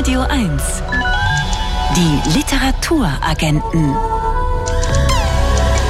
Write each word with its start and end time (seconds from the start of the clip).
Radio 0.00 0.22
1. 0.22 0.62
Die 1.94 2.38
Literaturagenten. 2.38 3.94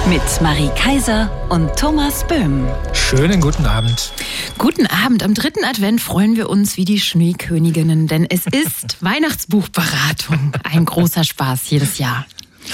Mit 0.08 0.42
Marie 0.42 0.68
Kaiser 0.74 1.30
und 1.48 1.76
Thomas 1.76 2.26
Böhm. 2.26 2.66
Schönen 2.92 3.40
guten 3.40 3.66
Abend. 3.66 4.12
Guten 4.58 4.88
Abend. 4.88 5.22
Am 5.22 5.34
dritten 5.34 5.64
Advent 5.64 6.00
freuen 6.00 6.34
wir 6.34 6.50
uns 6.50 6.76
wie 6.76 6.84
die 6.84 6.98
Schneeköniginnen, 6.98 8.08
denn 8.08 8.26
es 8.28 8.48
ist 8.48 8.96
Weihnachtsbuchberatung. 9.00 10.54
Ein 10.64 10.86
großer 10.86 11.22
Spaß 11.22 11.70
jedes 11.70 11.98
Jahr. 11.98 12.26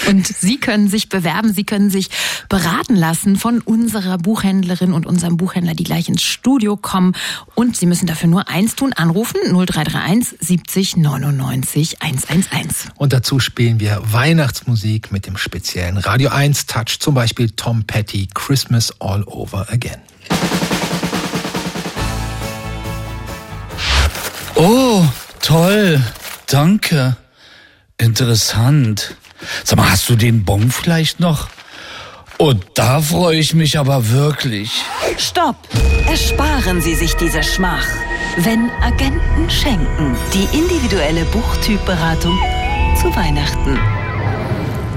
Und 0.09 0.27
Sie 0.27 0.59
können 0.59 0.89
sich 0.89 1.09
bewerben, 1.09 1.53
Sie 1.53 1.65
können 1.65 1.91
sich 1.91 2.11
beraten 2.49 2.97
lassen 2.97 3.37
von 3.37 3.61
unserer 3.61 4.19
Buchhändlerin 4.19 4.93
und 4.93 5.07
unserem 5.07 5.37
Buchhändler, 5.37 5.75
die 5.75 5.85
gleich 5.85 6.09
ins 6.09 6.23
Studio 6.23 6.77
kommen. 6.77 7.15
Und 7.55 7.77
Sie 7.77 7.87
müssen 7.87 8.07
dafür 8.07 8.29
nur 8.29 8.49
eins 8.49 8.77
tun, 8.77 8.93
anrufen 8.93 9.41
0331 9.43 10.39
70 10.41 10.97
99 10.99 12.03
111. 12.03 12.89
Und 12.97 13.13
dazu 13.13 13.41
spielen 13.41 13.81
wir 13.81 14.01
Weihnachtsmusik 14.05 15.13
mit 15.13 15.27
dem 15.27 15.37
speziellen 15.37 15.97
Radio 15.97 16.31
1 16.31 16.67
Touch, 16.67 16.99
zum 17.01 17.15
Beispiel 17.15 17.51
Tom 17.51 17.85
Petty, 17.85 18.29
Christmas 18.35 18.93
All 19.01 19.23
Over 19.25 19.67
Again. 19.71 20.01
Oh, 24.55 25.05
toll. 25.43 26.03
Danke. 26.47 27.17
Interessant. 27.99 29.15
Sag 29.65 29.79
mal, 29.79 29.91
hast 29.91 30.09
du 30.09 30.17
den 30.17 30.45
Bon 30.45 30.71
vielleicht 30.71 31.21
noch? 31.21 31.49
Und 32.39 32.65
da 32.75 33.01
freue 33.01 33.39
ich 33.39 33.55
mich 33.55 33.79
aber 33.79 34.11
wirklich. 34.11 34.83
Stopp! 35.17 35.57
Ersparen 36.07 36.81
Sie 36.83 36.95
sich 36.95 37.15
diese 37.15 37.43
Schmach. 37.43 37.87
Wenn 38.39 38.71
Agenten 38.83 39.49
schenken, 39.49 40.17
die 40.35 40.57
individuelle 40.57 41.25
Buchtypberatung 41.27 42.39
zu 43.01 43.15
Weihnachten. 43.17 44.06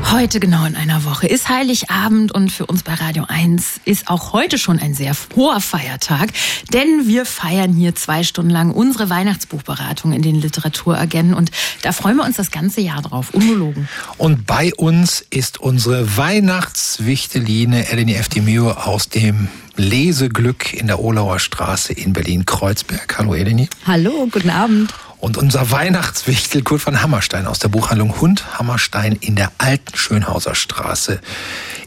Heute 0.05 0.39
genau 0.39 0.65
in 0.65 0.75
einer 0.75 1.05
Woche 1.05 1.27
ist 1.27 1.49
Heiligabend 1.49 2.31
und 2.31 2.51
für 2.51 2.65
uns 2.65 2.83
bei 2.83 2.93
Radio 2.93 3.25
1 3.27 3.81
ist 3.85 4.07
auch 4.07 4.33
heute 4.33 4.57
schon 4.57 4.79
ein 4.79 4.93
sehr 4.93 5.15
hoher 5.35 5.61
Feiertag, 5.61 6.29
denn 6.73 7.07
wir 7.07 7.25
feiern 7.25 7.73
hier 7.73 7.95
zwei 7.95 8.23
Stunden 8.23 8.49
lang 8.49 8.71
unsere 8.71 9.09
Weihnachtsbuchberatung 9.09 10.11
in 10.11 10.21
den 10.21 10.35
Literaturagenten 10.35 11.33
und 11.33 11.51
da 11.81 11.91
freuen 11.91 12.17
wir 12.17 12.25
uns 12.25 12.37
das 12.37 12.51
ganze 12.51 12.81
Jahr 12.81 13.01
drauf, 13.01 13.33
ungelogen. 13.33 13.87
Und 14.17 14.45
bei 14.45 14.73
uns 14.75 15.23
ist 15.29 15.59
unsere 15.59 16.17
Weihnachtswichteline 16.17 17.89
Eleni 17.89 18.13
Eftimio 18.13 18.71
aus 18.71 19.09
dem 19.09 19.47
Leseglück 19.75 20.73
in 20.73 20.87
der 20.87 20.99
Olauer 20.99 21.39
Straße 21.39 21.93
in 21.93 22.13
Berlin-Kreuzberg. 22.13 23.17
Hallo 23.17 23.33
Eleni. 23.33 23.69
Hallo, 23.85 24.27
guten 24.31 24.49
Abend. 24.49 24.93
Und 25.19 25.35
unser 25.35 25.69
Weihnachtswichtel 25.71 26.61
Kurt 26.61 26.81
von 26.81 27.01
Hammerstein 27.01 27.45
aus 27.45 27.59
der 27.59 27.67
Buchhandlung 27.67 28.21
Hund 28.21 28.57
Hammerstein 28.57 29.17
in 29.19 29.35
der 29.35 29.51
alten 29.57 29.97
Schönhauser 29.97 30.55
Straße 30.55 31.19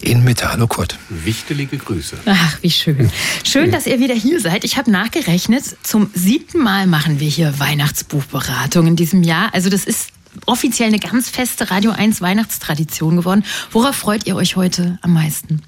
in 0.02 0.22
Mitte. 0.22 0.52
Hallo 0.52 0.66
Kurt. 0.66 0.98
Wichtelige 1.08 1.78
Grüße. 1.78 2.18
Ach, 2.26 2.58
wie 2.60 2.70
schön. 2.70 3.10
Schön, 3.42 3.70
dass 3.70 3.86
ihr 3.86 4.00
wieder 4.00 4.14
hier 4.14 4.38
seid. 4.38 4.64
Ich 4.64 4.76
habe 4.76 4.90
nachgerechnet, 4.90 5.64
zum 5.82 6.10
siebten 6.12 6.58
Mal 6.58 6.86
machen 6.86 7.20
wir 7.20 7.28
hier 7.28 7.58
Weihnachtsbuchberatung 7.58 8.86
in 8.86 8.96
diesem 8.96 9.22
Jahr. 9.22 9.54
Also 9.54 9.70
das 9.70 9.84
ist 9.84 10.10
offiziell 10.44 10.88
eine 10.88 10.98
ganz 10.98 11.30
feste 11.30 11.70
Radio 11.70 11.92
1 11.92 12.20
Weihnachtstradition 12.20 13.16
geworden. 13.16 13.44
Worauf 13.70 13.96
freut 13.96 14.26
ihr 14.26 14.36
euch 14.36 14.56
heute 14.56 14.98
am 15.00 15.14
meisten? 15.14 15.62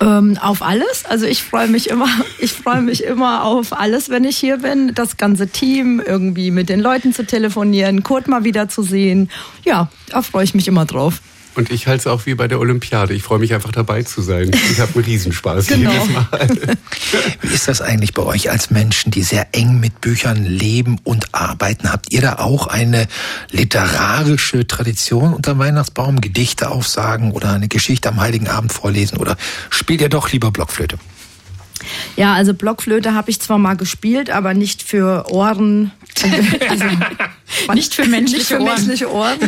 Ähm, 0.00 0.38
auf 0.40 0.62
alles. 0.62 1.04
Also 1.04 1.26
ich 1.26 1.42
freue 1.42 1.68
mich 1.68 1.90
immer, 1.90 2.08
ich 2.38 2.52
freue 2.52 2.82
mich 2.82 3.02
immer 3.04 3.44
auf 3.44 3.72
alles, 3.72 4.10
wenn 4.10 4.24
ich 4.24 4.36
hier 4.36 4.58
bin. 4.58 4.94
Das 4.94 5.16
ganze 5.16 5.48
Team, 5.48 6.00
irgendwie 6.04 6.50
mit 6.50 6.68
den 6.68 6.80
Leuten 6.80 7.12
zu 7.12 7.26
telefonieren, 7.26 8.02
Kurt 8.02 8.28
mal 8.28 8.44
wieder 8.44 8.68
zu 8.68 8.82
sehen. 8.82 9.30
Ja, 9.64 9.90
da 10.08 10.22
freue 10.22 10.44
ich 10.44 10.54
mich 10.54 10.68
immer 10.68 10.84
drauf. 10.84 11.20
Und 11.58 11.72
ich 11.72 11.88
halte 11.88 12.02
es 12.02 12.06
auch 12.06 12.24
wie 12.24 12.36
bei 12.36 12.46
der 12.46 12.60
Olympiade. 12.60 13.14
Ich 13.14 13.24
freue 13.24 13.40
mich 13.40 13.52
einfach 13.52 13.72
dabei 13.72 14.04
zu 14.04 14.22
sein. 14.22 14.52
Ich 14.70 14.78
habe 14.78 14.94
einen 14.94 15.04
Riesenspaß 15.04 15.66
genau. 15.66 15.90
jedes 15.90 16.08
Mal. 16.08 16.28
Wie 17.42 17.52
ist 17.52 17.66
das 17.66 17.80
eigentlich 17.80 18.14
bei 18.14 18.22
euch 18.22 18.48
als 18.48 18.70
Menschen, 18.70 19.10
die 19.10 19.24
sehr 19.24 19.48
eng 19.50 19.80
mit 19.80 20.00
Büchern 20.00 20.44
leben 20.44 21.00
und 21.02 21.34
arbeiten? 21.34 21.90
Habt 21.90 22.12
ihr 22.12 22.20
da 22.20 22.34
auch 22.34 22.68
eine 22.68 23.08
literarische 23.50 24.68
Tradition 24.68 25.34
unter 25.34 25.58
Weihnachtsbaum? 25.58 26.20
Gedichte 26.20 26.70
aufsagen 26.70 27.32
oder 27.32 27.54
eine 27.54 27.66
Geschichte 27.66 28.08
am 28.08 28.20
Heiligen 28.20 28.46
Abend 28.46 28.72
vorlesen? 28.72 29.18
Oder 29.18 29.36
spielt 29.68 30.00
ihr 30.00 30.08
doch 30.08 30.30
lieber 30.30 30.52
Blockflöte? 30.52 30.96
Ja, 32.16 32.34
also 32.34 32.54
Blockflöte 32.54 33.14
habe 33.14 33.30
ich 33.30 33.40
zwar 33.40 33.58
mal 33.58 33.74
gespielt, 33.74 34.30
aber 34.30 34.54
nicht 34.54 34.82
für 34.82 35.30
Ohren. 35.30 35.92
Also, 36.68 36.84
nicht 37.74 37.94
für 37.94 38.06
menschliche 38.06 38.38
nicht 38.38 38.48
für 38.48 38.60
Ohren. 38.60 38.64
menschliche 38.64 39.12
Ohren. 39.12 39.38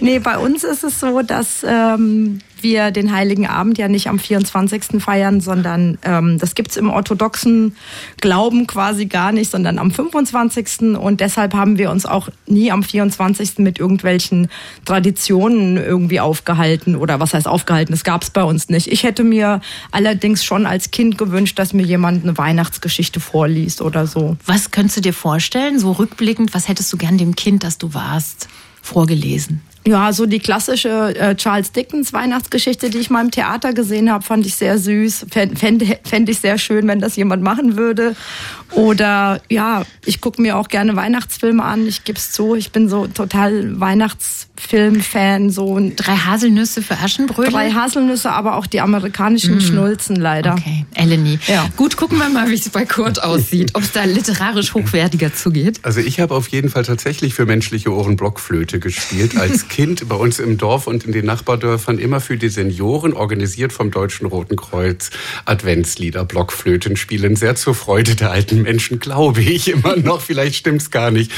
Nee, 0.00 0.18
bei 0.18 0.38
uns 0.38 0.64
ist 0.64 0.82
es 0.82 0.98
so, 0.98 1.22
dass 1.22 1.64
ähm, 1.66 2.40
wir 2.66 2.90
den 2.90 3.12
Heiligen 3.12 3.46
Abend 3.46 3.78
ja 3.78 3.86
nicht 3.86 4.08
am 4.08 4.18
24. 4.18 5.00
feiern, 5.00 5.40
sondern 5.40 5.98
ähm, 6.02 6.36
das 6.38 6.56
gibt's 6.56 6.76
im 6.76 6.90
orthodoxen 6.90 7.76
Glauben 8.20 8.66
quasi 8.66 9.06
gar 9.06 9.30
nicht, 9.30 9.52
sondern 9.52 9.78
am 9.78 9.92
25. 9.92 10.98
Und 10.98 11.20
deshalb 11.20 11.54
haben 11.54 11.78
wir 11.78 11.92
uns 11.92 12.06
auch 12.06 12.28
nie 12.48 12.72
am 12.72 12.82
24. 12.82 13.58
mit 13.58 13.78
irgendwelchen 13.78 14.48
Traditionen 14.84 15.76
irgendwie 15.76 16.18
aufgehalten. 16.18 16.96
Oder 16.96 17.20
was 17.20 17.34
heißt 17.34 17.46
aufgehalten? 17.46 17.92
Das 17.92 18.02
gab's 18.02 18.30
bei 18.30 18.42
uns 18.42 18.68
nicht. 18.68 18.88
Ich 18.88 19.04
hätte 19.04 19.22
mir 19.22 19.60
allerdings 19.92 20.44
schon 20.44 20.66
als 20.66 20.90
Kind 20.90 21.18
gewünscht, 21.18 21.60
dass 21.60 21.72
mir 21.72 21.84
jemand 21.84 22.24
eine 22.24 22.36
Weihnachtsgeschichte 22.36 23.20
vorliest 23.20 23.80
oder 23.80 24.08
so. 24.08 24.36
Was 24.44 24.72
könntest 24.72 24.96
du 24.96 25.00
dir 25.02 25.14
vorstellen, 25.14 25.78
so 25.78 25.92
rückblickend, 25.92 26.52
was 26.52 26.66
hättest 26.66 26.92
du 26.92 26.96
gern 26.96 27.16
dem 27.16 27.36
Kind, 27.36 27.62
das 27.62 27.78
du 27.78 27.94
warst, 27.94 28.48
vorgelesen? 28.82 29.62
Ja, 29.86 30.12
so 30.12 30.26
die 30.26 30.40
klassische 30.40 31.14
äh, 31.16 31.36
Charles 31.36 31.70
Dickens 31.70 32.12
Weihnachtsgeschichte, 32.12 32.90
die 32.90 32.98
ich 32.98 33.08
mal 33.08 33.20
im 33.24 33.30
Theater 33.30 33.72
gesehen 33.72 34.10
habe, 34.10 34.24
fand 34.24 34.44
ich 34.44 34.56
sehr 34.56 34.78
süß. 34.78 35.26
Fände 35.30 35.98
fänd 36.02 36.28
ich 36.28 36.40
sehr 36.40 36.58
schön, 36.58 36.88
wenn 36.88 36.98
das 36.98 37.14
jemand 37.14 37.44
machen 37.44 37.76
würde. 37.76 38.16
Oder 38.72 39.40
ja, 39.48 39.84
ich 40.04 40.20
gucke 40.20 40.42
mir 40.42 40.56
auch 40.56 40.66
gerne 40.66 40.96
Weihnachtsfilme 40.96 41.62
an. 41.62 41.86
Ich 41.86 42.02
gebe 42.02 42.18
es 42.18 42.32
zu, 42.32 42.56
ich 42.56 42.72
bin 42.72 42.88
so 42.88 43.06
total 43.06 43.78
Weihnachtsfilm-Fan. 43.78 45.50
So 45.50 45.80
Drei 45.94 46.16
Haselnüsse 46.16 46.82
für 46.82 46.98
Aschenbrödel? 46.98 47.52
drei 47.52 47.70
Haselnüsse, 47.70 48.32
aber 48.32 48.56
auch 48.56 48.66
die 48.66 48.80
amerikanischen 48.80 49.60
Schnulzen 49.60 50.16
leider. 50.16 50.54
Okay, 50.54 50.84
Eleni. 50.94 51.38
Ja. 51.46 51.68
Gut, 51.76 51.96
gucken 51.96 52.18
wir 52.18 52.28
mal, 52.28 52.50
wie 52.50 52.54
es 52.54 52.68
bei 52.70 52.84
Kurt 52.84 53.22
aussieht, 53.22 53.70
ob 53.74 53.84
es 53.84 53.92
da 53.92 54.02
literarisch 54.02 54.74
hochwertiger 54.74 55.32
zugeht. 55.32 55.78
Also 55.82 56.00
ich 56.00 56.18
habe 56.18 56.34
auf 56.34 56.48
jeden 56.48 56.70
Fall 56.70 56.84
tatsächlich 56.84 57.34
für 57.34 57.46
menschliche 57.46 57.92
Ohren 57.94 58.16
Blockflöte 58.16 58.80
gespielt. 58.80 59.36
Als 59.36 59.68
Kind 59.68 59.75
bei 60.08 60.14
uns 60.14 60.38
im 60.38 60.56
Dorf 60.56 60.86
und 60.86 61.04
in 61.04 61.12
den 61.12 61.26
Nachbardörfern 61.26 61.98
immer 61.98 62.20
für 62.20 62.38
die 62.38 62.48
Senioren, 62.48 63.12
organisiert 63.12 63.74
vom 63.74 63.90
Deutschen 63.90 64.26
Roten 64.26 64.56
Kreuz, 64.56 65.10
Adventslieder, 65.44 66.24
Blockflöten 66.24 66.96
spielen. 66.96 67.36
Sehr 67.36 67.56
zur 67.56 67.74
Freude 67.74 68.14
der 68.14 68.30
alten 68.30 68.62
Menschen, 68.62 68.98
glaube 68.98 69.42
ich 69.42 69.68
immer 69.68 69.96
noch. 69.96 70.22
Vielleicht 70.22 70.54
stimmt's 70.56 70.90
gar 70.90 71.10
nicht. 71.10 71.30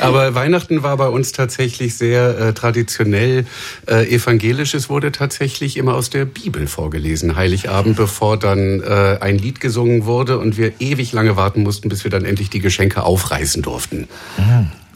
Aber 0.00 0.34
Weihnachten 0.34 0.82
war 0.82 0.96
bei 0.96 1.06
uns 1.08 1.30
tatsächlich 1.30 1.94
sehr 1.96 2.38
äh, 2.38 2.52
traditionell 2.52 3.46
äh, 3.86 4.12
evangelisch. 4.12 4.74
Es 4.74 4.88
wurde 4.88 5.12
tatsächlich 5.12 5.76
immer 5.76 5.94
aus 5.94 6.10
der 6.10 6.24
Bibel 6.24 6.66
vorgelesen, 6.66 7.36
Heiligabend, 7.36 7.96
bevor 7.96 8.36
dann 8.38 8.80
äh, 8.80 9.18
ein 9.20 9.38
Lied 9.38 9.60
gesungen 9.60 10.04
wurde 10.04 10.38
und 10.38 10.56
wir 10.56 10.72
ewig 10.80 11.12
lange 11.12 11.36
warten 11.36 11.62
mussten, 11.62 11.88
bis 11.88 12.02
wir 12.02 12.10
dann 12.10 12.24
endlich 12.24 12.50
die 12.50 12.60
Geschenke 12.60 13.04
aufreißen 13.04 13.62
durften. 13.62 14.08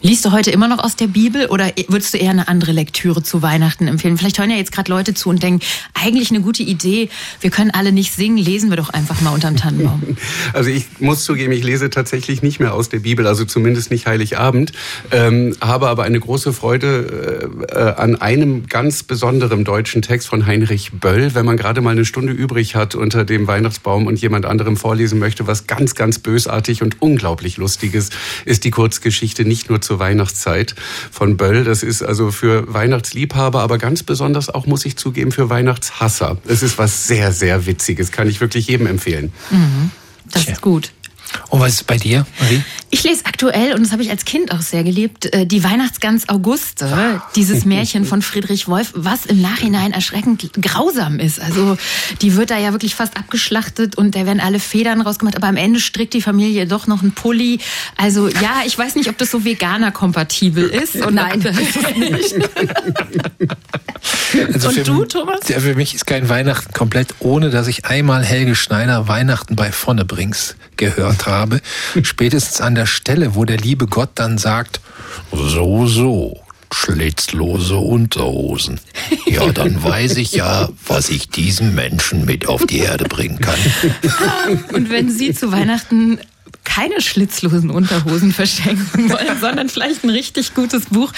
Liest 0.01 0.23
du 0.23 0.31
heute 0.31 0.49
immer 0.51 0.69
noch 0.69 0.79
aus 0.79 0.95
der 0.95 1.07
Bibel 1.07 1.47
oder 1.47 1.71
würdest 1.89 2.13
du 2.13 2.17
eher 2.17 2.29
eine 2.29 2.47
andere 2.47 2.71
Lektüre 2.71 3.21
zu 3.21 3.41
Weihnachten 3.41 3.87
empfehlen? 3.87 4.17
Vielleicht 4.17 4.39
hören 4.39 4.49
ja 4.49 4.55
jetzt 4.55 4.71
gerade 4.71 4.89
Leute 4.89 5.13
zu 5.13 5.29
und 5.29 5.43
denken, 5.43 5.65
eigentlich 5.93 6.29
eine 6.29 6.39
gute 6.39 6.63
Idee, 6.63 7.09
wir 7.41 7.49
können 7.49 7.71
alle 7.71 7.91
nicht 7.91 8.13
singen, 8.13 8.37
lesen 8.37 8.69
wir 8.69 8.77
doch 8.77 8.89
einfach 8.89 9.19
mal 9.21 9.31
unterm 9.31 9.57
Tannenbaum. 9.57 10.17
Also 10.53 10.69
ich 10.69 10.85
muss 10.99 11.25
zugeben, 11.25 11.51
ich 11.51 11.63
lese 11.63 11.89
tatsächlich 11.89 12.41
nicht 12.41 12.59
mehr 12.59 12.73
aus 12.73 12.89
der 12.89 12.99
Bibel, 12.99 13.27
also 13.27 13.45
zumindest 13.45 13.91
nicht 13.91 14.07
Heiligabend, 14.07 14.71
ähm, 15.11 15.55
habe 15.61 15.89
aber 15.89 16.03
eine 16.03 16.19
große 16.19 16.53
Freude 16.53 17.59
äh, 17.69 17.75
äh, 17.75 17.93
an 17.95 18.15
einem 18.15 18.67
ganz 18.67 19.03
besonderen 19.03 19.63
deutschen 19.63 20.01
Text 20.01 20.27
von 20.27 20.45
Heinrich 20.45 20.91
Böll, 20.93 21.35
wenn 21.35 21.45
man 21.45 21.57
gerade 21.57 21.81
mal 21.81 21.91
eine 21.91 22.05
Stunde 22.05 22.33
übrig 22.33 22.75
hat 22.75 22.95
unter 22.95 23.25
dem 23.25 23.47
Weihnachtsbaum 23.47 24.07
und 24.07 24.19
jemand 24.19 24.45
anderem 24.45 24.77
vorlesen 24.77 25.19
möchte, 25.19 25.45
was 25.47 25.67
ganz, 25.67 25.95
ganz 25.95 26.19
bösartig 26.19 26.81
und 26.81 27.01
unglaublich 27.01 27.57
lustiges 27.57 28.09
ist 28.45 28.63
die 28.63 28.71
Kurzgeschichte 28.71 29.45
nicht 29.45 29.69
nur 29.69 29.81
zur 29.89 29.97
Weihnachtszeit 29.97 30.75
von 31.09 31.35
Böll. 31.35 31.63
Das 31.63 31.81
ist 31.81 32.03
also 32.03 32.29
für 32.29 32.71
Weihnachtsliebhaber, 32.71 33.61
aber 33.61 33.79
ganz 33.79 34.03
besonders 34.03 34.47
auch, 34.47 34.67
muss 34.67 34.85
ich 34.85 34.97
zugeben, 34.97 35.31
für 35.31 35.49
Weihnachtshasser. 35.49 36.37
Es 36.47 36.61
ist 36.61 36.77
was 36.77 37.07
sehr, 37.07 37.31
sehr 37.31 37.65
Witziges, 37.65 38.11
kann 38.11 38.29
ich 38.29 38.39
wirklich 38.39 38.67
jedem 38.67 38.85
empfehlen. 38.85 39.33
Das 40.31 40.43
Tja. 40.43 40.53
ist 40.53 40.61
gut. 40.61 40.91
Und 41.49 41.59
was 41.59 41.73
ist 41.73 41.87
bei 41.87 41.97
dir, 41.97 42.25
Marie? 42.39 42.61
Ich 42.91 43.03
lese 43.03 43.25
aktuell, 43.25 43.73
und 43.73 43.83
das 43.83 43.91
habe 43.91 44.01
ich 44.01 44.09
als 44.09 44.25
Kind 44.25 44.51
auch 44.51 44.61
sehr 44.61 44.83
geliebt, 44.83 45.33
äh, 45.33 45.45
die 45.45 45.63
Weihnachtsgans 45.63 46.27
Auguste, 46.29 47.21
dieses 47.35 47.65
Märchen 47.65 48.05
von 48.05 48.21
Friedrich 48.21 48.67
Wolf, 48.67 48.91
was 48.95 49.25
im 49.25 49.41
Nachhinein 49.41 49.91
erschreckend 49.91 50.51
grausam 50.59 51.19
ist. 51.19 51.39
Also 51.39 51.77
die 52.21 52.35
wird 52.35 52.49
da 52.49 52.57
ja 52.57 52.71
wirklich 52.71 52.95
fast 52.95 53.17
abgeschlachtet 53.17 53.95
und 53.95 54.15
da 54.15 54.25
werden 54.25 54.39
alle 54.39 54.59
Federn 54.59 55.01
rausgemacht, 55.01 55.35
aber 55.35 55.47
am 55.47 55.57
Ende 55.57 55.79
strickt 55.79 56.13
die 56.13 56.21
Familie 56.21 56.65
doch 56.65 56.87
noch 56.87 57.01
einen 57.01 57.13
Pulli. 57.13 57.59
Also 57.95 58.27
ja, 58.27 58.61
ich 58.65 58.77
weiß 58.77 58.95
nicht, 58.95 59.09
ob 59.09 59.17
das 59.17 59.29
so 59.31 59.45
veganer-kompatibel 59.45 60.67
ist. 60.67 60.95
Und 60.95 61.15
Nein. 61.15 61.41
Das 61.41 61.57
ist 61.57 61.97
nicht. 61.97 62.35
Also 64.53 64.69
Und 64.69 64.73
für, 64.75 64.83
du, 64.83 65.05
Thomas? 65.05 65.47
Ja, 65.47 65.59
für 65.59 65.75
mich 65.75 65.95
ist 65.95 66.05
kein 66.05 66.29
Weihnachten 66.29 66.73
komplett, 66.73 67.15
ohne 67.19 67.49
dass 67.49 67.67
ich 67.67 67.85
einmal 67.85 68.23
Helge 68.23 68.55
Schneider 68.55 69.07
Weihnachten 69.07 69.55
bei 69.55 69.71
Vonnebrings 69.71 70.55
gehört 70.77 71.18
habe. 71.25 71.61
Spätestens 72.03 72.61
an 72.61 72.75
der 72.75 72.85
Stelle, 72.85 73.35
wo 73.35 73.45
der 73.45 73.57
liebe 73.57 73.87
Gott 73.87 74.11
dann 74.15 74.37
sagt, 74.37 74.81
so, 75.31 75.87
so, 75.87 76.39
schlitzlose 76.71 77.77
Unterhosen. 77.77 78.79
Ja, 79.25 79.51
dann 79.51 79.83
weiß 79.83 80.17
ich 80.17 80.33
ja, 80.33 80.69
was 80.85 81.09
ich 81.09 81.29
diesem 81.29 81.75
Menschen 81.75 82.25
mit 82.25 82.47
auf 82.47 82.65
die 82.65 82.79
Erde 82.79 83.05
bringen 83.05 83.39
kann. 83.39 83.59
Und 84.73 84.89
wenn 84.89 85.09
Sie 85.09 85.33
zu 85.33 85.51
Weihnachten 85.51 86.19
keine 86.63 87.01
schlitzlosen 87.01 87.69
Unterhosen 87.69 88.31
verschenken 88.33 89.09
wollen, 89.09 89.39
sondern 89.39 89.69
vielleicht 89.69 90.03
ein 90.03 90.09
richtig 90.09 90.53
gutes 90.53 90.85
Buch, 90.85 91.11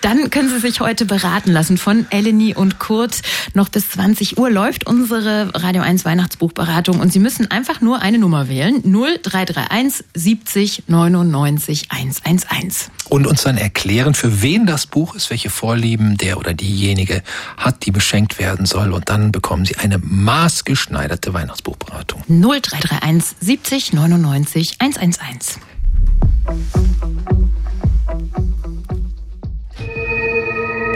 dann 0.00 0.30
können 0.30 0.48
Sie 0.48 0.58
sich 0.58 0.80
heute 0.80 1.04
beraten 1.04 1.52
lassen 1.52 1.78
von 1.78 2.06
Eleni 2.10 2.54
und 2.54 2.78
Kurt. 2.78 3.22
Noch 3.54 3.68
bis 3.68 3.90
20 3.90 4.38
Uhr 4.38 4.50
läuft 4.50 4.86
unsere 4.86 5.50
Radio 5.54 5.82
1 5.82 6.04
Weihnachtsbuchberatung 6.04 7.00
und 7.00 7.12
Sie 7.12 7.18
müssen 7.18 7.50
einfach 7.50 7.80
nur 7.80 8.00
eine 8.00 8.18
Nummer 8.18 8.48
wählen. 8.48 8.82
0331 8.82 10.04
70 10.14 10.84
99 10.86 11.88
111. 11.90 12.90
Und 13.08 13.26
uns 13.26 13.42
dann 13.42 13.56
erklären, 13.56 14.14
für 14.14 14.42
wen 14.42 14.66
das 14.66 14.86
Buch 14.86 15.14
ist, 15.14 15.30
welche 15.30 15.48
Vorlieben 15.50 16.16
der 16.16 16.38
oder 16.38 16.54
diejenige 16.54 17.22
hat, 17.56 17.86
die 17.86 17.92
beschenkt 17.92 18.38
werden 18.38 18.66
soll. 18.66 18.92
Und 18.92 19.08
dann 19.08 19.30
bekommen 19.30 19.64
Sie 19.64 19.76
eine 19.76 19.98
maßgeschneiderte 19.98 21.32
Weihnachtsbuchberatung. 21.32 22.22
0331 22.28 23.36
70 23.40 23.92
99 23.92 24.76
111. 24.80 24.85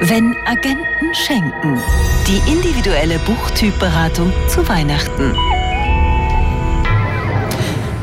Wenn 0.02 0.36
Agenten 0.46 1.12
schenken. 1.12 1.80
Die 2.28 2.52
individuelle 2.52 3.18
Buchtypberatung 3.18 4.32
zu 4.48 4.68
Weihnachten. 4.68 5.34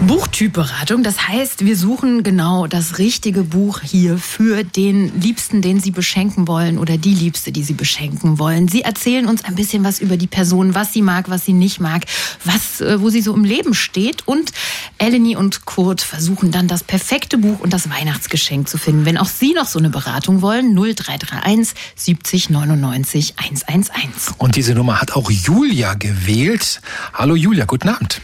Buchtypberatung, 0.06 1.02
das 1.02 1.28
heißt, 1.28 1.66
wir 1.66 1.76
suchen 1.76 2.22
genau 2.22 2.68
das 2.68 3.00
richtige 3.00 3.42
Buch 3.42 3.82
hier 3.82 4.20
für 4.20 4.64
den 4.64 5.20
Liebsten, 5.20 5.64
den 5.64 5.80
Sie 5.80 5.90
beschenken 5.90 6.48
wollen 6.48 6.78
oder 6.78 7.00
die 7.00 7.16
Liebste, 7.16 7.52
die 7.52 7.64
Sie 7.64 7.74
beschenken 7.74 8.38
wollen. 8.38 8.68
Sie 8.68 8.84
erzählen 8.84 9.26
uns 9.26 9.44
ein 9.44 9.56
bisschen 9.56 9.84
was 9.84 10.00
über 10.00 10.16
die 10.16 10.28
Person, 10.28 10.76
was 10.76 10.94
sie 10.94 11.02
mag, 11.02 11.32
was 11.32 11.46
sie 11.46 11.54
nicht 11.54 11.80
mag, 11.80 12.06
was, 12.44 12.80
äh, 12.80 13.02
wo 13.02 13.10
sie 13.10 13.22
so 13.22 13.34
im 13.34 13.44
Leben 13.44 13.74
steht. 13.74 14.28
Und 14.28 14.52
Eleni 15.00 15.36
und 15.36 15.66
Kurt 15.66 16.02
versuchen 16.02 16.52
dann 16.52 16.68
das 16.68 16.84
perfekte 16.84 17.40
Buch 17.40 17.60
und 17.60 17.74
das 17.74 17.90
Weihnachtsgeschenk 17.90 18.70
zu 18.70 18.78
finden. 18.78 19.06
Wenn 19.06 19.18
auch 19.18 19.26
Sie 19.28 19.54
noch 19.54 19.68
so 19.68 19.80
eine 19.80 19.90
Beratung 19.90 20.44
wollen, 20.44 20.76
0331 20.76 21.74
70 21.96 22.50
99 22.52 23.34
111. 23.38 24.36
Und 24.38 24.56
diese 24.56 24.76
Nummer 24.76 25.02
hat 25.02 25.14
auch 25.14 25.32
Julia 25.32 25.96
gewählt. 25.96 26.82
Hallo 27.14 27.36
Julia, 27.36 27.66
guten 27.66 27.90
Abend. 27.90 28.22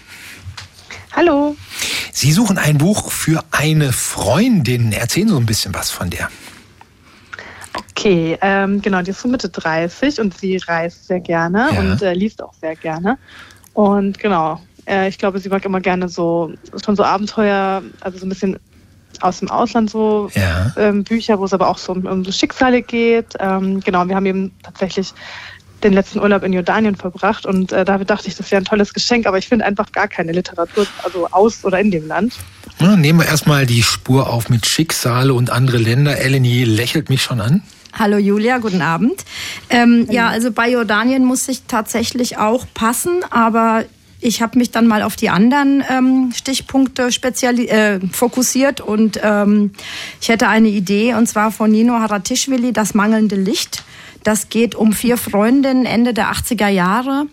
Hallo. 1.15 1.56
Sie 2.12 2.31
suchen 2.31 2.57
ein 2.57 2.77
Buch 2.77 3.12
für 3.12 3.44
eine 3.51 3.92
Freundin. 3.92 4.92
Erzählen 4.92 5.27
Sie 5.27 5.33
so 5.33 5.39
ein 5.39 5.45
bisschen 5.45 5.74
was 5.74 5.92
von 5.92 6.10
der. 6.10 6.30
Okay, 7.75 8.38
ähm, 8.42 8.81
genau, 8.81 9.01
die 9.01 9.12
ist 9.12 9.21
so 9.21 9.27
Mitte 9.27 9.50
30 9.50 10.19
und 10.19 10.38
sie 10.38 10.57
reist 10.57 11.07
sehr 11.07 11.19
gerne 11.19 11.69
Ja. 11.74 11.80
und 11.80 12.01
äh, 12.01 12.13
liest 12.13 12.42
auch 12.44 12.54
sehr 12.54 12.75
gerne. 12.75 13.18
Und 13.74 14.19
genau, 14.19 14.60
äh, 14.88 15.07
ich 15.07 15.18
glaube, 15.18 15.39
sie 15.39 15.50
mag 15.50 15.63
immer 15.65 15.80
gerne 15.81 16.10
so, 16.10 16.51
schon 16.83 16.95
so 16.95 17.04
Abenteuer, 17.04 17.81
also 18.01 18.18
so 18.18 18.25
ein 18.25 18.30
bisschen 18.30 18.59
aus 19.21 19.39
dem 19.39 19.50
Ausland 19.50 19.89
so 19.89 20.30
Ja. 20.33 20.71
ähm, 20.77 21.04
Bücher, 21.04 21.39
wo 21.39 21.45
es 21.45 21.54
aber 21.54 21.68
auch 21.69 21.77
so 21.77 21.94
um, 21.94 22.06
um 22.06 22.25
so 22.25 22.31
Schicksale 22.31 22.81
geht. 22.81 23.36
Ähm, 23.39 23.80
genau, 23.80 24.07
wir 24.07 24.16
haben 24.16 24.25
eben 24.25 24.51
tatsächlich 24.63 25.13
den 25.83 25.94
letzten 25.94 26.19
Urlaub 26.19 26.44
in 26.44 26.53
Jordanien 26.53 26.95
verbracht 26.95 27.45
und 27.45 27.71
äh, 27.71 27.85
da 27.85 27.97
dachte 27.97 28.27
ich, 28.27 28.35
das 28.35 28.51
wäre 28.51 28.62
ein 28.62 28.65
tolles 28.65 28.94
Geschenk, 28.94 29.25
aber 29.25 29.38
ich 29.38 29.47
finde 29.47 29.65
einfach 29.65 29.91
gar 29.91 30.07
keine 30.07 30.31
Literatur, 30.31 30.88
also 31.03 31.27
aus 31.31 31.63
oder 31.63 31.80
in 31.80 31.91
dem 31.91 32.07
Land. 32.07 32.33
Na, 32.80 32.95
nehmen 32.95 33.19
wir 33.19 33.25
erstmal 33.25 33.65
die 33.65 33.83
Spur 33.83 34.30
auf 34.30 34.50
mit 34.50 34.65
Schicksale 34.65 35.33
und 35.33 35.51
andere 35.51 35.77
Länder. 35.77 36.18
Eleni 36.18 36.63
lächelt 36.63 37.09
mich 37.09 37.21
schon 37.21 37.39
an. 37.39 37.62
Hallo 37.94 38.18
Julia, 38.18 38.57
guten 38.57 38.81
Abend. 38.81 39.24
Ähm, 39.69 40.07
ja, 40.09 40.27
also 40.30 40.51
bei 40.51 40.71
Jordanien 40.71 41.25
muss 41.25 41.47
ich 41.47 41.63
tatsächlich 41.68 42.38
auch 42.38 42.65
passen, 42.74 43.24
aber 43.30 43.85
ich 44.19 44.41
habe 44.41 44.57
mich 44.57 44.71
dann 44.71 44.88
mal 44.88 45.03
auf 45.03 45.15
die 45.15 45.30
anderen 45.30 45.83
ähm, 45.89 46.31
Stichpunkte 46.35 47.12
speziali 47.12 47.68
äh, 47.68 48.00
fokussiert 48.12 48.81
und 48.81 49.19
ähm, 49.21 49.71
ich 50.21 50.30
hätte 50.30 50.47
eine 50.47 50.69
Idee 50.69 51.13
und 51.13 51.27
zwar 51.27 51.51
von 51.51 51.69
Nino 51.71 51.94
Haratischvili, 51.94 52.74
Das 52.74 52.94
mangelnde 52.94 53.35
Licht. 53.35 53.83
Das 54.24 54.50
geht 54.50 54.75
um 54.75 54.94
vier 54.94 55.18
Freundinnen 55.18 55.86
Ende 55.86 56.14
der 56.14 56.31
80er 56.31 56.70
Jahre, 56.70 57.28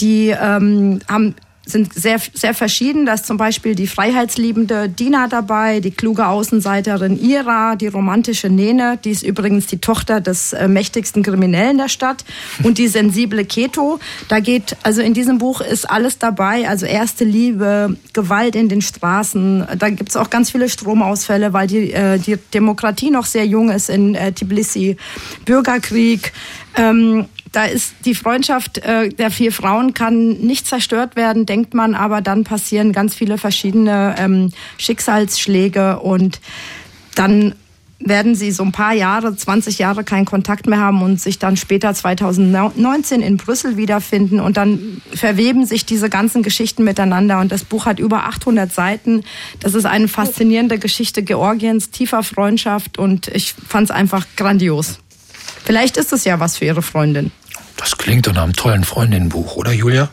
die 0.00 0.28
ähm, 0.30 1.00
haben 1.08 1.34
sind 1.64 1.94
sehr, 1.94 2.20
sehr 2.34 2.54
verschieden. 2.54 3.06
Da 3.06 3.14
ist 3.14 3.26
zum 3.26 3.36
Beispiel 3.36 3.74
die 3.74 3.86
freiheitsliebende 3.86 4.88
Dina 4.88 5.28
dabei, 5.28 5.80
die 5.80 5.92
kluge 5.92 6.26
Außenseiterin 6.26 7.20
Ira, 7.20 7.76
die 7.76 7.86
romantische 7.86 8.48
Nene, 8.48 8.98
die 9.02 9.10
ist 9.10 9.22
übrigens 9.22 9.66
die 9.66 9.78
Tochter 9.78 10.20
des 10.20 10.52
äh, 10.52 10.66
mächtigsten 10.66 11.22
Kriminellen 11.22 11.78
der 11.78 11.88
Stadt 11.88 12.24
und 12.64 12.78
die 12.78 12.88
sensible 12.88 13.44
Keto. 13.44 14.00
Da 14.28 14.40
geht, 14.40 14.76
also 14.82 15.02
in 15.02 15.14
diesem 15.14 15.38
Buch 15.38 15.60
ist 15.60 15.88
alles 15.88 16.18
dabei, 16.18 16.68
also 16.68 16.86
erste 16.86 17.24
Liebe, 17.24 17.96
Gewalt 18.12 18.56
in 18.56 18.68
den 18.68 18.82
Straßen. 18.82 19.66
Da 19.78 19.90
gibt's 19.90 20.16
auch 20.16 20.30
ganz 20.30 20.50
viele 20.50 20.68
Stromausfälle, 20.68 21.52
weil 21.52 21.68
die, 21.68 21.92
äh, 21.92 22.18
die 22.18 22.38
Demokratie 22.52 23.10
noch 23.10 23.26
sehr 23.26 23.46
jung 23.46 23.70
ist 23.70 23.88
in 23.88 24.14
äh, 24.14 24.32
Tbilisi. 24.32 24.96
Bürgerkrieg. 25.44 26.32
Ähm, 26.76 27.26
da 27.52 27.66
ist 27.66 27.94
die 28.04 28.14
Freundschaft 28.14 28.78
äh, 28.78 29.10
der 29.10 29.30
vier 29.30 29.52
Frauen 29.52 29.94
kann 29.94 30.38
nicht 30.38 30.66
zerstört 30.66 31.16
werden, 31.16 31.46
denkt 31.46 31.74
man, 31.74 31.94
aber 31.94 32.20
dann 32.22 32.44
passieren 32.44 32.92
ganz 32.92 33.14
viele 33.14 33.38
verschiedene 33.38 34.14
ähm, 34.18 34.52
Schicksalsschläge 34.78 36.00
und 36.00 36.40
dann 37.14 37.54
werden 38.04 38.34
sie 38.34 38.50
so 38.50 38.64
ein 38.64 38.72
paar 38.72 38.94
Jahre, 38.94 39.36
20 39.36 39.78
Jahre 39.78 40.04
keinen 40.04 40.24
Kontakt 40.24 40.66
mehr 40.66 40.80
haben 40.80 41.02
und 41.02 41.20
sich 41.20 41.38
dann 41.38 41.56
später 41.56 41.94
2019 41.94 43.20
in 43.22 43.36
Brüssel 43.36 43.76
wiederfinden 43.76 44.40
und 44.40 44.56
dann 44.56 45.00
verweben 45.14 45.66
sich 45.66 45.86
diese 45.86 46.10
ganzen 46.10 46.42
Geschichten 46.42 46.84
miteinander 46.84 47.40
und 47.40 47.52
das 47.52 47.64
Buch 47.64 47.86
hat 47.86 47.98
über 47.98 48.24
800 48.24 48.72
Seiten. 48.72 49.22
Das 49.60 49.74
ist 49.74 49.84
eine 49.84 50.08
faszinierende 50.08 50.78
Geschichte 50.78 51.22
Georgiens, 51.22 51.90
tiefer 51.90 52.22
Freundschaft 52.22 52.98
und 52.98 53.28
ich 53.28 53.54
fand 53.68 53.90
es 53.90 53.90
einfach 53.90 54.26
grandios. 54.36 54.98
Vielleicht 55.64 55.96
ist 55.96 56.12
es 56.12 56.24
ja 56.24 56.40
was 56.40 56.56
für 56.56 56.64
Ihre 56.64 56.82
Freundin. 56.82 57.30
Das 57.76 57.96
klingt 57.96 58.26
doch 58.26 58.32
nach 58.32 58.44
einem 58.44 58.52
tollen 58.52 58.84
Freundinnenbuch, 58.84 59.56
oder 59.56 59.72
Julia? 59.72 60.10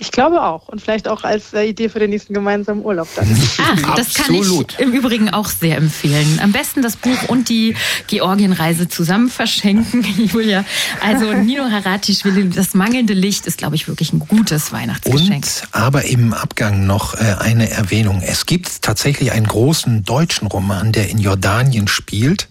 Ich 0.00 0.12
glaube 0.12 0.42
auch 0.42 0.68
und 0.68 0.80
vielleicht 0.80 1.06
auch 1.08 1.24
als 1.24 1.52
äh, 1.52 1.64
Idee 1.64 1.90
für 1.90 1.98
den 1.98 2.08
nächsten 2.08 2.32
gemeinsamen 2.32 2.82
Urlaub 2.82 3.06
dann. 3.14 3.28
Ah, 3.58 3.94
das 3.96 4.14
kann 4.14 4.34
Absolut. 4.34 4.72
ich 4.72 4.78
im 4.80 4.92
Übrigen 4.92 5.28
auch 5.28 5.48
sehr 5.48 5.76
empfehlen. 5.76 6.40
Am 6.42 6.52
besten 6.52 6.80
das 6.80 6.96
Buch 6.96 7.28
und 7.28 7.50
die 7.50 7.76
Georgienreise 8.06 8.88
zusammen 8.88 9.28
verschenken, 9.28 10.02
Julia. 10.32 10.64
Also 11.02 11.34
Nino 11.34 11.64
Haratischvili, 11.70 12.48
das 12.48 12.72
mangelnde 12.72 13.12
Licht 13.12 13.46
ist, 13.46 13.58
glaube 13.58 13.76
ich, 13.76 13.88
wirklich 13.88 14.14
ein 14.14 14.20
gutes 14.20 14.72
Weihnachtsgeschenk. 14.72 15.44
Und 15.44 15.68
aber 15.72 16.06
im 16.06 16.32
Abgang 16.32 16.86
noch 16.86 17.14
äh, 17.14 17.36
eine 17.38 17.68
Erwähnung. 17.70 18.22
Es 18.24 18.46
gibt 18.46 18.80
tatsächlich 18.80 19.32
einen 19.32 19.46
großen 19.46 20.04
deutschen 20.04 20.48
Roman, 20.48 20.92
der 20.92 21.10
in 21.10 21.18
Jordanien 21.18 21.88
spielt, 21.88 22.48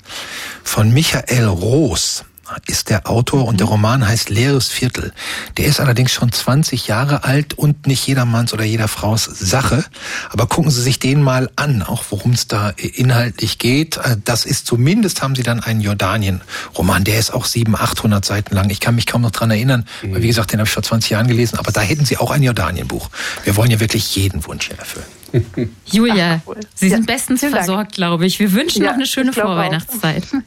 von 0.63 0.93
Michael 0.93 1.47
Roos 1.47 2.25
ist 2.67 2.89
der 2.89 3.09
Autor 3.09 3.45
und 3.45 3.59
der 3.59 3.67
Roman 3.67 4.07
heißt 4.07 4.29
Leeres 4.29 4.67
Viertel. 4.69 5.13
Der 5.57 5.65
ist 5.65 5.79
allerdings 5.79 6.11
schon 6.11 6.31
20 6.31 6.87
Jahre 6.87 7.23
alt 7.23 7.53
und 7.55 7.87
nicht 7.87 8.05
jedermanns 8.07 8.53
oder 8.53 8.63
jeder 8.63 8.87
Fraus 8.87 9.23
Sache. 9.25 9.83
Aber 10.29 10.47
gucken 10.47 10.71
Sie 10.71 10.81
sich 10.81 10.99
den 10.99 11.21
mal 11.23 11.49
an, 11.55 11.81
auch 11.83 12.03
worum 12.09 12.31
es 12.31 12.47
da 12.47 12.69
inhaltlich 12.69 13.57
geht. 13.57 13.97
Äh, 13.97 14.17
Das 14.23 14.45
ist 14.45 14.65
zumindest, 14.65 15.21
haben 15.21 15.35
Sie 15.35 15.43
dann 15.43 15.59
einen 15.59 15.81
Jordanien-Roman. 15.81 17.03
Der 17.03 17.19
ist 17.19 17.33
auch 17.33 17.45
700, 17.45 17.81
800 17.81 18.25
Seiten 18.25 18.55
lang. 18.55 18.69
Ich 18.69 18.79
kann 18.79 18.95
mich 18.95 19.05
kaum 19.05 19.21
noch 19.21 19.31
dran 19.31 19.51
erinnern, 19.51 19.85
weil 20.03 20.21
wie 20.21 20.27
gesagt, 20.27 20.51
den 20.51 20.59
habe 20.59 20.67
ich 20.67 20.73
vor 20.73 20.83
20 20.83 21.09
Jahren 21.11 21.27
gelesen. 21.27 21.57
Aber 21.59 21.71
da 21.71 21.81
hätten 21.81 22.05
Sie 22.05 22.17
auch 22.17 22.31
ein 22.31 22.43
Jordanien-Buch. 22.43 23.09
Wir 23.43 23.55
wollen 23.55 23.71
ja 23.71 23.79
wirklich 23.79 24.15
jeden 24.15 24.45
Wunsch 24.45 24.67
hier 24.69 24.77
erfüllen. 24.79 25.05
Julia, 25.85 26.39
Ach, 26.41 26.47
cool. 26.47 26.59
Sie 26.73 26.87
Ja, 26.87 26.95
sind 26.97 27.05
bestens 27.05 27.41
vielen 27.41 27.51
Dank. 27.53 27.65
versorgt, 27.65 27.91
glaube 27.93 28.25
ich. 28.25 28.39
Wir 28.39 28.51
wünschen 28.53 28.81
Ja, 28.83 28.89
noch 28.89 28.95
eine 28.95 29.05
schöne 29.05 29.31
auch. 29.31 29.33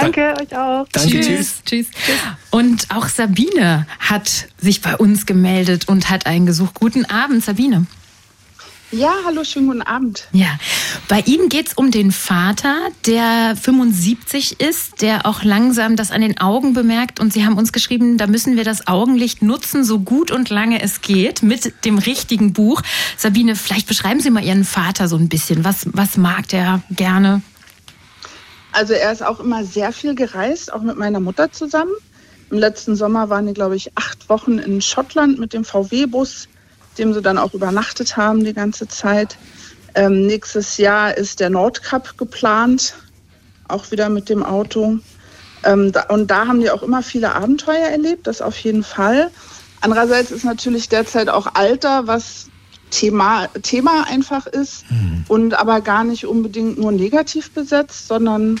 Danke 0.00 0.34
euch 0.40 0.56
auch. 0.56 0.86
Danke, 0.92 1.20
Tschüss. 1.20 1.62
Tschüss. 1.64 1.86
Und 2.50 2.86
auch 2.94 3.08
Sabine 3.08 3.86
hat 3.98 4.48
sich 4.58 4.82
bei 4.82 4.96
uns 4.96 5.26
gemeldet 5.26 5.88
und 5.88 6.10
hat 6.10 6.26
einen 6.26 6.46
gesucht. 6.46 6.74
Guten 6.74 7.04
Abend, 7.06 7.44
Sabine. 7.44 7.86
Ja, 8.92 9.12
hallo, 9.24 9.42
schönen 9.42 9.66
guten 9.66 9.82
Abend. 9.82 10.28
Ja, 10.32 10.58
bei 11.08 11.20
Ihnen 11.26 11.48
geht 11.48 11.68
es 11.68 11.74
um 11.74 11.90
den 11.90 12.12
Vater, 12.12 12.76
der 13.04 13.56
75 13.60 14.60
ist, 14.60 15.02
der 15.02 15.26
auch 15.26 15.42
langsam 15.42 15.96
das 15.96 16.12
an 16.12 16.20
den 16.20 16.38
Augen 16.38 16.72
bemerkt. 16.72 17.18
Und 17.18 17.32
Sie 17.32 17.44
haben 17.44 17.58
uns 17.58 17.72
geschrieben, 17.72 18.16
da 18.16 18.28
müssen 18.28 18.56
wir 18.56 18.62
das 18.62 18.86
Augenlicht 18.86 19.42
nutzen, 19.42 19.82
so 19.82 19.98
gut 19.98 20.30
und 20.30 20.50
lange 20.50 20.80
es 20.82 21.00
geht, 21.00 21.42
mit 21.42 21.84
dem 21.84 21.98
richtigen 21.98 22.52
Buch. 22.52 22.80
Sabine, 23.16 23.56
vielleicht 23.56 23.88
beschreiben 23.88 24.20
Sie 24.20 24.30
mal 24.30 24.44
Ihren 24.44 24.64
Vater 24.64 25.08
so 25.08 25.16
ein 25.16 25.28
bisschen. 25.28 25.64
Was, 25.64 25.86
was 25.92 26.16
mag 26.16 26.46
der 26.48 26.80
gerne? 26.90 27.42
Also 28.76 28.92
er 28.92 29.10
ist 29.10 29.24
auch 29.24 29.40
immer 29.40 29.64
sehr 29.64 29.90
viel 29.92 30.14
gereist, 30.14 30.72
auch 30.72 30.82
mit 30.82 30.96
meiner 30.96 31.20
Mutter 31.20 31.50
zusammen. 31.50 31.92
Im 32.50 32.58
letzten 32.58 32.94
Sommer 32.94 33.30
waren 33.30 33.46
die, 33.46 33.54
glaube 33.54 33.74
ich, 33.74 33.90
acht 33.96 34.28
Wochen 34.28 34.58
in 34.58 34.80
Schottland 34.80 35.38
mit 35.38 35.52
dem 35.52 35.64
VW-Bus 35.64 36.48
dem 36.98 37.12
sie 37.12 37.22
dann 37.22 37.38
auch 37.38 37.54
übernachtet 37.54 38.16
haben 38.16 38.44
die 38.44 38.54
ganze 38.54 38.88
Zeit. 38.88 39.36
Ähm, 39.94 40.26
nächstes 40.26 40.76
Jahr 40.76 41.16
ist 41.16 41.40
der 41.40 41.50
Nordcup 41.50 42.18
geplant, 42.18 42.94
auch 43.68 43.90
wieder 43.90 44.08
mit 44.08 44.28
dem 44.28 44.42
Auto. 44.42 44.98
Ähm, 45.64 45.92
da, 45.92 46.02
und 46.04 46.30
da 46.30 46.46
haben 46.46 46.60
die 46.60 46.70
auch 46.70 46.82
immer 46.82 47.02
viele 47.02 47.34
Abenteuer 47.34 47.88
erlebt, 47.88 48.26
das 48.26 48.42
auf 48.42 48.58
jeden 48.58 48.82
Fall. 48.82 49.30
Andererseits 49.80 50.30
ist 50.30 50.44
natürlich 50.44 50.88
derzeit 50.88 51.28
auch 51.28 51.54
Alter, 51.54 52.06
was 52.06 52.45
Thema, 52.90 53.48
Thema 53.62 54.06
einfach 54.08 54.46
ist 54.46 54.90
mhm. 54.90 55.24
und 55.28 55.54
aber 55.54 55.80
gar 55.80 56.04
nicht 56.04 56.26
unbedingt 56.26 56.78
nur 56.78 56.92
negativ 56.92 57.50
besetzt, 57.50 58.08
sondern 58.08 58.60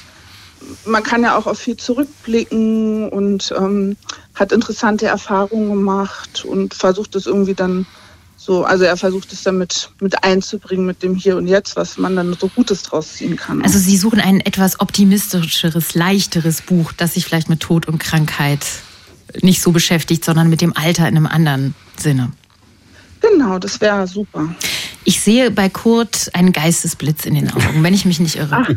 man 0.84 1.02
kann 1.02 1.22
ja 1.22 1.36
auch 1.36 1.46
auf 1.46 1.58
viel 1.58 1.76
zurückblicken 1.76 3.08
und 3.08 3.54
ähm, 3.56 3.96
hat 4.34 4.52
interessante 4.52 5.06
Erfahrungen 5.06 5.68
gemacht 5.68 6.44
und 6.44 6.74
versucht 6.74 7.14
es 7.14 7.26
irgendwie 7.26 7.54
dann 7.54 7.86
so, 8.36 8.64
also 8.64 8.84
er 8.84 8.96
versucht 8.96 9.32
es 9.32 9.42
damit 9.42 9.90
mit 10.00 10.22
einzubringen 10.22 10.86
mit 10.86 11.02
dem 11.02 11.16
Hier 11.16 11.36
und 11.36 11.48
Jetzt, 11.48 11.74
was 11.74 11.98
man 11.98 12.14
dann 12.14 12.36
so 12.38 12.48
Gutes 12.48 12.82
draus 12.82 13.14
ziehen 13.14 13.36
kann. 13.36 13.62
Also 13.62 13.78
Sie 13.78 13.96
suchen 13.96 14.20
ein 14.20 14.40
etwas 14.40 14.78
optimistischeres, 14.78 15.94
leichteres 15.94 16.62
Buch, 16.62 16.92
das 16.92 17.14
sich 17.14 17.24
vielleicht 17.24 17.48
mit 17.48 17.60
Tod 17.60 17.88
und 17.88 17.98
Krankheit 17.98 18.64
nicht 19.42 19.62
so 19.62 19.72
beschäftigt, 19.72 20.24
sondern 20.24 20.48
mit 20.48 20.60
dem 20.60 20.76
Alter 20.76 21.08
in 21.08 21.16
einem 21.16 21.26
anderen 21.26 21.74
Sinne. 21.98 22.30
Genau, 23.30 23.58
das 23.58 23.80
wäre 23.80 24.06
super. 24.06 24.48
Ich 25.08 25.20
sehe 25.20 25.52
bei 25.52 25.68
Kurt 25.68 26.30
einen 26.32 26.52
Geistesblitz 26.52 27.26
in 27.26 27.36
den 27.36 27.48
Augen, 27.52 27.84
wenn 27.84 27.94
ich 27.94 28.06
mich 28.06 28.18
nicht 28.18 28.34
irre. 28.34 28.76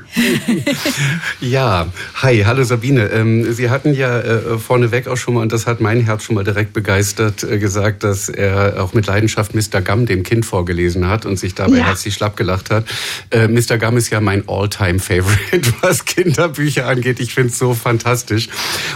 ja, 1.41 1.87
hi, 2.13 2.43
hallo 2.45 2.63
Sabine. 2.63 3.07
Ähm, 3.07 3.51
Sie 3.51 3.71
hatten 3.71 3.95
ja 3.95 4.19
äh, 4.19 4.59
vorneweg 4.59 5.07
auch 5.07 5.17
schon 5.17 5.33
mal, 5.33 5.41
und 5.41 5.51
das 5.51 5.65
hat 5.65 5.81
mein 5.81 6.01
Herz 6.01 6.25
schon 6.25 6.35
mal 6.35 6.43
direkt 6.43 6.73
begeistert, 6.73 7.43
äh, 7.43 7.57
gesagt, 7.57 8.03
dass 8.03 8.29
er 8.29 8.83
auch 8.83 8.93
mit 8.93 9.07
Leidenschaft 9.07 9.55
Mr. 9.55 9.81
Gum 9.81 10.05
dem 10.05 10.21
Kind 10.21 10.45
vorgelesen 10.45 11.07
hat 11.07 11.25
und 11.25 11.39
sich 11.39 11.55
dabei 11.55 11.77
ja. 11.77 11.87
herzlich 11.87 12.13
schlapp 12.13 12.37
gelacht 12.37 12.69
hat. 12.69 12.85
Äh, 13.31 13.47
Mr. 13.47 13.79
Gum 13.79 13.97
ist 13.97 14.11
ja 14.11 14.21
mein 14.21 14.43
All-Time-Favorite, 14.47 15.73
was 15.81 16.05
Kinderbücher 16.05 16.85
angeht. 16.85 17.19
Ich 17.21 17.33
finde 17.33 17.49
es 17.49 17.57
so 17.57 17.73
fantastisch. 17.73 18.49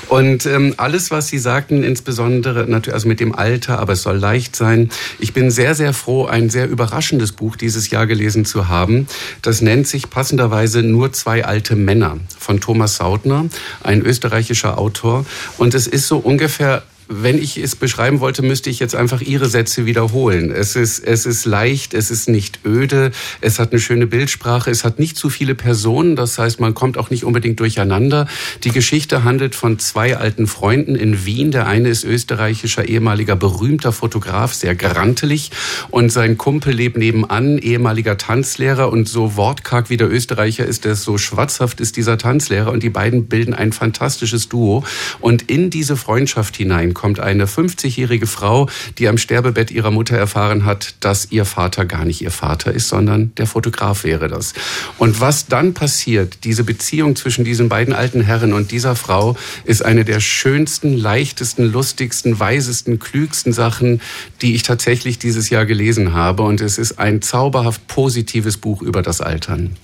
Und 0.08 0.46
ähm, 0.46 0.76
alles, 0.78 1.10
was 1.10 1.30
Sie 1.30 1.40
sagten, 1.40 1.82
insbesondere 1.82 2.68
natürlich, 2.68 2.94
also 2.94 3.08
mit 3.08 3.20
dem 3.20 3.34
Alter, 3.34 3.80
aber 3.80 3.94
es 3.94 4.04
soll 4.04 4.18
leicht 4.18 4.56
sein. 4.56 4.90
Ich 5.18 5.34
bin 5.34 5.50
sehr, 5.50 5.74
sehr 5.74 5.94
froh, 5.94 6.28
ein 6.28 6.52
sehr 6.52 6.70
überraschendes 6.70 7.23
spannendes 7.24 7.32
Buch 7.32 7.56
dieses 7.56 7.90
Jahr 7.90 8.06
gelesen 8.06 8.46
zu 8.46 8.68
haben. 8.68 9.08
Das 9.42 9.62
nennt 9.62 9.88
sich 9.88 10.10
passenderweise 10.10 10.84
Nur 10.84 11.14
zwei 11.14 11.46
alte 11.46 11.76
Männer 11.76 12.18
von 12.38 12.60
Thomas 12.60 12.98
Sautner, 12.98 13.46
ein 13.82 14.02
österreichischer 14.02 14.78
Autor. 14.78 15.26
Und 15.58 15.74
es 15.74 15.88
ist 15.88 16.08
so 16.08 16.18
ungefähr 16.18 16.84
wenn 17.22 17.38
ich 17.38 17.58
es 17.58 17.76
beschreiben 17.76 18.20
wollte, 18.20 18.42
müsste 18.42 18.70
ich 18.70 18.80
jetzt 18.80 18.96
einfach 18.96 19.22
Ihre 19.22 19.48
Sätze 19.48 19.86
wiederholen. 19.86 20.52
Es 20.52 20.76
ist, 20.76 21.00
es 21.00 21.26
ist 21.26 21.46
leicht, 21.46 21.94
es 21.94 22.10
ist 22.10 22.30
nicht 22.30 22.62
öde, 22.66 23.12
es 23.42 23.60
hat 23.60 23.72
eine 23.72 23.80
schöne 23.80 24.08
Bildsprache, 24.08 24.72
es 24.72 24.84
hat 24.84 25.00
nicht 25.00 25.18
zu 25.18 25.30
viele 25.30 25.56
Personen, 25.56 26.16
das 26.16 26.40
heißt, 26.40 26.60
man 26.60 26.74
kommt 26.74 26.98
auch 26.98 27.10
nicht 27.10 27.24
unbedingt 27.24 27.60
durcheinander. 27.60 28.28
Die 28.64 28.72
Geschichte 28.72 29.24
handelt 29.24 29.56
von 29.56 29.80
zwei 29.80 30.18
alten 30.18 30.48
Freunden 30.48 30.96
in 30.96 31.26
Wien. 31.26 31.52
Der 31.52 31.68
eine 31.68 31.90
ist 31.90 32.04
österreichischer, 32.04 32.88
ehemaliger 32.88 33.36
berühmter 33.36 33.92
Fotograf, 33.92 34.54
sehr 34.54 34.76
grantelig 34.76 35.52
und 35.90 36.12
sein 36.12 36.38
Kumpel 36.38 36.74
lebt 36.74 36.98
nebenan, 36.98 37.58
ehemaliger 37.58 38.18
Tanzlehrer 38.18 38.92
und 38.92 39.08
so 39.08 39.36
wortkarg 39.36 39.90
wie 39.90 39.98
der 39.98 40.12
Österreicher 40.12 40.66
ist, 40.66 40.86
der 40.86 40.96
so 40.96 41.18
schwatzhaft 41.18 41.80
ist 41.80 41.98
dieser 41.98 42.18
Tanzlehrer 42.18 42.72
und 42.72 42.84
die 42.84 42.90
beiden 42.90 43.28
bilden 43.28 43.54
ein 43.54 43.74
fantastisches 43.74 44.50
Duo 44.50 44.84
und 45.20 45.44
in 45.44 45.70
diese 45.70 45.96
Freundschaft 45.96 46.56
hinein 46.56 46.94
kommt 47.04 47.20
eine 47.20 47.48
50-jährige 47.48 48.28
Frau, 48.28 48.70
die 48.98 49.10
am 49.10 49.18
Sterbebett 49.18 49.72
ihrer 49.72 49.92
Mutter 49.92 50.16
erfahren 50.16 50.64
hat, 50.64 50.96
dass 51.02 51.28
ihr 51.32 51.44
Vater 51.44 51.84
gar 51.84 52.06
nicht 52.06 52.22
ihr 52.22 52.32
Vater 52.32 52.72
ist, 52.72 52.88
sondern 52.88 53.36
der 53.36 53.46
Fotograf 53.46 54.06
wäre 54.06 54.30
das. 54.30 54.54
Und 54.98 55.20
was 55.20 55.48
dann 55.48 55.74
passiert, 55.74 56.46
diese 56.46 56.64
Beziehung 56.64 57.18
zwischen 57.18 57.44
diesen 57.44 57.68
beiden 57.68 57.94
alten 57.94 58.22
Herren 58.22 58.54
und 58.54 58.72
dieser 58.72 58.96
Frau, 58.96 59.36
ist 59.66 59.84
eine 59.84 60.06
der 60.06 60.22
schönsten, 60.22 60.94
leichtesten, 60.94 61.70
lustigsten, 61.70 62.40
weisesten, 62.40 63.00
klügsten 63.00 63.52
Sachen, 63.52 64.00
die 64.42 64.56
ich 64.56 64.64
tatsächlich 64.64 65.20
dieses 65.20 65.50
Jahr 65.50 65.66
gelesen 65.66 66.14
habe. 66.14 66.44
Und 66.44 66.62
es 66.62 66.78
ist 66.78 67.00
ein 67.00 67.22
zauberhaft 67.22 67.86
positives 67.88 68.56
Buch 68.56 68.82
über 68.82 69.02
das 69.02 69.20
Altern. 69.20 69.76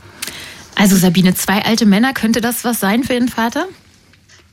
Also 0.76 0.96
Sabine, 0.96 1.36
zwei 1.36 1.66
alte 1.66 1.86
Männer, 1.86 2.14
könnte 2.14 2.40
das 2.40 2.64
was 2.64 2.80
sein 2.80 3.04
für 3.04 3.16
Ihren 3.16 3.28
Vater? 3.28 3.68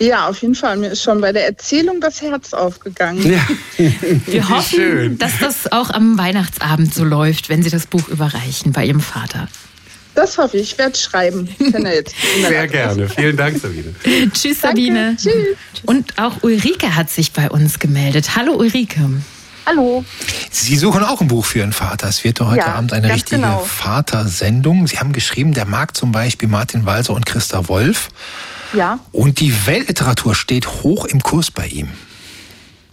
Ja, 0.01 0.29
auf 0.29 0.43
jeden 0.43 0.55
Fall. 0.55 0.77
Mir 0.77 0.89
ist 0.89 1.03
schon 1.03 1.21
bei 1.21 1.33
der 1.33 1.47
Erzählung 1.47 2.01
das 2.01 2.21
Herz 2.21 2.53
aufgegangen. 2.53 3.31
Ja. 3.31 3.41
Wir 4.27 4.49
hoffen, 4.49 4.77
Schön. 4.77 5.19
dass 5.19 5.39
das 5.39 5.73
auch 5.73 5.91
am 5.91 6.19
Weihnachtsabend 6.19 6.93
so 6.93 7.05
läuft, 7.05 7.49
wenn 7.49 7.63
Sie 7.63 7.71
das 7.71 7.87
Buch 7.87 8.09
überreichen 8.09 8.73
bei 8.73 8.85
Ihrem 8.85 9.01
Vater. 9.01 9.49
Das 10.15 10.39
hoffe 10.39 10.57
ich. 10.57 10.73
Ich 10.73 10.79
werde 10.79 10.97
schreiben. 10.97 11.49
Sehr 12.41 12.67
gerne. 12.69 13.09
Vielen 13.09 13.37
Dank, 13.37 13.59
Sabine. 13.59 13.95
Tschüss, 14.33 14.61
Sabine. 14.63 15.17
Tschüss. 15.17 15.57
Und 15.85 16.19
auch 16.19 16.43
Ulrike 16.43 16.97
hat 16.97 17.11
sich 17.11 17.33
bei 17.33 17.51
uns 17.51 17.79
gemeldet. 17.79 18.35
Hallo, 18.35 18.55
Ulrike. 18.55 19.11
Hallo. 19.67 20.05
Sie 20.51 20.77
suchen 20.77 21.03
auch 21.03 21.21
ein 21.21 21.29
Buch 21.29 21.45
für 21.45 21.59
Ihren 21.59 21.73
Vater. 21.73 22.09
Es 22.09 22.25
wird 22.25 22.41
heute 22.41 22.59
ja, 22.59 22.75
Abend 22.75 22.93
eine 22.93 23.13
richtige 23.13 23.43
genau. 23.43 23.59
Vatersendung. 23.61 24.87
Sie 24.87 24.99
haben 24.99 25.13
geschrieben, 25.13 25.53
der 25.53 25.67
mag 25.67 25.97
zum 25.97 26.13
Beispiel 26.13 26.49
Martin 26.49 26.87
Walser 26.87 27.13
und 27.13 27.27
Christa 27.27 27.69
Wolf. 27.69 28.09
Ja. 28.73 28.99
Und 29.13 29.41
die 29.41 29.67
Weltliteratur 29.67 30.35
steht 30.35 30.67
hoch 30.83 31.05
im 31.07 31.23
Kurs 31.23 31.51
bei 31.51 31.67
ihm. 31.67 31.89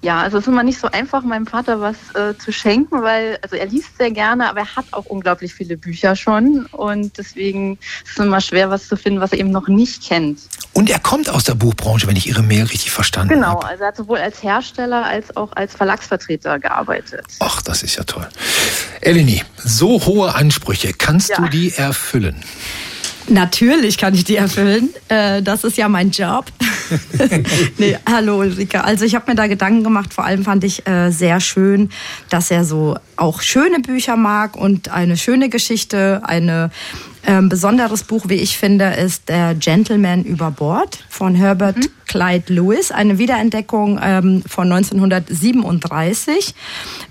Ja, 0.04 0.22
also 0.22 0.38
es 0.38 0.44
ist 0.44 0.48
immer 0.50 0.64
nicht 0.64 0.80
so 0.80 0.90
einfach, 0.92 1.24
meinem 1.24 1.48
Vater 1.48 1.80
was 1.80 1.96
äh, 2.14 2.38
zu 2.38 2.52
schenken, 2.52 3.02
weil 3.02 3.40
also 3.42 3.56
er 3.56 3.68
liest 3.68 3.98
sehr 3.98 4.12
gerne, 4.12 4.50
aber 4.50 4.60
er 4.60 4.76
hat 4.76 4.86
auch 4.92 5.06
unglaublich 5.06 5.54
viele 5.54 5.78
Bücher 5.78 6.18
schon 6.18 6.66
und 6.74 7.18
deswegen 7.18 7.80
ist 8.04 8.12
es 8.12 8.18
immer 8.18 8.42
schwer, 8.42 8.70
was 8.70 8.90
zu 8.90 8.98
finden, 8.98 9.22
was 9.22 9.32
er 9.32 9.40
eben 9.40 9.52
noch 9.52 9.70
nicht 9.70 10.06
kennt. 10.06 10.40
Und 10.74 10.90
er 10.90 11.00
kommt 11.00 11.30
aus 11.30 11.46
der 11.46 11.56
Buchbranche, 11.56 12.06
wenn 12.06 12.18
ich 12.18 12.28
Ihre 12.28 12.44
Mail 12.44 12.64
richtig 12.64 12.92
verstanden 12.92 13.36
genau, 13.36 13.48
habe. 13.48 13.60
Genau, 13.60 13.70
also 13.72 13.84
er 13.84 13.88
hat 13.88 13.96
sowohl 13.96 14.18
als 14.18 14.44
Hersteller 14.44 15.06
als 15.06 15.38
auch 15.38 15.54
als 15.54 15.74
Verlagsvertreter 15.74 16.60
gearbeitet. 16.60 17.26
Ach, 17.40 17.62
das 17.62 17.82
ist 17.82 17.96
ja 17.96 18.04
toll. 18.04 18.28
Eleni, 19.00 19.42
so 19.64 20.06
hohe 20.06 20.36
Ansprüche, 20.36 20.92
kannst 20.92 21.30
ja. 21.30 21.38
du 21.38 21.48
die 21.48 21.72
erfüllen? 21.76 22.44
Natürlich 23.30 23.98
kann 23.98 24.14
ich 24.14 24.24
die 24.24 24.36
erfüllen. 24.36 24.90
Äh, 25.08 25.42
das 25.42 25.64
ist 25.64 25.78
ja 25.78 25.88
mein 25.88 26.12
Job. 26.12 26.46
nee, 27.78 27.98
hallo 28.10 28.40
Ulrike. 28.40 28.84
Also 28.84 29.06
ich 29.06 29.16
habe 29.16 29.32
mir 29.32 29.36
da 29.36 29.48
Gedanken 29.48 29.84
gemacht. 29.84 30.14
Vor 30.14 30.26
allem 30.26 30.44
fand 30.44 30.64
ich 30.64 30.86
äh, 30.88 31.12
sehr 31.12 31.40
schön, 31.40 31.90
dass 32.30 32.52
er 32.52 32.66
so 32.66 32.98
auch 33.16 33.42
schöne 33.42 33.80
Bücher 33.80 34.18
mag 34.18 34.56
und 34.56 34.90
eine 34.90 35.18
schöne 35.18 35.50
Geschichte, 35.50 36.22
eine 36.24 36.72
ähm, 37.26 37.50
besonderes 37.50 38.04
Buch, 38.04 38.26
wie 38.28 38.36
ich 38.36 38.58
finde, 38.58 38.94
ist 38.94 39.30
Der 39.30 39.56
Gentleman 39.56 40.24
über 40.24 40.52
Bord 40.52 41.00
von 41.10 41.36
Herbert 41.36 41.78
mhm. 41.78 41.88
Clyde 42.08 42.54
Lewis, 42.54 42.92
eine 42.92 43.18
Wiederentdeckung 43.18 44.00
ähm, 44.04 44.44
von 44.46 44.72
1937. 44.72 46.54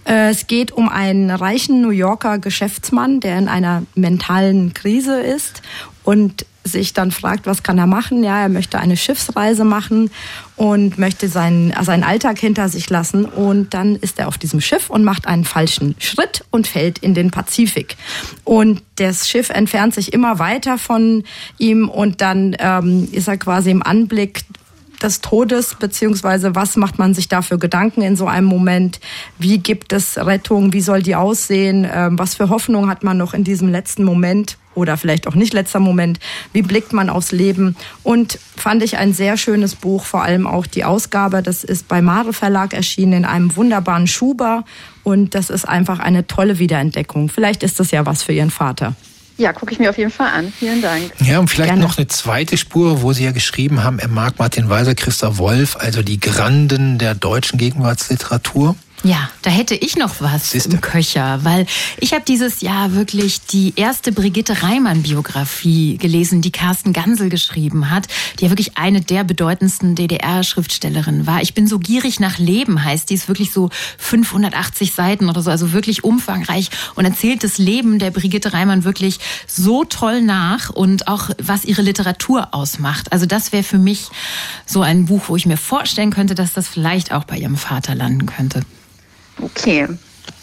Äh, 0.05 0.31
es 0.31 0.47
geht 0.47 0.71
um 0.73 0.89
einen 0.89 1.31
reichen 1.31 1.81
New 1.81 1.91
Yorker 1.91 2.39
Geschäftsmann, 2.39 3.21
der 3.21 3.39
in 3.39 3.49
einer 3.49 3.83
mentalen 3.95 4.75
Krise 4.75 5.21
ist 5.21 5.63
und 6.05 6.47
sich 6.65 6.93
dann 6.93 7.11
fragt, 7.11 7.47
was 7.47 7.63
kann 7.63 7.79
er 7.79 7.87
machen? 7.87 8.23
Ja, 8.23 8.41
er 8.41 8.49
möchte 8.49 8.79
eine 8.79 8.97
Schiffsreise 8.97 9.65
machen 9.65 10.11
und 10.57 10.99
möchte 10.99 11.29
seinen, 11.29 11.73
seinen 11.83 12.05
Alltag 12.05 12.39
hinter 12.39 12.69
sich 12.69 12.89
lassen. 12.89 13.25
Und 13.25 13.75
dann 13.75 13.97
ist 13.97 14.19
er 14.19 14.29
auf 14.29 14.39
diesem 14.39 14.61
Schiff 14.61 14.91
und 14.91 15.05
macht 15.05 15.27
einen 15.27 15.45
falschen 15.45 15.95
Schritt 15.99 16.45
und 16.51 16.67
fällt 16.67 16.99
in 16.99 17.15
den 17.15 17.31
Pazifik. 17.31 17.97
Und 18.45 18.83
das 18.97 19.29
Schiff 19.29 19.51
entfernt 19.51 19.95
sich 19.95 20.13
immer 20.13 20.39
weiter 20.39 20.79
von 20.79 21.25
ihm 21.59 21.89
und 21.89 22.21
dann 22.21 22.57
ähm, 22.59 23.09
ist 23.11 23.29
er 23.29 23.39
quasi 23.39 23.71
im 23.71 23.83
Anblick 23.83 24.45
des 25.03 25.21
Todes, 25.21 25.75
beziehungsweise 25.75 26.55
was 26.55 26.77
macht 26.77 26.99
man 26.99 27.15
sich 27.15 27.29
da 27.29 27.43
für 27.43 27.59
Gedanken 27.59 28.03
in 28.03 28.17
so 28.17 28.27
einem 28.27 28.47
Moment? 28.47 29.01
Wie 29.39 29.59
gibt 29.59 29.93
es 29.93 30.17
Rettung? 30.17 30.73
Wie 30.73 30.81
soll 30.81 31.03
die 31.03 31.17
aussehen? 31.17 31.87
Ähm, 31.93 32.19
was 32.19 32.37
für 32.37 32.49
Hoffnung 32.49 32.89
hat 32.89 33.03
man 33.03 33.17
noch 33.17 33.35
in 33.35 33.45
diesem 33.45 33.69
letzten 33.69 34.05
Moment? 34.05 34.57
Oder 34.75 34.97
vielleicht 34.97 35.27
auch 35.27 35.35
nicht 35.35 35.53
letzter 35.53 35.81
Moment. 35.81 36.19
Wie 36.53 36.63
blickt 36.63 36.93
man 36.93 37.11
aufs 37.11 37.33
Leben? 37.33 37.77
Und 38.03 38.39
fand 38.57 38.83
ich 38.83 38.97
ein 38.97 39.13
sehr 39.13 39.37
schönes 39.37 39.75
Buch, 39.75 40.05
vor 40.05 40.23
allem 40.23 40.47
auch 40.47 40.67
die 40.67 40.85
Ausgabe. 40.85 41.43
Das 41.43 41.65
ist 41.65 41.89
bei 41.89 42.03
Mare 42.03 42.33
Verlag 42.33 42.75
erschienen 42.75 43.13
in 43.13 43.25
einem 43.25 43.57
wunderbaren 43.57 44.07
Schuber. 44.07 44.65
Und 45.03 45.35
das 45.35 45.51
ist 45.51 45.67
einfach 45.67 45.99
eine 45.99 46.27
tolle 46.27 46.59
Wiederentdeckung. 46.59 47.29
Vielleicht 47.29 47.63
ist 47.63 47.81
das 47.81 47.91
ja 47.91 48.07
was 48.07 48.23
für 48.23 48.33
Ihren 48.33 48.51
Vater. 48.51 48.95
Ja, 49.39 49.53
gucke 49.53 49.73
ich 49.73 49.79
mir 49.79 49.91
auf 49.91 49.99
jeden 49.99 50.11
Fall 50.11 50.29
an. 50.29 50.53
Vielen 50.57 50.83
Dank. 50.83 51.11
Ja, 51.21 51.39
und 51.39 51.49
vielleicht 51.49 51.71
Gerne. 51.71 51.83
noch 51.83 51.97
eine 51.97 52.07
zweite 52.07 52.57
Spur, 52.59 53.03
wo 53.03 53.13
Sie 53.13 53.25
ja 53.25 53.33
geschrieben 53.33 53.83
haben, 53.83 53.99
er 53.99 54.09
mag 54.09 54.39
Martin 54.39 54.69
Weiser, 54.69 54.95
Christa 54.95 55.39
Wolf, 55.39 55.77
also 55.77 56.03
die 56.03 56.21
Granden 56.21 56.99
der 56.99 57.15
deutschen 57.15 57.59
Gegenwartsliteratur. 57.59 58.77
Ja, 59.05 59.31
da 59.43 59.51
hätte 59.51 59.75
ich 59.75 59.97
noch 59.97 60.21
was 60.21 60.53
Siehste. 60.53 60.75
im 60.75 60.81
Köcher, 60.81 61.41
weil 61.43 61.67
ich 61.99 62.13
habe 62.13 62.23
dieses 62.27 62.61
Jahr 62.61 62.95
wirklich 62.95 63.41
die 63.41 63.73
erste 63.75 64.13
Brigitte 64.13 64.63
Reimann-Biografie 64.63 65.97
gelesen, 65.97 66.41
die 66.41 66.53
Carsten 66.53 66.93
Gansel 66.93 67.29
geschrieben 67.29 67.91
hat, 67.91 68.07
die 68.39 68.45
ja 68.45 68.51
wirklich 68.51 68.79
eine 68.79 69.01
der 69.01 69.25
bedeutendsten 69.25 69.97
DDR-Schriftstellerinnen 69.97 71.27
war. 71.27 71.43
Ich 71.43 71.53
bin 71.53 71.67
so 71.67 71.81
gierig 71.81 72.21
nach 72.21 72.39
Leben, 72.39 72.85
heißt 72.85 73.11
die, 73.11 73.15
ist 73.15 73.27
wirklich 73.27 73.51
so 73.51 73.71
580 73.99 74.95
Seiten 74.95 75.29
oder 75.29 75.43
so, 75.43 75.51
also 75.51 75.73
wirklich 75.73 76.05
umfangreich 76.05 76.71
und 76.95 77.05
erzählt 77.05 77.43
das 77.43 77.59
Leben 77.59 77.99
der 77.99 78.13
Brigitte 78.13 78.53
Reimann 78.53 78.85
wirklich 78.85 79.19
so 79.49 79.83
toll 79.83 80.23
nach 80.23 80.71
und 80.71 81.09
auch 81.09 81.31
was 81.43 81.65
ihre 81.65 81.83
Literatur 81.83 82.55
ausmacht. 82.55 83.11
Also 83.11 83.27
das 83.27 83.51
wäre 83.51 83.65
für 83.65 83.79
mich 83.79 84.11
so 84.65 84.81
ein 84.81 85.07
Buch, 85.07 85.23
wo 85.27 85.35
ich 85.35 85.47
mir 85.47 85.57
vorstellen 85.57 86.13
könnte, 86.13 86.37
dass 86.37 86.53
das 86.53 86.69
vielleicht 86.69 87.11
auch 87.11 87.25
bei 87.25 87.37
ihrem 87.37 87.57
Vater 87.57 87.97
landen 87.97 88.27
könnte. 88.27 88.63
Okay. 89.43 89.89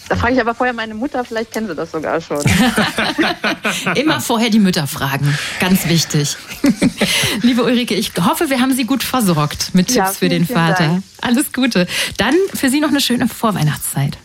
Da 0.09 0.15
frage 0.15 0.33
ich 0.33 0.41
aber 0.41 0.55
vorher 0.55 0.73
meine 0.73 0.95
Mutter, 0.95 1.23
vielleicht 1.23 1.51
kennen 1.51 1.67
sie 1.67 1.75
das 1.75 1.91
sogar 1.91 2.19
schon. 2.19 2.41
Immer 3.95 4.19
vorher 4.19 4.49
die 4.49 4.57
Mütter 4.57 4.87
fragen, 4.87 5.37
ganz 5.59 5.87
wichtig. 5.87 6.35
Liebe 7.43 7.63
Ulrike, 7.63 7.93
ich 7.93 8.11
hoffe, 8.19 8.49
wir 8.49 8.59
haben 8.59 8.73
Sie 8.73 8.85
gut 8.85 9.03
versorgt 9.03 9.75
mit 9.75 9.87
Tipps 9.87 9.95
ja, 9.97 10.05
für 10.07 10.27
den 10.27 10.47
Vater. 10.47 10.87
Dank. 10.87 11.03
Alles 11.21 11.53
Gute. 11.53 11.85
Dann 12.17 12.33
für 12.55 12.69
Sie 12.69 12.79
noch 12.79 12.89
eine 12.89 13.01
schöne 13.01 13.27
Vorweihnachtszeit. 13.27 14.17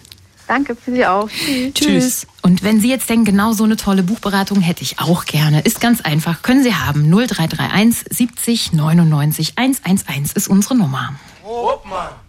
Danke 0.48 0.74
für 0.74 0.90
Sie 0.90 1.04
auch. 1.04 1.28
Tschüss. 1.28 1.74
Tschüss. 1.74 2.26
Und 2.40 2.62
wenn 2.62 2.80
Sie 2.80 2.88
jetzt 2.88 3.10
denken, 3.10 3.26
genau 3.26 3.52
so 3.52 3.64
eine 3.64 3.76
tolle 3.76 4.02
Buchberatung 4.02 4.62
hätte 4.62 4.82
ich 4.82 5.00
auch 5.00 5.26
gerne, 5.26 5.60
ist 5.60 5.82
ganz 5.82 6.00
einfach, 6.00 6.40
können 6.40 6.62
Sie 6.62 6.74
haben. 6.74 7.10
0331 7.10 8.06
70 8.10 8.72
99 8.72 9.52
111 9.56 10.34
ist 10.34 10.48
unsere 10.48 10.76
Nummer. 10.76 11.14
Hoppmann. 11.42 12.23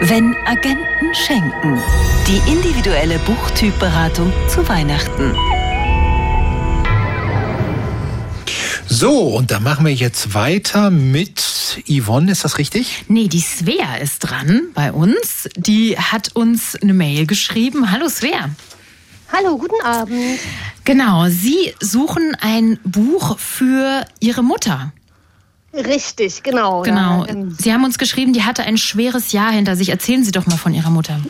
Wenn 0.00 0.36
Agenten 0.46 1.14
schenken. 1.14 1.80
Die 2.26 2.50
individuelle 2.50 3.20
Buchtypberatung 3.20 4.32
zu 4.48 4.68
Weihnachten. 4.68 5.36
So, 8.88 9.36
und 9.36 9.52
da 9.52 9.60
machen 9.60 9.86
wir 9.86 9.94
jetzt 9.94 10.34
weiter 10.34 10.90
mit 10.90 11.84
Yvonne, 11.88 12.32
ist 12.32 12.44
das 12.44 12.58
richtig? 12.58 13.04
Nee, 13.06 13.28
die 13.28 13.38
Svea 13.38 13.98
ist 14.02 14.18
dran 14.18 14.70
bei 14.74 14.90
uns. 14.90 15.48
Die 15.54 15.96
hat 15.96 16.34
uns 16.34 16.74
eine 16.74 16.94
Mail 16.94 17.26
geschrieben. 17.26 17.92
Hallo 17.92 18.08
Svea. 18.08 18.50
Hallo, 19.32 19.56
guten 19.56 19.80
Abend. 19.84 20.40
Genau, 20.84 21.28
Sie 21.28 21.72
suchen 21.78 22.36
ein 22.40 22.80
Buch 22.82 23.38
für 23.38 24.04
Ihre 24.18 24.42
Mutter. 24.42 24.92
Richtig, 25.72 26.42
genau. 26.42 26.82
Genau. 26.82 27.24
Ja, 27.24 27.28
ähm, 27.28 27.56
Sie 27.58 27.72
haben 27.72 27.84
uns 27.84 27.98
geschrieben, 27.98 28.32
die 28.32 28.42
hatte 28.42 28.64
ein 28.64 28.76
schweres 28.76 29.32
Jahr 29.32 29.52
hinter 29.52 29.76
sich. 29.76 29.90
Erzählen 29.90 30.24
Sie 30.24 30.32
doch 30.32 30.46
mal 30.46 30.56
von 30.56 30.74
Ihrer 30.74 30.90
Mutter. 30.90 31.20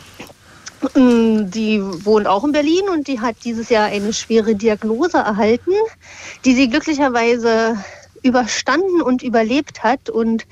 Mm, 0.95 1.51
die 1.51 1.79
wohnt 2.05 2.25
auch 2.25 2.43
in 2.43 2.51
Berlin 2.51 2.89
und 2.91 3.07
die 3.07 3.19
hat 3.19 3.35
dieses 3.45 3.69
Jahr 3.69 3.85
eine 3.85 4.13
schwere 4.13 4.55
Diagnose 4.55 5.17
erhalten, 5.17 5.71
die 6.43 6.55
sie 6.55 6.69
glücklicherweise 6.69 7.77
überstanden 8.23 9.01
und 9.01 9.23
überlebt 9.23 9.83
hat 9.83 10.09
und 10.09 10.45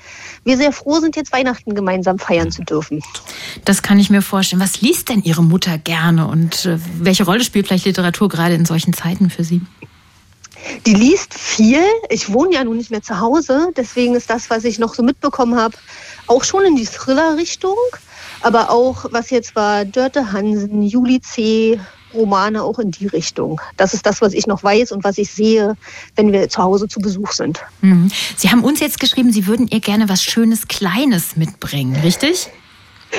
wir 0.44 0.56
sehr 0.56 0.72
froh 0.72 0.98
sind, 1.00 1.16
jetzt 1.16 1.32
Weihnachten 1.32 1.74
gemeinsam 1.74 2.18
feiern 2.18 2.50
zu 2.50 2.62
dürfen. 2.62 3.02
Das 3.64 3.82
kann 3.82 3.98
ich 3.98 4.10
mir 4.10 4.22
vorstellen. 4.22 4.60
Was 4.60 4.80
liest 4.80 5.08
denn 5.08 5.22
Ihre 5.22 5.42
Mutter 5.42 5.78
gerne 5.78 6.26
und 6.26 6.64
äh, 6.64 6.78
welche 6.98 7.24
Rolle 7.24 7.44
spielt 7.44 7.68
vielleicht 7.68 7.84
Literatur 7.84 8.28
gerade 8.28 8.54
in 8.54 8.64
solchen 8.64 8.92
Zeiten 8.92 9.30
für 9.30 9.44
Sie? 9.44 9.60
Die 10.86 10.94
liest 10.94 11.34
viel. 11.34 11.82
Ich 12.08 12.32
wohne 12.32 12.54
ja 12.54 12.64
nun 12.64 12.76
nicht 12.76 12.90
mehr 12.90 13.02
zu 13.02 13.20
Hause, 13.20 13.70
deswegen 13.76 14.14
ist 14.14 14.30
das, 14.30 14.50
was 14.50 14.64
ich 14.64 14.78
noch 14.78 14.94
so 14.94 15.02
mitbekommen 15.02 15.58
habe, 15.58 15.76
auch 16.26 16.44
schon 16.44 16.64
in 16.64 16.76
die 16.76 16.86
Thriller-Richtung. 16.86 17.76
Aber 18.42 18.70
auch, 18.70 19.06
was 19.10 19.30
jetzt 19.30 19.54
war, 19.54 19.84
Dörte 19.84 20.32
Hansen, 20.32 20.82
Juli 20.82 21.20
C., 21.20 21.78
Romane 22.14 22.62
auch 22.62 22.78
in 22.78 22.90
die 22.90 23.06
Richtung. 23.06 23.60
Das 23.76 23.94
ist 23.94 24.04
das, 24.04 24.20
was 24.20 24.32
ich 24.32 24.46
noch 24.46 24.64
weiß 24.64 24.92
und 24.92 25.04
was 25.04 25.18
ich 25.18 25.30
sehe, 25.30 25.76
wenn 26.16 26.32
wir 26.32 26.48
zu 26.48 26.62
Hause 26.62 26.88
zu 26.88 27.00
Besuch 27.00 27.32
sind. 27.32 27.60
Mhm. 27.82 28.10
Sie 28.36 28.50
haben 28.50 28.64
uns 28.64 28.80
jetzt 28.80 28.98
geschrieben, 28.98 29.32
Sie 29.32 29.46
würden 29.46 29.68
ihr 29.68 29.80
gerne 29.80 30.08
was 30.08 30.24
Schönes, 30.24 30.66
Kleines 30.68 31.36
mitbringen, 31.36 31.96
richtig? 32.02 32.48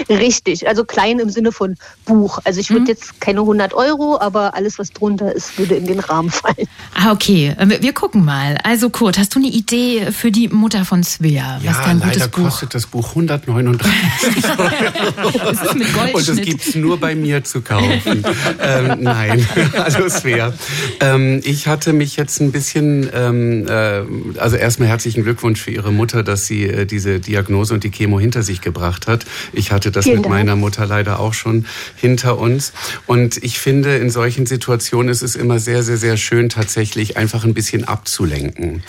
Richtig, 0.10 0.68
also 0.68 0.84
klein 0.84 1.20
im 1.20 1.30
Sinne 1.30 1.52
von 1.52 1.76
Buch. 2.06 2.40
Also 2.44 2.60
ich 2.60 2.70
würde 2.70 2.82
mhm. 2.82 2.88
jetzt 2.88 3.22
keine 3.22 3.42
100 3.42 3.74
Euro, 3.74 4.20
aber 4.20 4.56
alles, 4.56 4.80
was 4.80 4.92
drunter 4.92 5.34
ist, 5.34 5.58
würde 5.58 5.76
in 5.76 5.86
den 5.86 6.00
Rahmen 6.00 6.30
fallen. 6.32 6.68
Ah, 6.96 7.12
okay. 7.12 7.56
Äh, 7.58 7.82
wir 7.82 7.94
gucken 7.94 8.26
mal. 8.26 8.58
Also 8.64 8.90
Kurt, 8.90 9.18
hast 9.18 9.36
du 9.36 9.40
eine 9.40 9.50
Idee 9.50 10.12
für 10.12 10.32
die 10.32 10.48
Mutter 10.48 10.86
von 10.86 11.04
Svea? 11.04 11.60
Was 11.64 11.64
ja, 11.64 11.92
leider 11.92 12.28
Buch? 12.28 12.44
kostet 12.44 12.76
das 12.76 12.88
Buch 12.88 13.10
139 13.10 14.44
Euro. 14.58 15.52
es 15.52 15.62
ist 15.62 15.76
mit 15.76 15.94
Goldschnitt. 15.94 16.16
Und 16.16 16.30
es 16.30 16.42
gibt 16.42 16.68
es 16.68 16.76
nur 16.76 16.98
bei 16.98 17.16
mir 17.16 17.44
zu 17.44 17.62
kaufen. 17.62 18.24
ähm, 18.62 18.98
nein, 19.02 19.46
also 19.78 20.08
Svea. 20.10 20.54
Ähm, 21.00 21.42
ich 21.44 21.68
hatte 21.68 21.94
mich 21.94 22.16
jetzt 22.16 22.40
ein 22.42 22.52
bisschen, 22.52 23.10
ähm, 23.14 23.68
äh, 23.68 24.04
also 24.40 24.56
erstmal 24.56 24.90
herzlichen 24.90 25.24
Glückwunsch 25.24 25.62
für 25.62 25.72
Ihre 25.72 25.92
Mutter, 25.92 26.24
dass 26.24 26.46
sie 26.46 26.66
äh, 26.66 26.86
diese 26.86 27.20
Diagnose 27.20 27.74
und 27.74 27.84
die 27.84 27.92
Chemo 27.92 28.20
hinter 28.20 28.44
sich 28.44 28.62
gebracht 28.62 29.08
hat. 29.08 29.26
Ich 29.54 29.72
hatte 29.72 29.81
hatte 29.82 29.92
das 29.92 30.06
Vielen 30.06 30.18
mit 30.18 30.26
Dank. 30.26 30.36
meiner 30.36 30.56
Mutter 30.56 30.86
leider 30.86 31.20
auch 31.20 31.34
schon 31.34 31.66
hinter 31.96 32.38
uns. 32.38 32.72
Und 33.08 33.44
ich 33.44 33.60
finde, 33.60 33.98
in 33.98 34.12
solchen 34.12 34.46
Situationen 34.46 35.10
ist 35.10 35.24
es 35.24 35.36
immer 35.36 35.60
sehr, 35.60 35.82
sehr, 35.82 35.98
sehr 35.98 36.18
schön, 36.18 36.50
tatsächlich 36.50 37.18
einfach 37.18 37.46
ein 37.46 37.56
bisschen 37.56 37.88
abzulenken. 37.88 38.84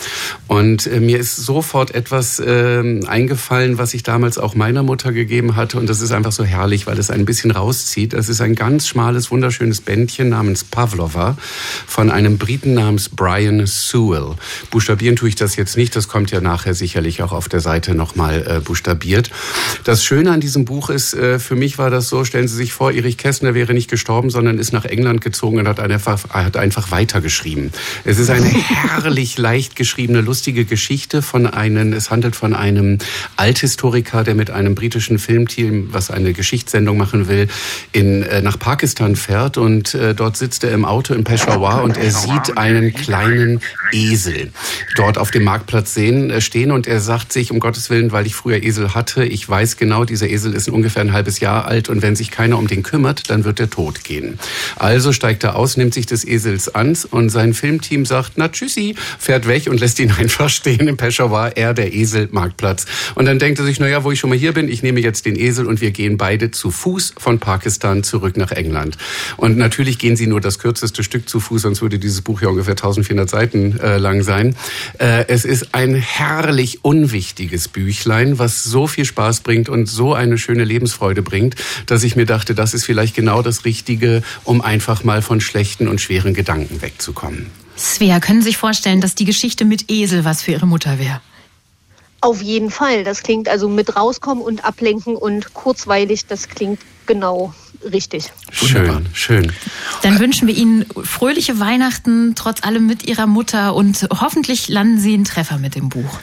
Und 0.47 0.85
äh, 0.85 0.99
mir 0.99 1.17
ist 1.17 1.35
sofort 1.35 1.95
etwas 1.95 2.39
äh, 2.39 3.01
eingefallen, 3.07 3.79
was 3.79 3.95
ich 3.95 4.03
damals 4.03 4.37
auch 4.37 4.53
meiner 4.53 4.83
Mutter 4.83 5.11
gegeben 5.11 5.55
hatte. 5.55 5.79
Und 5.79 5.89
das 5.89 5.99
ist 5.99 6.11
einfach 6.11 6.31
so 6.31 6.43
herrlich, 6.43 6.85
weil 6.85 6.99
es 6.99 7.09
ein 7.09 7.25
bisschen 7.25 7.49
rauszieht. 7.49 8.13
Es 8.13 8.29
ist 8.29 8.41
ein 8.41 8.53
ganz 8.53 8.87
schmales, 8.87 9.31
wunderschönes 9.31 9.81
Bändchen 9.81 10.29
namens 10.29 10.63
Pavlova 10.63 11.37
von 11.87 12.11
einem 12.11 12.37
Briten 12.37 12.75
namens 12.75 13.09
Brian 13.09 13.65
Sewell. 13.65 14.35
Buchstabieren 14.69 15.15
tue 15.15 15.29
ich 15.29 15.35
das 15.35 15.55
jetzt 15.55 15.75
nicht. 15.75 15.95
Das 15.95 16.07
kommt 16.07 16.29
ja 16.29 16.39
nachher 16.39 16.75
sicherlich 16.75 17.23
auch 17.23 17.31
auf 17.31 17.49
der 17.49 17.61
Seite 17.61 17.95
nochmal 17.95 18.45
äh, 18.47 18.59
buchstabiert. 18.59 19.31
Das 19.85 20.03
Schöne 20.03 20.31
an 20.31 20.39
diesem 20.39 20.65
Buch 20.65 20.82
Buch 20.83 20.89
ist, 20.89 21.13
äh, 21.13 21.39
für 21.39 21.55
mich 21.55 21.77
war 21.77 21.89
das 21.89 22.09
so, 22.09 22.25
stellen 22.25 22.49
Sie 22.49 22.57
sich 22.57 22.73
vor, 22.73 22.91
Erich 22.91 23.17
Kästner 23.17 23.53
wäre 23.53 23.73
nicht 23.73 23.89
gestorben, 23.89 24.29
sondern 24.29 24.59
ist 24.59 24.73
nach 24.73 24.83
England 24.83 25.21
gezogen 25.21 25.59
und 25.59 25.67
hat 25.67 25.79
einfach, 25.79 26.29
hat 26.29 26.57
einfach 26.57 26.91
weitergeschrieben. 26.91 27.71
Es 28.03 28.19
ist 28.19 28.29
eine 28.29 28.45
herrlich 28.49 29.37
leicht 29.37 29.77
geschriebene, 29.77 30.19
lustige 30.19 30.65
Geschichte 30.65 31.21
von 31.21 31.47
einem, 31.47 31.93
es 31.93 32.11
handelt 32.11 32.35
von 32.35 32.53
einem 32.53 32.97
Althistoriker, 33.37 34.25
der 34.25 34.35
mit 34.35 34.51
einem 34.51 34.75
britischen 34.75 35.19
Filmteam, 35.19 35.93
was 35.93 36.11
eine 36.11 36.33
Geschichtssendung 36.33 36.97
machen 36.97 37.29
will, 37.29 37.47
in, 37.93 38.23
äh, 38.23 38.41
nach 38.41 38.59
Pakistan 38.59 39.15
fährt 39.15 39.57
und 39.57 39.93
äh, 39.93 40.13
dort 40.13 40.35
sitzt 40.35 40.65
er 40.65 40.73
im 40.73 40.83
Auto 40.83 41.13
in 41.13 41.23
Peshawar 41.23 41.81
und 41.83 41.95
er 41.95 42.11
sieht 42.11 42.57
einen 42.57 42.93
kleinen 42.93 43.61
Esel 43.93 44.51
dort 44.97 45.17
auf 45.17 45.31
dem 45.31 45.45
Marktplatz 45.45 45.93
sehen, 45.93 46.41
stehen 46.41 46.71
und 46.71 46.87
er 46.87 46.99
sagt 46.99 47.31
sich, 47.31 47.51
um 47.51 47.61
Gottes 47.61 47.89
Willen, 47.89 48.11
weil 48.11 48.25
ich 48.25 48.35
früher 48.35 48.61
Esel 48.61 48.93
hatte, 48.93 49.23
ich 49.23 49.47
weiß 49.47 49.77
genau, 49.77 50.03
dieser 50.03 50.29
Esel 50.29 50.53
ist 50.53 50.72
ungefähr 50.73 51.01
ein 51.01 51.13
halbes 51.13 51.39
Jahr 51.39 51.65
alt 51.65 51.89
und 51.89 52.01
wenn 52.01 52.15
sich 52.15 52.31
keiner 52.31 52.57
um 52.57 52.67
den 52.67 52.83
kümmert, 52.83 53.29
dann 53.29 53.43
wird 53.45 53.59
er 53.59 53.69
tot 53.69 54.03
gehen. 54.03 54.39
Also 54.75 55.13
steigt 55.13 55.43
er 55.43 55.55
aus, 55.55 55.77
nimmt 55.77 55.93
sich 55.93 56.05
des 56.05 56.25
Esels 56.25 56.73
an 56.73 56.93
und 57.11 57.29
sein 57.29 57.53
Filmteam 57.53 58.05
sagt, 58.05 58.33
na 58.35 58.49
tschüssi, 58.49 58.95
fährt 59.17 59.47
weg 59.47 59.67
und 59.69 59.79
lässt 59.79 59.99
ihn 59.99 60.11
einfach 60.17 60.49
stehen 60.49 60.87
im 60.87 60.97
Peshawar, 60.97 61.57
er 61.57 61.73
der 61.73 61.93
Esel, 61.93 62.29
Marktplatz. 62.31 62.85
Und 63.15 63.25
dann 63.25 63.39
denkt 63.39 63.59
er 63.59 63.65
sich, 63.65 63.79
naja, 63.79 64.03
wo 64.03 64.11
ich 64.11 64.19
schon 64.19 64.29
mal 64.29 64.37
hier 64.37 64.53
bin, 64.53 64.67
ich 64.67 64.83
nehme 64.83 64.99
jetzt 64.99 65.25
den 65.25 65.37
Esel 65.37 65.65
und 65.65 65.81
wir 65.81 65.91
gehen 65.91 66.17
beide 66.17 66.51
zu 66.51 66.71
Fuß 66.71 67.15
von 67.17 67.39
Pakistan 67.39 68.03
zurück 68.03 68.37
nach 68.37 68.51
England. 68.51 68.97
Und 69.37 69.57
natürlich 69.57 69.99
gehen 69.99 70.15
sie 70.15 70.27
nur 70.27 70.41
das 70.41 70.59
kürzeste 70.59 71.03
Stück 71.03 71.29
zu 71.29 71.39
Fuß, 71.39 71.63
sonst 71.63 71.81
würde 71.81 71.99
dieses 71.99 72.21
Buch 72.21 72.41
ja 72.41 72.49
ungefähr 72.49 72.73
1400 72.73 73.29
Seiten 73.29 73.79
äh, 73.79 73.97
lang 73.97 74.23
sein. 74.23 74.55
Äh, 74.99 75.25
es 75.27 75.45
ist 75.45 75.73
ein 75.73 75.95
herrlich 75.95 76.83
unwichtiges 76.83 77.67
Büchlein, 77.67 78.39
was 78.39 78.63
so 78.63 78.87
viel 78.87 79.05
Spaß 79.05 79.41
bringt 79.41 79.69
und 79.69 79.87
so 79.87 80.13
eine 80.13 80.37
schöne 80.37 80.62
eine 80.63 80.71
Lebensfreude 80.71 81.21
bringt, 81.21 81.55
dass 81.85 82.03
ich 82.03 82.15
mir 82.15 82.25
dachte, 82.25 82.55
das 82.55 82.73
ist 82.73 82.85
vielleicht 82.85 83.15
genau 83.15 83.41
das 83.41 83.65
Richtige, 83.65 84.23
um 84.43 84.61
einfach 84.61 85.03
mal 85.03 85.21
von 85.21 85.41
schlechten 85.41 85.87
und 85.87 86.01
schweren 86.01 86.33
Gedanken 86.33 86.81
wegzukommen. 86.81 87.51
Svea, 87.77 88.19
können 88.19 88.41
Sie 88.41 88.49
sich 88.49 88.57
vorstellen, 88.57 89.01
dass 89.01 89.15
die 89.15 89.25
Geschichte 89.25 89.65
mit 89.65 89.91
Esel 89.91 90.25
was 90.25 90.41
für 90.41 90.51
Ihre 90.51 90.67
Mutter 90.67 90.99
wäre? 90.99 91.21
Auf 92.21 92.41
jeden 92.41 92.71
Fall. 92.71 93.03
Das 93.03 93.23
klingt 93.23 93.49
also 93.49 93.67
mit 93.67 93.97
rauskommen 93.97 94.43
und 94.43 94.63
ablenken 94.63 95.15
und 95.15 95.53
kurzweilig, 95.53 96.25
das 96.25 96.47
klingt 96.47 96.79
genau 97.05 97.53
richtig. 97.91 98.31
Schön, 98.51 99.07
schön. 99.13 99.51
Dann 100.03 100.19
wünschen 100.19 100.47
wir 100.47 100.55
Ihnen 100.55 100.85
fröhliche 101.03 101.59
Weihnachten, 101.59 102.33
trotz 102.35 102.63
allem 102.63 102.87
mit 102.87 103.05
Ihrer 103.05 103.27
Mutter 103.27 103.75
und 103.75 104.07
hoffentlich 104.09 104.69
landen 104.69 104.99
Sie 104.99 105.13
einen 105.13 105.25
Treffer 105.25 105.57
mit 105.57 105.75
dem 105.75 105.89
Buch. 105.89 106.19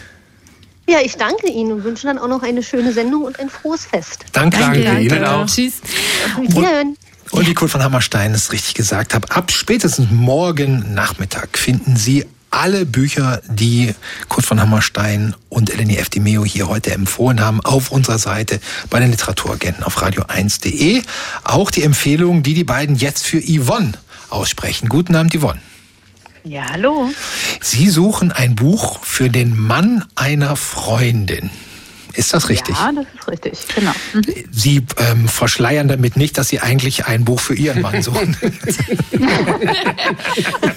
Ja, 0.91 0.99
ich 1.05 1.17
danke 1.17 1.47
Ihnen 1.47 1.71
und 1.71 1.85
wünsche 1.85 2.09
dann 2.09 2.19
auch 2.19 2.27
noch 2.27 2.43
eine 2.43 2.65
schöne 2.65 2.93
Sendung 2.93 3.23
und 3.23 3.39
ein 3.39 3.49
frohes 3.49 3.87
Fest. 3.87 4.25
Danke, 4.33 4.59
Danke, 4.59 4.83
danke. 4.83 5.03
Ihnen 5.03 5.25
auch. 5.25 5.47
Tschüss. 5.47 5.75
Wiederhören. 6.37 6.97
Und 7.31 7.47
wie 7.47 7.55
Kurt 7.55 7.71
von 7.71 7.85
Hammerstein 7.85 8.35
es 8.35 8.51
richtig 8.51 8.75
gesagt 8.75 9.15
hat, 9.15 9.31
ab 9.31 9.53
spätestens 9.53 10.09
morgen 10.11 10.93
Nachmittag 10.93 11.57
finden 11.57 11.95
Sie 11.95 12.27
alle 12.51 12.87
Bücher, 12.87 13.41
die 13.47 13.95
Kurt 14.29 14.45
von 14.45 14.61
Hammerstein 14.61 15.37
und 15.49 15.71
Eleni 15.71 15.97
F. 15.97 16.09
Di 16.09 16.19
Meo 16.19 16.45
hier 16.45 16.67
heute 16.67 16.91
empfohlen 16.91 17.39
haben, 17.39 17.61
auf 17.61 17.93
unserer 17.93 18.19
Seite 18.19 18.59
bei 18.91 18.99
den 18.99 19.13
Literaturagenten 19.13 19.85
auf 19.85 20.03
radio1.de. 20.03 21.03
Auch 21.45 21.71
die 21.71 21.85
Empfehlung, 21.85 22.43
die 22.43 22.55
die 22.55 22.65
beiden 22.65 22.97
jetzt 22.97 23.25
für 23.25 23.41
Yvonne 23.41 23.93
aussprechen. 24.29 24.89
Guten 24.89 25.15
Abend, 25.15 25.39
Yvonne. 25.39 25.61
Ja, 26.45 26.71
hallo. 26.71 27.11
Sie 27.61 27.89
suchen 27.91 28.33
ein 28.33 28.55
Buch 28.55 29.05
für 29.05 29.29
den 29.29 29.59
Mann 29.59 30.05
einer 30.15 30.57
Freundin. 30.57 31.51
Ist 32.21 32.35
das 32.35 32.51
richtig? 32.51 32.77
Ja, 32.77 32.93
das 32.93 33.07
ist 33.19 33.29
richtig, 33.29 33.59
genau. 33.75 33.93
Mhm. 34.13 34.23
Sie 34.51 34.85
ähm, 34.99 35.27
verschleiern 35.27 35.89
damit 35.89 36.19
nicht, 36.19 36.37
dass 36.37 36.49
Sie 36.49 36.61
eigentlich 36.61 37.07
ein 37.07 37.25
Buch 37.25 37.41
für 37.41 37.55
Ihren 37.55 37.81
Mann 37.81 38.03
suchen. 38.03 38.37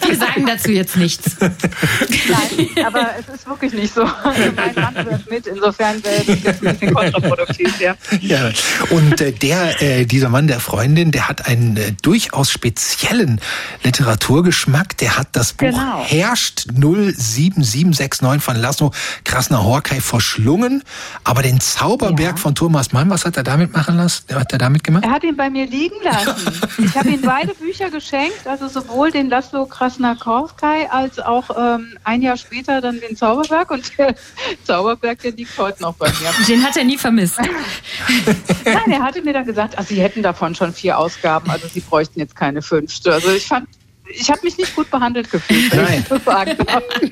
Wir 0.06 0.16
sagen 0.16 0.46
dazu 0.48 0.72
jetzt 0.72 0.96
nichts. 0.96 1.36
Nein, 1.42 1.52
aber 2.86 3.10
es 3.20 3.28
ist 3.36 3.46
wirklich 3.46 3.74
nicht 3.74 3.94
so. 3.94 4.04
Also 4.04 4.42
mein 4.56 4.74
Mann 4.74 4.96
hört 4.96 5.30
mit, 5.30 5.46
insofern 5.48 6.02
wäre 6.04 6.24
das 6.24 6.44
jetzt 6.44 6.64
ein 6.66 6.78
bisschen 6.78 6.94
kontraproduktiv, 6.94 7.78
ja. 7.82 7.96
Ja, 8.22 8.50
und 8.92 9.20
äh, 9.20 9.34
der, 9.34 9.82
äh, 9.82 10.06
dieser 10.06 10.30
Mann 10.30 10.48
der 10.48 10.62
Freundin, 10.62 11.12
der 11.12 11.28
hat 11.28 11.46
einen 11.46 11.76
äh, 11.76 11.92
durchaus 12.02 12.52
speziellen 12.52 13.42
Literaturgeschmack. 13.84 14.98
Der 15.00 15.18
hat 15.18 15.28
das 15.34 15.52
Buch 15.52 15.68
Genau. 15.68 16.06
Herrscht 16.06 16.68
07769 16.74 18.42
von 18.42 18.56
Laszlo 18.56 18.94
Krasner-Horkai 19.26 20.00
verschlungen, 20.02 20.84
aber 21.24 21.33
den 21.42 21.60
Zauberberg 21.60 22.38
von 22.38 22.54
Thomas 22.54 22.92
Mann, 22.92 23.10
was 23.10 23.26
hat 23.26 23.38
er 23.38 23.44
damit 23.44 23.74
machen 23.74 23.98
lassen? 23.98 24.26
Was 24.28 24.38
hat 24.38 24.52
er 24.52 24.58
damit 24.60 24.84
gemacht? 24.84 25.04
Er 25.06 25.12
hat 25.12 25.24
ihn 25.24 25.36
bei 25.36 25.50
mir 25.50 25.66
liegen 25.66 25.96
lassen. 26.04 26.36
Ich 26.78 26.96
habe 26.98 27.10
ihm 27.10 27.22
beide 27.22 27.54
Bücher 27.56 27.90
geschenkt, 27.90 28.46
also 28.46 28.68
sowohl 28.68 29.10
den 29.10 29.30
Laszlo 29.30 29.66
Krasnakowkai 29.66 30.90
als 30.90 31.20
auch 31.20 31.50
ähm, 31.58 31.98
ein 32.04 32.22
Jahr 32.22 32.38
später 32.38 32.82
dann 32.82 33.00
den 33.00 33.16
Zauberberg. 33.16 33.72
Und 33.72 33.98
der 33.98 34.16
Zauberberg, 34.64 35.20
der 35.22 35.32
liegt 35.32 35.58
heute 35.58 35.82
noch 35.82 35.96
bei 35.96 36.08
mir. 36.08 36.46
Den 36.48 36.64
hat 36.64 36.78
er 36.78 36.84
nie 36.84 36.98
vermisst. 36.98 37.40
Nein, 37.40 38.92
er 38.92 39.02
hatte 39.02 39.22
mir 39.22 39.34
dann 39.34 39.46
gesagt, 39.46 39.78
also 39.78 39.94
sie 39.94 40.02
hätten 40.02 40.24
davon 40.24 40.56
schon 40.56 40.74
vier 40.74 40.98
Ausgaben, 40.98 41.50
also 41.50 41.68
sie 41.68 41.80
bräuchten 41.80 42.20
jetzt 42.20 42.36
keine 42.36 42.62
fünfte. 42.62 43.14
Also 43.14 43.32
ich 43.32 43.48
fand, 43.48 43.68
ich 44.16 44.30
habe 44.30 44.40
mich 44.44 44.58
nicht 44.58 44.76
gut 44.76 44.90
behandelt 44.90 45.30
gefühlt, 45.32 45.74
Nein. 45.74 46.06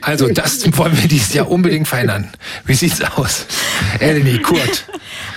Also 0.02 0.28
das 0.28 0.66
wollen 0.78 0.98
wir 1.00 1.08
dieses 1.08 1.34
Jahr 1.34 1.50
unbedingt 1.50 1.88
verändern. 1.88 2.32
Wie 2.66 2.74
sieht's 2.74 3.02
aus? 3.02 3.46
Eleni, 4.00 4.40
Kurt. 4.40 4.86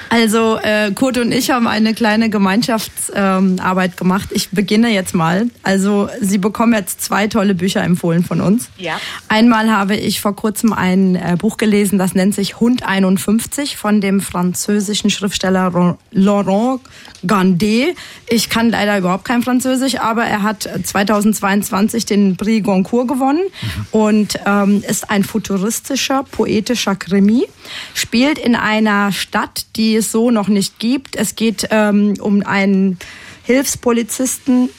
Also 0.08 0.58
äh, 0.62 0.92
Kurt 0.92 1.18
und 1.18 1.32
ich 1.32 1.50
haben 1.50 1.66
eine 1.66 1.94
kleine 1.94 2.30
Gemeinschaftsarbeit 2.30 3.90
ähm, 3.90 3.96
gemacht. 3.96 4.28
Ich 4.32 4.50
beginne 4.50 4.90
jetzt 4.90 5.14
mal. 5.14 5.48
Also 5.62 6.08
Sie 6.20 6.38
bekommen 6.38 6.74
jetzt 6.74 7.02
zwei 7.02 7.26
tolle 7.26 7.54
Bücher 7.54 7.82
empfohlen 7.82 8.24
von 8.24 8.40
uns. 8.40 8.68
Ja. 8.76 9.00
Einmal 9.28 9.70
habe 9.70 9.96
ich 9.96 10.20
vor 10.20 10.36
kurzem 10.36 10.72
ein 10.72 11.16
äh, 11.16 11.36
Buch 11.38 11.56
gelesen, 11.56 11.98
das 11.98 12.14
nennt 12.14 12.34
sich 12.34 12.60
Hund 12.60 12.86
51 12.86 13.76
von 13.76 14.00
dem 14.00 14.20
französischen 14.20 15.10
Schriftsteller 15.10 15.96
Laurent 16.12 16.80
Gandet. 17.26 17.96
Ich 18.28 18.50
kann 18.50 18.70
leider 18.70 18.98
überhaupt 18.98 19.24
kein 19.24 19.42
Französisch, 19.42 19.98
aber 19.98 20.24
er 20.24 20.42
hat 20.42 20.68
2022 20.82 22.04
den 22.04 22.36
Prix 22.36 22.64
Goncourt 22.64 23.08
gewonnen 23.08 23.42
und 23.90 24.38
ähm, 24.46 24.82
ist 24.86 25.10
ein 25.10 25.24
futuristischer, 25.24 26.24
poetischer 26.24 26.96
Krimi. 26.96 27.46
Spielt 27.94 28.38
in 28.38 28.54
einer 28.54 29.12
Stadt, 29.12 29.66
die 29.76 29.93
es 29.96 30.12
so 30.12 30.30
noch 30.30 30.48
nicht 30.48 30.78
gibt. 30.78 31.16
Es 31.16 31.36
geht 31.36 31.68
ähm, 31.70 32.14
um 32.20 32.42
einen 32.44 32.98
Hilfspolizisten, 33.44 34.70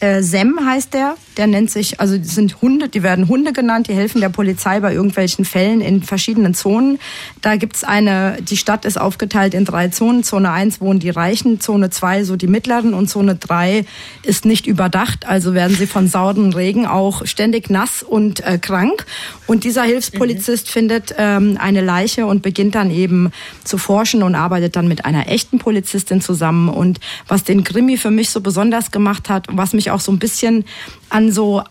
äh, 0.00 0.22
Sem 0.22 0.58
heißt 0.64 0.94
der. 0.94 1.16
Der 1.36 1.46
nennt 1.46 1.70
sich, 1.70 2.00
also 2.00 2.16
die 2.16 2.24
sind 2.24 2.62
Hunde, 2.62 2.88
die 2.88 3.02
werden 3.02 3.28
Hunde 3.28 3.52
genannt, 3.52 3.88
die 3.88 3.94
helfen 3.94 4.22
der 4.22 4.30
Polizei 4.30 4.80
bei 4.80 4.94
irgendwelchen 4.94 5.44
Fällen 5.44 5.82
in 5.82 6.02
verschiedenen 6.02 6.54
Zonen. 6.54 6.98
Da 7.42 7.56
gibt's 7.56 7.84
eine, 7.84 8.38
die 8.40 8.56
Stadt 8.56 8.86
ist 8.86 8.98
aufgeteilt 8.98 9.52
in 9.52 9.66
drei 9.66 9.88
Zonen. 9.88 10.22
Zone 10.22 10.50
1 10.50 10.80
wohnen 10.80 10.98
die 10.98 11.10
Reichen, 11.10 11.60
Zone 11.60 11.90
2 11.90 12.24
so 12.24 12.36
die 12.36 12.46
mittleren 12.46 12.94
und 12.94 13.08
Zone 13.08 13.34
3 13.34 13.84
ist 14.22 14.46
nicht 14.46 14.66
überdacht, 14.66 15.26
also 15.26 15.52
werden 15.52 15.76
sie 15.76 15.86
von 15.86 16.08
sauren 16.08 16.54
Regen 16.54 16.86
auch 16.86 17.26
ständig 17.26 17.68
nass 17.68 18.02
und 18.02 18.40
äh, 18.40 18.58
krank. 18.58 19.04
Und 19.46 19.64
dieser 19.64 19.82
Hilfspolizist 19.82 20.70
findet 20.70 21.14
ähm, 21.18 21.58
eine 21.60 21.82
Leiche 21.82 22.26
und 22.26 22.42
beginnt 22.42 22.74
dann 22.74 22.90
eben 22.90 23.30
zu 23.64 23.76
forschen 23.76 24.22
und 24.22 24.34
arbeitet 24.34 24.76
dann 24.76 24.88
mit 24.88 25.04
einer 25.04 25.28
echten 25.28 25.58
Polizistin 25.58 26.22
zusammen. 26.22 26.70
Und 26.70 26.98
was 27.28 27.44
den 27.44 27.62
Krimi 27.62 27.98
für 27.98 28.10
mich 28.10 28.30
so 28.30 28.40
besonders 28.40 28.90
gemacht 28.90 29.28
hat 29.28 29.48
was 29.56 29.72
mich 29.72 29.85
auch 29.90 30.00
so 30.00 30.12
ein 30.12 30.18
bisschen 30.18 30.64
an 31.08 31.32
so 31.32 31.62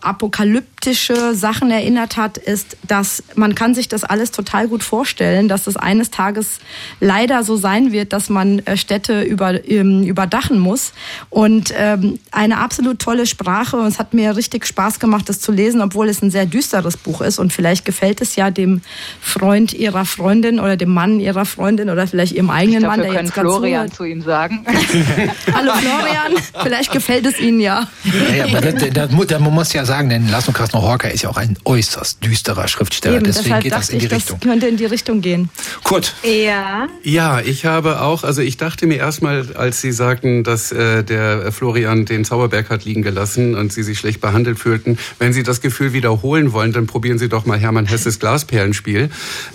apokalyptische 0.86 1.34
Sachen 1.34 1.70
erinnert 1.70 2.16
hat, 2.16 2.38
ist, 2.38 2.76
dass 2.86 3.22
man 3.34 3.54
kann 3.54 3.74
sich 3.74 3.88
das 3.88 4.04
alles 4.04 4.30
total 4.30 4.68
gut 4.68 4.84
vorstellen, 4.84 5.48
dass 5.48 5.66
es 5.66 5.76
eines 5.76 6.10
Tages 6.10 6.60
leider 7.00 7.42
so 7.42 7.56
sein 7.56 7.92
wird, 7.92 8.12
dass 8.12 8.28
man 8.28 8.60
äh, 8.60 8.76
Städte 8.76 9.22
über, 9.22 9.68
ähm, 9.68 10.04
überdachen 10.04 10.58
muss. 10.58 10.92
Und 11.28 11.74
ähm, 11.76 12.18
eine 12.30 12.58
absolut 12.58 13.00
tolle 13.00 13.26
Sprache. 13.26 13.76
Und 13.76 13.86
es 13.86 13.98
hat 13.98 14.14
mir 14.14 14.36
richtig 14.36 14.66
Spaß 14.66 15.00
gemacht, 15.00 15.28
das 15.28 15.40
zu 15.40 15.50
lesen, 15.50 15.80
obwohl 15.80 16.08
es 16.08 16.22
ein 16.22 16.30
sehr 16.30 16.46
düsteres 16.46 16.96
Buch 16.96 17.20
ist. 17.20 17.38
Und 17.38 17.52
vielleicht 17.52 17.84
gefällt 17.84 18.20
es 18.20 18.36
ja 18.36 18.50
dem 18.50 18.80
Freund 19.20 19.72
ihrer 19.72 20.04
Freundin 20.04 20.60
oder 20.60 20.76
dem 20.76 20.92
Mann 20.92 21.18
ihrer 21.18 21.44
Freundin 21.44 21.90
oder 21.90 22.06
vielleicht 22.06 22.32
ihrem 22.32 22.50
eigenen 22.50 22.82
Dafür 22.82 22.88
Mann, 22.88 23.00
der 23.00 23.10
können 23.10 23.24
jetzt 23.26 23.34
gerade 23.34 23.48
Florian 23.48 23.90
zuhört. 23.90 23.94
zu 23.96 24.04
ihm 24.04 24.22
sagen. 24.22 24.64
Hallo 25.52 25.72
Florian, 25.80 26.32
vielleicht 26.62 26.92
gefällt 26.92 27.26
es 27.26 27.40
Ihnen 27.40 27.60
ja. 27.60 27.88
Ja, 28.36 28.44
aber 28.44 28.60
da, 28.60 28.72
da, 28.72 29.06
da, 29.06 29.24
da, 29.24 29.38
man 29.38 29.52
muss 29.52 29.72
ja 29.72 29.84
sagen, 29.84 30.08
denn 30.08 30.28
Laszlo 30.76 30.86
Krasner-Horkai 30.86 31.10
ist 31.12 31.22
ja 31.22 31.30
auch 31.30 31.36
ein 31.36 31.56
äußerst 31.64 32.24
düsterer 32.24 32.68
Schriftsteller. 32.68 33.16
Eben, 33.16 33.24
Deswegen 33.24 33.60
geht 33.60 33.72
das 33.72 33.88
in 33.88 33.98
die 33.98 34.06
ich, 34.06 34.12
Richtung. 34.12 34.38
das 34.40 34.48
könnte 34.48 34.66
in 34.66 34.76
die 34.76 34.84
Richtung 34.84 35.20
gehen. 35.20 35.50
Kurt, 35.82 36.14
Ja. 36.22 36.88
Ja, 37.02 37.40
ich 37.40 37.64
habe 37.64 38.00
auch, 38.02 38.24
also 38.24 38.42
ich 38.42 38.56
dachte 38.56 38.86
mir 38.86 38.96
erstmal, 38.96 39.56
als 39.56 39.80
Sie 39.80 39.92
sagten, 39.92 40.44
dass 40.44 40.72
äh, 40.72 41.02
der 41.02 41.52
Florian 41.52 42.04
den 42.04 42.24
Zauberberg 42.24 42.70
hat 42.70 42.84
liegen 42.84 43.02
gelassen 43.02 43.54
und 43.54 43.72
Sie 43.72 43.82
sich 43.82 43.98
schlecht 43.98 44.20
behandelt 44.20 44.58
fühlten, 44.58 44.98
wenn 45.18 45.32
Sie 45.32 45.42
das 45.42 45.60
Gefühl 45.60 45.92
wiederholen 45.92 46.52
wollen, 46.52 46.72
dann 46.72 46.86
probieren 46.86 47.18
Sie 47.18 47.28
doch 47.28 47.46
mal 47.46 47.58
Hermann 47.58 47.86
Hesses 47.86 48.18
Glasperlenspiel. 48.18 49.10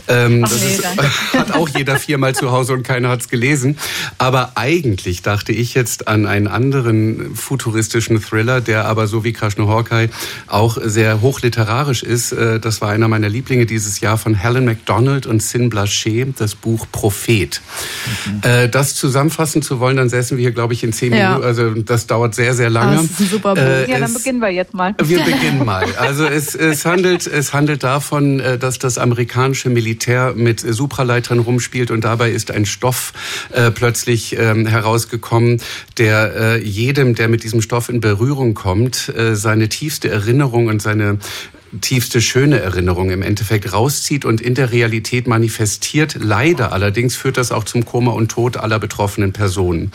Ähm, 0.07 0.41
das 0.41 0.61
nee, 0.61 0.73
ist, 0.73 0.83
danke. 0.83 1.09
hat 1.33 1.53
auch 1.53 1.69
jeder 1.69 1.97
viermal 1.97 2.33
zu 2.35 2.51
Hause 2.51 2.73
und 2.73 2.83
keiner 2.83 3.09
hat's 3.09 3.29
gelesen. 3.29 3.77
Aber 4.17 4.53
eigentlich 4.55 5.21
dachte 5.21 5.51
ich 5.51 5.73
jetzt 5.73 6.07
an 6.07 6.25
einen 6.25 6.47
anderen 6.47 7.35
futuristischen 7.35 8.21
Thriller, 8.21 8.61
der 8.61 8.85
aber 8.85 9.07
so 9.07 9.23
wie 9.23 9.33
Krasner 9.33 9.67
Horkai 9.67 10.09
auch 10.47 10.77
sehr 10.81 11.10
hochliterarisch 11.19 12.03
ist. 12.03 12.31
Äh, 12.31 12.59
Das 12.59 12.79
war 12.81 12.89
einer 12.89 13.07
meiner 13.07 13.27
Lieblinge 13.29 13.65
dieses 13.65 13.99
Jahr 13.99 14.17
von 14.17 14.35
Helen 14.35 14.65
MacDonald 14.65 15.25
und 15.25 15.41
Sin 15.43 15.69
Blaché, 15.71 16.33
das 16.37 16.55
Buch 16.55 16.85
Prophet. 16.91 17.61
Äh, 18.43 18.69
Das 18.69 18.95
zusammenfassen 18.95 19.61
zu 19.61 19.79
wollen, 19.79 19.97
dann 19.97 20.09
säßen 20.09 20.37
wir 20.37 20.41
hier, 20.43 20.51
glaube 20.51 20.73
ich, 20.73 20.83
in 20.83 20.93
zehn 20.93 21.13
Ja. 21.13 21.29
Minuten. 21.31 21.45
Also 21.47 21.69
das 21.81 22.07
dauert 22.07 22.35
sehr, 22.35 22.53
sehr 22.53 22.69
lange. 22.69 22.97
Ah, 22.97 23.01
das 23.01 23.11
ist 23.11 23.19
ein 23.19 23.27
super 23.27 23.55
Buch. 23.55 23.61
Äh, 23.61 23.89
Ja, 23.89 23.99
dann 23.99 24.03
es- 24.09 24.13
beginnen 24.13 24.39
wir 24.39 24.49
jetzt 24.49 24.73
mal. 24.73 24.95
wir 25.03 25.19
beginnen 25.23 25.65
mal. 25.65 25.85
Also 25.97 26.25
es, 26.25 26.55
es, 26.55 26.85
handelt, 26.85 27.25
es 27.27 27.53
handelt 27.53 27.83
davon, 27.83 28.39
äh, 28.39 28.57
dass 28.57 28.79
das 28.79 28.97
amerikanische 28.97 29.69
Militär 29.69 30.33
mit 30.35 30.63
äh, 30.63 30.73
Supraleitern 30.73 31.39
rumspielt 31.39 31.91
und 31.91 32.03
dabei 32.03 32.31
ist 32.31 32.51
ein 32.51 32.65
Stoff 32.65 33.13
äh, 33.51 33.71
plötzlich 33.71 34.37
ähm, 34.37 34.65
herausgekommen, 34.67 35.61
der 35.97 36.35
äh, 36.35 36.63
jedem, 36.63 37.15
der 37.15 37.27
mit 37.27 37.43
diesem 37.43 37.61
Stoff 37.61 37.89
in 37.89 37.99
Berührung 38.01 38.53
kommt, 38.53 39.09
äh, 39.15 39.35
seine 39.35 39.69
tiefste 39.69 40.09
Erinnerung 40.09 40.67
und 40.67 40.81
seine 40.81 41.00
eine 41.01 41.19
tiefste 41.79 42.21
schöne 42.21 42.59
Erinnerung 42.59 43.11
im 43.11 43.21
Endeffekt 43.21 43.71
rauszieht 43.71 44.25
und 44.25 44.41
in 44.41 44.55
der 44.55 44.71
Realität 44.71 45.27
manifestiert. 45.27 46.17
Leider 46.19 46.73
allerdings 46.73 47.15
führt 47.15 47.37
das 47.37 47.51
auch 47.51 47.63
zum 47.63 47.85
Koma 47.85 48.11
und 48.11 48.29
Tod 48.31 48.57
aller 48.57 48.79
betroffenen 48.79 49.31
Personen. 49.31 49.91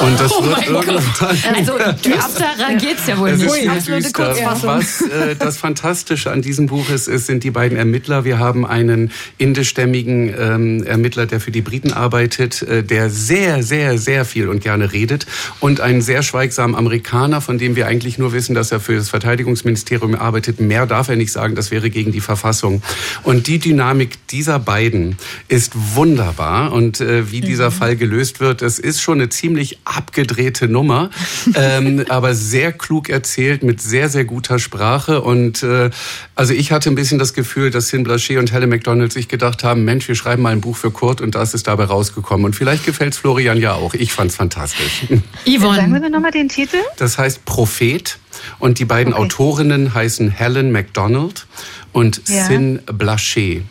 Und 0.00 0.18
das 0.18 0.32
Oh 0.38 0.44
wird 0.44 0.56
mein 0.56 0.72
Gott. 0.72 0.86
irgendwann 0.86 1.36
Also 1.54 1.72
düsterer 2.02 2.74
geht's 2.80 3.06
ja 3.06 3.18
wohl 3.18 3.36
nicht. 3.36 3.86
düster. 3.86 4.34
Was 4.62 5.02
äh, 5.02 5.36
das 5.36 5.58
Fantastische 5.58 6.30
an 6.30 6.42
diesem 6.42 6.66
Buch 6.66 6.88
ist, 6.90 7.06
ist, 7.06 7.26
sind 7.26 7.44
die 7.44 7.50
beiden 7.50 7.76
Ermittler. 7.78 8.24
Wir 8.24 8.38
haben 8.38 8.66
einen 8.66 9.10
indischstämmigen 9.38 10.34
ähm, 10.38 10.82
Ermittler, 10.84 11.26
der 11.26 11.40
für 11.40 11.50
die 11.50 11.60
Briten 11.62 11.92
arbeitet, 11.92 12.62
äh, 12.62 12.82
der 12.82 13.10
sehr, 13.10 13.62
sehr, 13.62 13.98
sehr 13.98 14.24
viel 14.24 14.48
und 14.48 14.60
gerne 14.62 14.92
redet. 14.92 15.26
Und 15.60 15.80
einen 15.80 16.00
sehr 16.02 16.22
schweigsamen 16.22 16.74
Amerikaner, 16.74 17.40
von 17.40 17.58
dem 17.58 17.76
wir 17.76 17.86
eigentlich 17.86 18.18
nur 18.18 18.32
wissen, 18.32 18.54
dass 18.54 18.72
er 18.72 18.80
für 18.80 18.96
das 18.96 19.10
Verteidigungsministerium 19.10 20.14
arbeitet. 20.14 20.60
Mehr 20.60 20.86
darf 20.86 21.08
er 21.08 21.11
nicht 21.16 21.32
sagen, 21.32 21.54
das 21.54 21.70
wäre 21.70 21.90
gegen 21.90 22.12
die 22.12 22.20
Verfassung. 22.20 22.82
Und 23.22 23.46
die 23.46 23.58
Dynamik 23.58 24.26
dieser 24.28 24.58
beiden 24.58 25.16
ist 25.48 25.72
wunderbar. 25.94 26.72
Und 26.72 27.00
äh, 27.00 27.30
wie 27.30 27.40
dieser 27.40 27.70
mhm. 27.70 27.74
Fall 27.74 27.96
gelöst 27.96 28.40
wird, 28.40 28.62
es 28.62 28.78
ist 28.78 29.00
schon 29.00 29.20
eine 29.20 29.28
ziemlich 29.28 29.78
abgedrehte 29.84 30.68
Nummer, 30.68 31.10
ähm, 31.54 32.04
aber 32.08 32.34
sehr 32.34 32.72
klug 32.72 33.08
erzählt, 33.08 33.62
mit 33.62 33.80
sehr, 33.80 34.08
sehr 34.08 34.24
guter 34.24 34.58
Sprache. 34.58 35.20
Und 35.20 35.62
äh, 35.62 35.90
also 36.34 36.54
ich 36.54 36.72
hatte 36.72 36.90
ein 36.90 36.94
bisschen 36.94 37.18
das 37.18 37.34
Gefühl, 37.34 37.70
dass 37.70 37.88
Sin 37.88 38.06
Blaché 38.06 38.38
und 38.38 38.52
Helen 38.52 38.70
McDonald 38.70 39.12
sich 39.12 39.28
gedacht 39.28 39.64
haben, 39.64 39.84
Mensch, 39.84 40.08
wir 40.08 40.14
schreiben 40.14 40.42
mal 40.42 40.52
ein 40.52 40.60
Buch 40.60 40.76
für 40.76 40.90
Kurt 40.90 41.20
und 41.20 41.34
das 41.34 41.54
ist 41.54 41.66
dabei 41.66 41.84
rausgekommen. 41.84 42.44
Und 42.46 42.56
vielleicht 42.56 42.84
gefällt 42.84 43.14
es 43.14 43.18
Florian 43.18 43.58
ja 43.58 43.74
auch. 43.74 43.94
Ich 43.94 44.12
fand's 44.12 44.36
fantastisch. 44.36 45.06
Yvonne. 45.44 45.76
Sagen 45.76 45.92
wir 45.92 46.00
mir 46.00 46.10
nochmal 46.10 46.30
den 46.30 46.48
Titel? 46.48 46.78
Das 46.96 47.18
heißt 47.18 47.44
Prophet 47.44 48.18
und 48.58 48.78
die 48.78 48.84
beiden 48.84 49.12
okay. 49.12 49.22
Autorinnen 49.22 49.94
heißen 49.94 50.30
Helen 50.30 50.72
MacDonald 50.72 51.46
und 51.92 52.22
ja. 52.28 52.44
Sin 52.44 52.80
Blaché. 52.86 53.62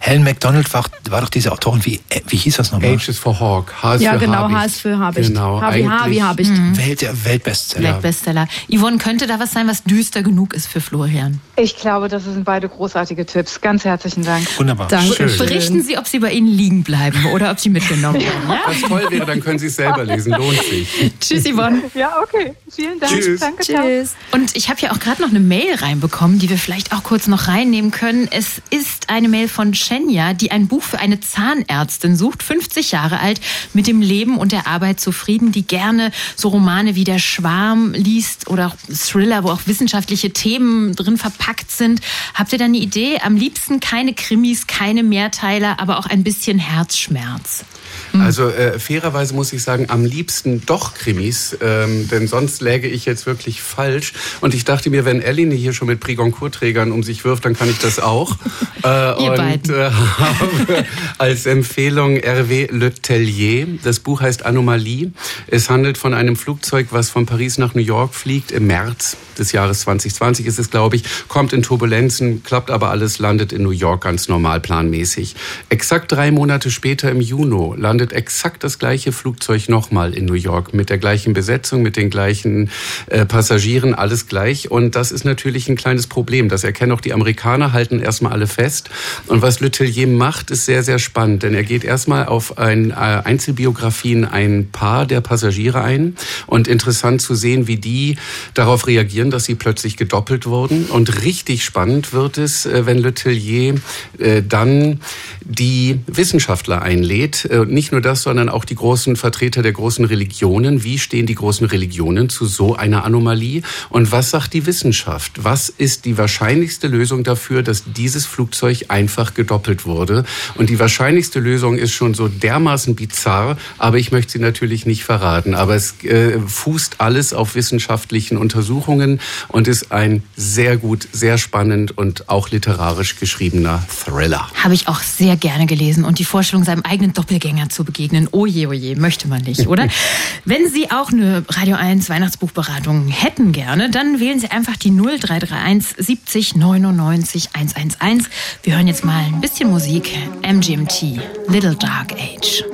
Helen 0.00 0.24
MacDonald 0.24 0.72
war, 0.72 0.84
war 1.10 1.20
doch 1.20 1.28
diese 1.28 1.52
Autorin, 1.52 1.84
wie, 1.84 2.00
wie 2.28 2.36
hieß 2.36 2.56
das 2.56 2.72
nochmal? 2.72 2.96
H 2.96 3.10
is 3.10 3.18
for 3.18 3.38
Hawk, 3.38 3.72
H 3.82 3.96
is 3.96 4.02
ja, 4.02 4.14
für 4.14 4.20
genau, 4.20 4.50
H 4.50 4.64
ist 4.64 4.80
für 4.80 4.98
Habicht. 4.98 5.28
Genau, 5.28 5.60
H 5.60 5.74
wie 5.74 5.88
H 5.88 6.10
wie 6.10 6.22
Habicht. 6.22 6.50
Mhm. 6.50 6.76
Welt, 6.76 7.24
Weltbestseller. 7.24 7.92
Weltbestseller. 7.94 8.48
Yvonne, 8.68 8.98
könnte 8.98 9.26
da 9.26 9.38
was 9.38 9.52
sein, 9.52 9.68
was 9.68 9.84
düster 9.84 10.22
genug 10.22 10.54
ist 10.54 10.66
für 10.66 10.80
Florian? 10.80 11.40
Ich 11.56 11.76
glaube, 11.76 12.08
das 12.08 12.24
sind 12.24 12.44
beide 12.44 12.68
großartige 12.68 13.26
Tipps. 13.26 13.60
Ganz 13.60 13.84
herzlichen 13.84 14.24
Dank. 14.24 14.46
Wunderbar. 14.58 14.88
Danke. 14.88 15.28
Schön. 15.28 15.38
Berichten 15.38 15.82
Sie, 15.82 15.98
ob 15.98 16.08
Sie 16.08 16.18
bei 16.18 16.32
Ihnen 16.32 16.48
liegen 16.48 16.82
bleiben 16.82 17.26
oder 17.34 17.50
ob 17.50 17.60
Sie 17.60 17.68
mitgenommen 17.68 18.20
werden. 18.20 18.48
Ja? 18.48 18.60
Was 18.66 18.80
toll 18.80 19.06
wäre, 19.10 19.26
dann 19.26 19.40
können 19.40 19.58
Sie 19.58 19.66
es 19.66 19.76
selber 19.76 20.04
lesen. 20.04 20.32
Lohnt 20.32 20.62
sich. 20.62 20.88
Tschüss, 21.20 21.44
Yvonne. 21.44 21.82
Ja, 21.94 22.12
okay. 22.22 22.54
Vielen 22.70 22.98
Dank. 22.98 23.12
Tschüss. 23.12 23.40
Danke, 23.40 23.62
Tschüss. 23.62 24.14
Und 24.32 24.56
ich 24.56 24.70
habe 24.70 24.80
ja 24.80 24.92
auch 24.92 24.98
gerade 24.98 25.20
noch 25.20 25.28
eine 25.28 25.40
Mail 25.40 25.74
reinbekommen, 25.74 26.38
die 26.38 26.48
wir 26.48 26.58
vielleicht 26.58 26.92
auch 26.94 27.02
kurz 27.02 27.26
noch 27.26 27.48
reinnehmen 27.70 27.90
können. 27.92 28.28
Es 28.30 28.60
ist 28.70 29.08
eine 29.08 29.28
Mail 29.28 29.46
von 29.46 29.74
Shenya, 29.74 30.34
die 30.34 30.50
ein 30.50 30.66
Buch 30.66 30.82
für 30.82 30.98
eine 30.98 31.20
Zahnärztin 31.20 32.16
sucht, 32.16 32.42
50 32.42 32.90
Jahre 32.90 33.20
alt, 33.20 33.40
mit 33.74 33.86
dem 33.86 34.02
Leben 34.02 34.38
und 34.38 34.50
der 34.50 34.66
Arbeit 34.66 34.98
zufrieden, 34.98 35.52
die 35.52 35.64
gerne 35.64 36.10
so 36.34 36.48
Romane 36.48 36.96
wie 36.96 37.04
Der 37.04 37.20
Schwarm 37.20 37.92
liest 37.92 38.48
oder 38.48 38.68
auch 38.68 38.76
Thriller, 38.92 39.44
wo 39.44 39.50
auch 39.50 39.60
wissenschaftliche 39.66 40.32
Themen 40.32 40.96
drin 40.96 41.16
verpackt 41.16 41.70
sind. 41.70 42.00
Habt 42.34 42.52
ihr 42.52 42.58
da 42.58 42.64
eine 42.64 42.78
Idee? 42.78 43.18
Am 43.22 43.36
liebsten 43.36 43.78
keine 43.78 44.14
Krimis, 44.14 44.66
keine 44.66 45.04
Mehrteiler, 45.04 45.78
aber 45.78 45.98
auch 45.98 46.06
ein 46.06 46.24
bisschen 46.24 46.58
Herzschmerz. 46.58 47.64
Mhm. 48.12 48.20
Also 48.20 48.48
äh, 48.48 48.78
fairerweise 48.78 49.34
muss 49.34 49.52
ich 49.52 49.62
sagen, 49.62 49.86
am 49.88 50.04
liebsten 50.04 50.64
doch 50.66 50.94
Krimis, 50.94 51.56
ähm, 51.60 52.08
denn 52.08 52.26
sonst 52.26 52.60
läge 52.60 52.88
ich 52.88 53.04
jetzt 53.04 53.26
wirklich 53.26 53.62
falsch. 53.62 54.12
Und 54.40 54.54
ich 54.54 54.64
dachte 54.64 54.90
mir, 54.90 55.04
wenn 55.04 55.20
Elline 55.20 55.54
hier 55.54 55.72
schon 55.72 55.88
mit 55.88 56.00
Prigoncourt-Trägern 56.00 56.92
um 56.92 57.02
sich 57.02 57.24
wirft, 57.24 57.44
dann 57.44 57.54
kann 57.54 57.70
ich 57.70 57.78
das 57.78 57.98
auch. 57.98 58.36
äh, 58.84 59.24
Ihr 59.24 59.32
und. 59.32 59.68
Äh, 59.68 59.90
habe 59.90 60.84
als 61.18 61.46
Empfehlung 61.46 62.16
Hervé 62.16 62.70
Le 62.70 62.92
Tellier. 62.92 63.66
Das 63.82 64.00
Buch 64.00 64.20
heißt 64.20 64.44
Anomalie. 64.44 65.12
Es 65.46 65.70
handelt 65.70 65.98
von 65.98 66.14
einem 66.14 66.36
Flugzeug, 66.36 66.88
was 66.90 67.10
von 67.10 67.26
Paris 67.26 67.58
nach 67.58 67.74
New 67.74 67.82
York 67.82 68.14
fliegt 68.14 68.52
im 68.52 68.66
März 68.66 69.16
des 69.40 69.52
Jahres 69.52 69.80
2020 69.80 70.46
ist 70.46 70.58
es, 70.58 70.70
glaube 70.70 70.96
ich, 70.96 71.04
kommt 71.26 71.52
in 71.52 71.62
Turbulenzen, 71.62 72.44
klappt 72.44 72.70
aber 72.70 72.90
alles, 72.90 73.18
landet 73.18 73.52
in 73.52 73.62
New 73.62 73.70
York 73.70 74.04
ganz 74.04 74.28
normal 74.28 74.60
planmäßig. 74.60 75.34
Exakt 75.68 76.12
drei 76.12 76.30
Monate 76.30 76.70
später 76.70 77.10
im 77.10 77.20
Juni 77.20 77.40
landet 77.76 77.99
exakt 78.00 78.64
das 78.64 78.78
gleiche 78.78 79.12
Flugzeug 79.12 79.68
nochmal 79.68 80.14
in 80.14 80.24
New 80.24 80.34
York 80.34 80.74
mit 80.74 80.90
der 80.90 80.98
gleichen 80.98 81.32
Besetzung, 81.32 81.82
mit 81.82 81.96
den 81.96 82.10
gleichen 82.10 82.70
äh, 83.06 83.26
Passagieren, 83.26 83.94
alles 83.94 84.26
gleich. 84.26 84.70
Und 84.70 84.96
das 84.96 85.12
ist 85.12 85.24
natürlich 85.24 85.68
ein 85.68 85.76
kleines 85.76 86.06
Problem. 86.06 86.48
Das 86.48 86.64
erkennen 86.64 86.92
auch 86.92 87.00
die 87.00 87.12
Amerikaner, 87.12 87.72
halten 87.72 88.00
erstmal 88.00 88.32
alle 88.32 88.46
fest. 88.46 88.90
Und 89.26 89.42
was 89.42 89.60
Letellier 89.60 90.06
macht, 90.06 90.50
ist 90.50 90.64
sehr, 90.64 90.82
sehr 90.82 90.98
spannend, 90.98 91.42
denn 91.42 91.54
er 91.54 91.64
geht 91.64 91.84
erstmal 91.84 92.26
auf 92.26 92.58
ein 92.58 92.90
äh, 92.90 92.94
Einzelbiografien 92.94 94.24
ein 94.24 94.68
Paar 94.72 95.06
der 95.06 95.20
Passagiere 95.20 95.82
ein 95.82 96.16
und 96.46 96.68
interessant 96.68 97.22
zu 97.22 97.34
sehen, 97.34 97.66
wie 97.66 97.76
die 97.76 98.16
darauf 98.54 98.86
reagieren, 98.86 99.30
dass 99.30 99.44
sie 99.44 99.54
plötzlich 99.54 99.96
gedoppelt 99.96 100.46
wurden. 100.46 100.86
Und 100.86 101.22
richtig 101.22 101.64
spannend 101.64 102.12
wird 102.12 102.38
es, 102.38 102.66
äh, 102.66 102.86
wenn 102.86 102.98
Letellier 102.98 103.74
äh, 104.18 104.42
dann 104.46 105.00
die 105.40 106.00
Wissenschaftler 106.06 106.82
einlädt. 106.82 107.44
Äh, 107.44 107.64
nicht 107.90 107.92
nur 107.92 108.00
das, 108.02 108.22
sondern 108.22 108.48
auch 108.48 108.64
die 108.64 108.76
großen 108.76 109.16
Vertreter 109.16 109.62
der 109.62 109.72
großen 109.72 110.04
Religionen. 110.04 110.84
Wie 110.84 110.96
stehen 110.96 111.26
die 111.26 111.34
großen 111.34 111.66
Religionen 111.66 112.28
zu 112.28 112.46
so 112.46 112.76
einer 112.76 113.04
Anomalie? 113.04 113.62
Und 113.88 114.12
was 114.12 114.30
sagt 114.30 114.54
die 114.54 114.64
Wissenschaft? 114.64 115.42
Was 115.42 115.70
ist 115.70 116.04
die 116.04 116.16
wahrscheinlichste 116.16 116.86
Lösung 116.86 117.24
dafür, 117.24 117.64
dass 117.64 117.82
dieses 117.92 118.26
Flugzeug 118.26 118.84
einfach 118.88 119.34
gedoppelt 119.34 119.86
wurde? 119.86 120.24
Und 120.54 120.70
die 120.70 120.78
wahrscheinlichste 120.78 121.40
Lösung 121.40 121.78
ist 121.78 121.92
schon 121.92 122.14
so 122.14 122.28
dermaßen 122.28 122.94
bizarr, 122.94 123.56
aber 123.78 123.98
ich 123.98 124.12
möchte 124.12 124.34
sie 124.34 124.38
natürlich 124.38 124.86
nicht 124.86 125.02
verraten. 125.02 125.54
Aber 125.54 125.74
es 125.74 126.04
äh, 126.04 126.38
fußt 126.38 127.00
alles 127.00 127.32
auf 127.32 127.56
wissenschaftlichen 127.56 128.36
Untersuchungen 128.36 129.20
und 129.48 129.66
ist 129.66 129.90
ein 129.90 130.22
sehr 130.36 130.76
gut, 130.76 131.08
sehr 131.10 131.38
spannend 131.38 131.98
und 131.98 132.28
auch 132.28 132.50
literarisch 132.50 133.18
geschriebener 133.18 133.82
Thriller. 133.88 134.48
Habe 134.62 134.74
ich 134.74 134.86
auch 134.86 135.00
sehr 135.00 135.36
gerne 135.36 135.66
gelesen 135.66 136.04
und 136.04 136.20
die 136.20 136.24
Vorstellung, 136.24 136.62
seinem 136.62 136.82
eigenen 136.82 137.14
Doppelgänger 137.14 137.68
zu 137.68 137.79
begegnen, 137.84 138.28
oje, 138.32 138.68
oje, 138.68 138.96
möchte 138.96 139.28
man 139.28 139.42
nicht, 139.42 139.66
oder? 139.66 139.88
Wenn 140.44 140.68
Sie 140.68 140.90
auch 140.90 141.10
eine 141.10 141.44
Radio 141.48 141.76
1 141.76 142.08
Weihnachtsbuchberatung 142.08 143.08
hätten 143.08 143.52
gerne, 143.52 143.90
dann 143.90 144.20
wählen 144.20 144.40
Sie 144.40 144.50
einfach 144.50 144.76
die 144.76 144.90
0331 144.90 145.96
70 145.98 146.56
99 146.56 147.50
111. 147.52 148.30
Wir 148.62 148.76
hören 148.76 148.86
jetzt 148.86 149.04
mal 149.04 149.24
ein 149.24 149.40
bisschen 149.40 149.70
Musik. 149.70 150.10
MGMT, 150.42 151.20
Little 151.48 151.76
Dark 151.76 152.12
Age. 152.12 152.64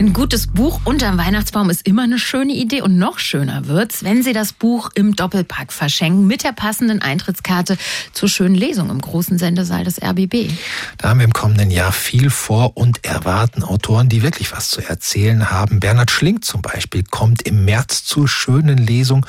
Ein 0.00 0.14
gutes 0.14 0.46
Buch 0.46 0.80
unterm 0.86 1.18
Weihnachtsbaum 1.18 1.68
ist 1.68 1.86
immer 1.86 2.04
eine 2.04 2.18
schöne 2.18 2.54
Idee 2.54 2.80
und 2.80 2.96
noch 2.96 3.18
schöner 3.18 3.66
wird's, 3.66 4.02
wenn 4.02 4.22
Sie 4.22 4.32
das 4.32 4.54
Buch 4.54 4.88
im 4.94 5.14
Doppelpack 5.14 5.74
verschenken 5.74 6.26
mit 6.26 6.42
der 6.42 6.52
passenden 6.52 7.02
Eintrittskarte 7.02 7.76
zur 8.14 8.30
schönen 8.30 8.54
Lesung 8.54 8.88
im 8.88 9.02
großen 9.02 9.36
Sendesaal 9.36 9.84
des 9.84 10.02
RBB. 10.02 10.54
Da 10.96 11.10
haben 11.10 11.20
wir 11.20 11.26
im 11.26 11.34
kommenden 11.34 11.70
Jahr 11.70 11.92
viel 11.92 12.30
vor 12.30 12.78
und 12.78 13.04
erwarten 13.04 13.62
Autoren, 13.62 14.08
die 14.08 14.22
wirklich 14.22 14.52
was 14.52 14.70
zu 14.70 14.80
erzählen 14.80 15.50
haben. 15.50 15.80
Bernhard 15.80 16.10
Schlink 16.10 16.46
zum 16.46 16.62
Beispiel 16.62 17.04
kommt 17.04 17.42
im 17.42 17.66
März 17.66 18.02
zur 18.04 18.26
schönen 18.26 18.78
Lesung, 18.78 19.26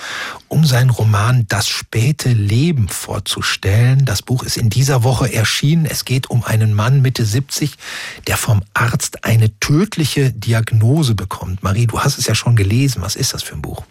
um 0.47 0.63
seinen 0.63 0.89
Roman 0.89 1.47
Das 1.49 1.67
späte 1.67 2.29
Leben 2.29 2.87
vorzustellen. 2.87 4.05
Das 4.05 4.21
Buch 4.21 4.43
ist 4.43 4.55
in 4.55 4.69
dieser 4.69 5.03
Woche 5.03 5.33
erschienen. 5.33 5.85
Es 5.85 6.05
geht 6.05 6.29
um 6.29 6.45
einen 6.45 6.73
Mann 6.73 7.01
Mitte 7.01 7.25
70, 7.25 7.73
der 8.27 8.37
vom 8.37 8.61
Arzt 8.73 9.25
eine 9.25 9.59
tödliche 9.59 10.31
Diagnose 10.31 10.60
Diagnose 10.61 11.15
bekommt. 11.15 11.63
Marie, 11.63 11.87
du 11.87 11.99
hast 11.99 12.17
es 12.17 12.27
ja 12.27 12.35
schon 12.35 12.55
gelesen. 12.55 13.01
Was 13.01 13.15
ist 13.15 13.33
das 13.33 13.43
für 13.43 13.55
ein 13.55 13.61
Buch? 13.61 13.83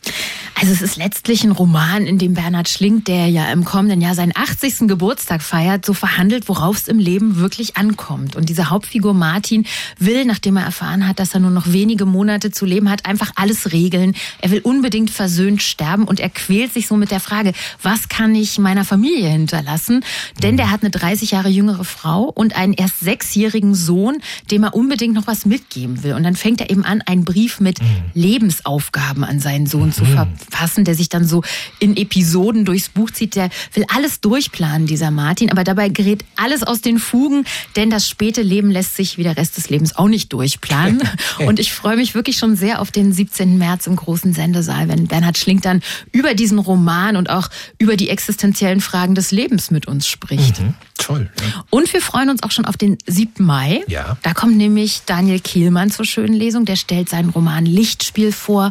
Also 0.60 0.72
es 0.74 0.82
ist 0.82 0.96
letztlich 0.96 1.42
ein 1.42 1.52
Roman, 1.52 2.06
in 2.06 2.18
dem 2.18 2.34
Bernhard 2.34 2.68
Schlink, 2.68 3.06
der 3.06 3.28
ja 3.28 3.50
im 3.50 3.64
kommenden 3.64 4.02
Jahr 4.02 4.14
seinen 4.14 4.36
80. 4.36 4.88
Geburtstag 4.88 5.40
feiert, 5.40 5.86
so 5.86 5.94
verhandelt, 5.94 6.50
worauf 6.50 6.76
es 6.76 6.86
im 6.86 6.98
Leben 6.98 7.36
wirklich 7.36 7.78
ankommt. 7.78 8.36
Und 8.36 8.50
diese 8.50 8.68
Hauptfigur 8.68 9.14
Martin 9.14 9.64
will, 9.98 10.26
nachdem 10.26 10.58
er 10.58 10.64
erfahren 10.64 11.08
hat, 11.08 11.18
dass 11.18 11.32
er 11.32 11.40
nur 11.40 11.50
noch 11.50 11.72
wenige 11.72 12.04
Monate 12.04 12.50
zu 12.50 12.66
leben 12.66 12.90
hat, 12.90 13.06
einfach 13.06 13.32
alles 13.36 13.72
regeln. 13.72 14.14
Er 14.42 14.50
will 14.50 14.60
unbedingt 14.60 15.08
versöhnt 15.08 15.62
sterben 15.62 16.04
und 16.04 16.20
er 16.20 16.28
quält 16.28 16.74
sich 16.74 16.86
so 16.86 16.96
mit 16.96 17.10
der 17.10 17.20
Frage, 17.20 17.54
was 17.82 18.10
kann 18.10 18.34
ich 18.34 18.58
meiner 18.58 18.84
Familie 18.84 19.30
hinterlassen? 19.30 20.04
Denn 20.42 20.58
der 20.58 20.70
hat 20.70 20.82
eine 20.82 20.90
30 20.90 21.30
Jahre 21.30 21.48
jüngere 21.48 21.84
Frau 21.84 22.24
und 22.24 22.54
einen 22.54 22.74
erst 22.74 23.00
sechsjährigen 23.00 23.74
Sohn, 23.74 24.18
dem 24.50 24.64
er 24.64 24.74
unbedingt 24.74 25.14
noch 25.14 25.26
was 25.26 25.46
mitgeben 25.46 26.02
will. 26.02 26.12
Und 26.12 26.22
dann 26.22 26.36
fängt 26.60 26.70
er 26.70 26.70
eben 26.70 26.84
an, 26.84 27.02
einen 27.02 27.24
Brief 27.24 27.60
mit 27.60 27.80
mhm. 27.80 27.86
Lebensaufgaben 28.14 29.24
an 29.24 29.40
seinen 29.40 29.66
Sohn 29.66 29.86
mhm. 29.86 29.92
zu 29.92 30.04
verfassen, 30.04 30.84
der 30.84 30.94
sich 30.94 31.08
dann 31.08 31.26
so 31.26 31.42
in 31.78 31.96
Episoden 31.96 32.64
durchs 32.64 32.88
Buch 32.88 33.10
zieht. 33.10 33.36
Der 33.36 33.50
will 33.74 33.84
alles 33.94 34.20
durchplanen, 34.20 34.86
dieser 34.86 35.10
Martin, 35.10 35.50
aber 35.50 35.64
dabei 35.64 35.88
gerät 35.88 36.24
alles 36.36 36.62
aus 36.62 36.80
den 36.80 36.98
Fugen, 36.98 37.44
denn 37.76 37.90
das 37.90 38.08
späte 38.08 38.42
Leben 38.42 38.70
lässt 38.70 38.96
sich 38.96 39.18
wie 39.18 39.22
der 39.22 39.36
Rest 39.36 39.56
des 39.56 39.70
Lebens 39.70 39.96
auch 39.96 40.08
nicht 40.08 40.32
durchplanen. 40.32 41.02
Und 41.38 41.58
ich 41.58 41.72
freue 41.72 41.96
mich 41.96 42.14
wirklich 42.14 42.36
schon 42.36 42.56
sehr 42.56 42.80
auf 42.80 42.90
den 42.90 43.12
17. 43.12 43.58
März 43.58 43.86
im 43.86 43.96
großen 43.96 44.32
Sendesaal, 44.32 44.88
wenn 44.88 45.06
Bernhard 45.06 45.38
Schlink 45.38 45.62
dann 45.62 45.82
über 46.12 46.34
diesen 46.34 46.58
Roman 46.58 47.16
und 47.16 47.30
auch 47.30 47.48
über 47.78 47.96
die 47.96 48.08
existenziellen 48.08 48.80
Fragen 48.80 49.14
des 49.14 49.30
Lebens 49.30 49.70
mit 49.70 49.86
uns 49.86 50.06
spricht. 50.06 50.60
Mhm. 50.60 50.74
Toll. 50.98 51.30
Ja. 51.40 51.64
Und 51.70 51.92
wir 51.92 52.02
freuen 52.02 52.28
uns 52.28 52.42
auch 52.42 52.50
schon 52.50 52.66
auf 52.66 52.76
den 52.76 52.98
7. 53.06 53.44
Mai. 53.44 53.82
Ja. 53.88 54.18
Da 54.22 54.34
kommt 54.34 54.56
nämlich 54.56 55.02
Daniel 55.06 55.40
Kehlmann 55.40 55.90
zur 55.90 56.04
schönen 56.04 56.34
Lesung. 56.34 56.49
Der 56.50 56.76
stellt 56.76 57.08
seinen 57.08 57.30
Roman 57.30 57.64
Lichtspiel 57.64 58.32
vor, 58.32 58.70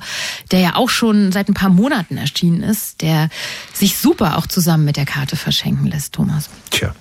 der 0.52 0.60
ja 0.60 0.76
auch 0.76 0.90
schon 0.90 1.32
seit 1.32 1.48
ein 1.48 1.54
paar 1.54 1.70
Monaten 1.70 2.18
erschienen 2.18 2.62
ist, 2.62 3.02
der 3.02 3.30
sich 3.74 3.98
super 3.98 4.38
auch 4.38 4.48
zusammen 4.48 4.86
mit 4.86 4.98
der 4.98 5.06
Karte 5.06 5.36
verschenken 5.36 5.88
lässt, 5.88 6.14
Thomas. 6.14 6.50
Tja. 6.70 6.94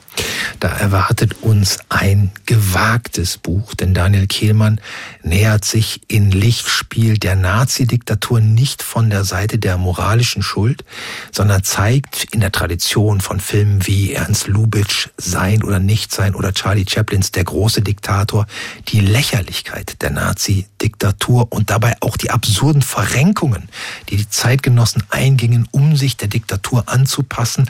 Da 0.61 0.68
erwartet 0.68 1.42
uns 1.42 1.78
ein 1.88 2.33
gewagtes 2.46 3.38
Buch, 3.38 3.74
denn 3.74 3.94
Daniel 3.94 4.26
Kehlmann 4.26 4.81
nähert 5.22 5.64
sich 5.64 6.00
in 6.09 6.31
Lichtspiel 6.31 7.18
der 7.18 7.37
Nazi-Diktatur 7.37 8.40
nicht 8.40 8.83
von 8.83 9.11
der 9.11 9.24
Seite 9.24 9.59
der 9.59 9.78
moralischen 9.78 10.42
Schuld, 10.42 10.85
sondern 11.31 11.62
zeigt 11.62 12.24
in 12.33 12.40
der 12.40 12.50
Tradition 12.50 13.20
von 13.20 13.40
Filmen 13.40 13.87
wie 13.87 14.12
Ernst 14.12 14.48
Lubitsch 14.48 15.09
Sein 15.16 15.62
oder 15.62 15.78
Nichtsein 15.78 16.35
oder 16.35 16.52
Charlie 16.52 16.87
Chaplins 16.88 17.31
Der 17.31 17.44
große 17.44 17.83
Diktator 17.83 18.46
die 18.88 19.00
Lächerlichkeit 19.00 20.02
der 20.02 20.11
Nazi-Diktatur 20.11 21.48
und 21.50 21.70
dabei 21.70 21.94
auch 22.00 22.16
die 22.16 22.31
absurden 22.31 22.83
Verrenkungen, 22.83 23.68
die 24.09 24.16
die 24.16 24.28
Zeitgenossen 24.28 25.04
eingingen, 25.11 25.68
um 25.70 25.96
sich 25.96 26.16
der 26.16 26.28
Diktatur 26.28 26.85
anzupassen. 26.87 27.68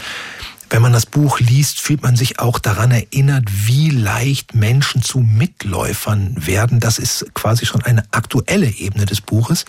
Wenn 0.71 0.83
man 0.83 0.93
das 0.93 1.07
Buch 1.07 1.41
liest, 1.41 1.81
fühlt 1.81 2.03
man 2.03 2.15
sich 2.15 2.41
auch 2.41 2.59
daran 2.59 2.91
erinnert, 2.91 3.45
wie 3.67 3.89
leicht 3.89 4.55
Menschen 4.55 5.03
zu 5.03 5.21
Mitläufern 5.21 6.35
werden. 6.37 6.79
Das 6.79 6.99
ist 6.99 7.33
quasi 7.35 7.65
schon 7.65 7.83
eine 7.83 8.05
aktuelle 8.11 8.69
Ebene 8.69 9.07
des 9.07 9.23
Buches, 9.23 9.65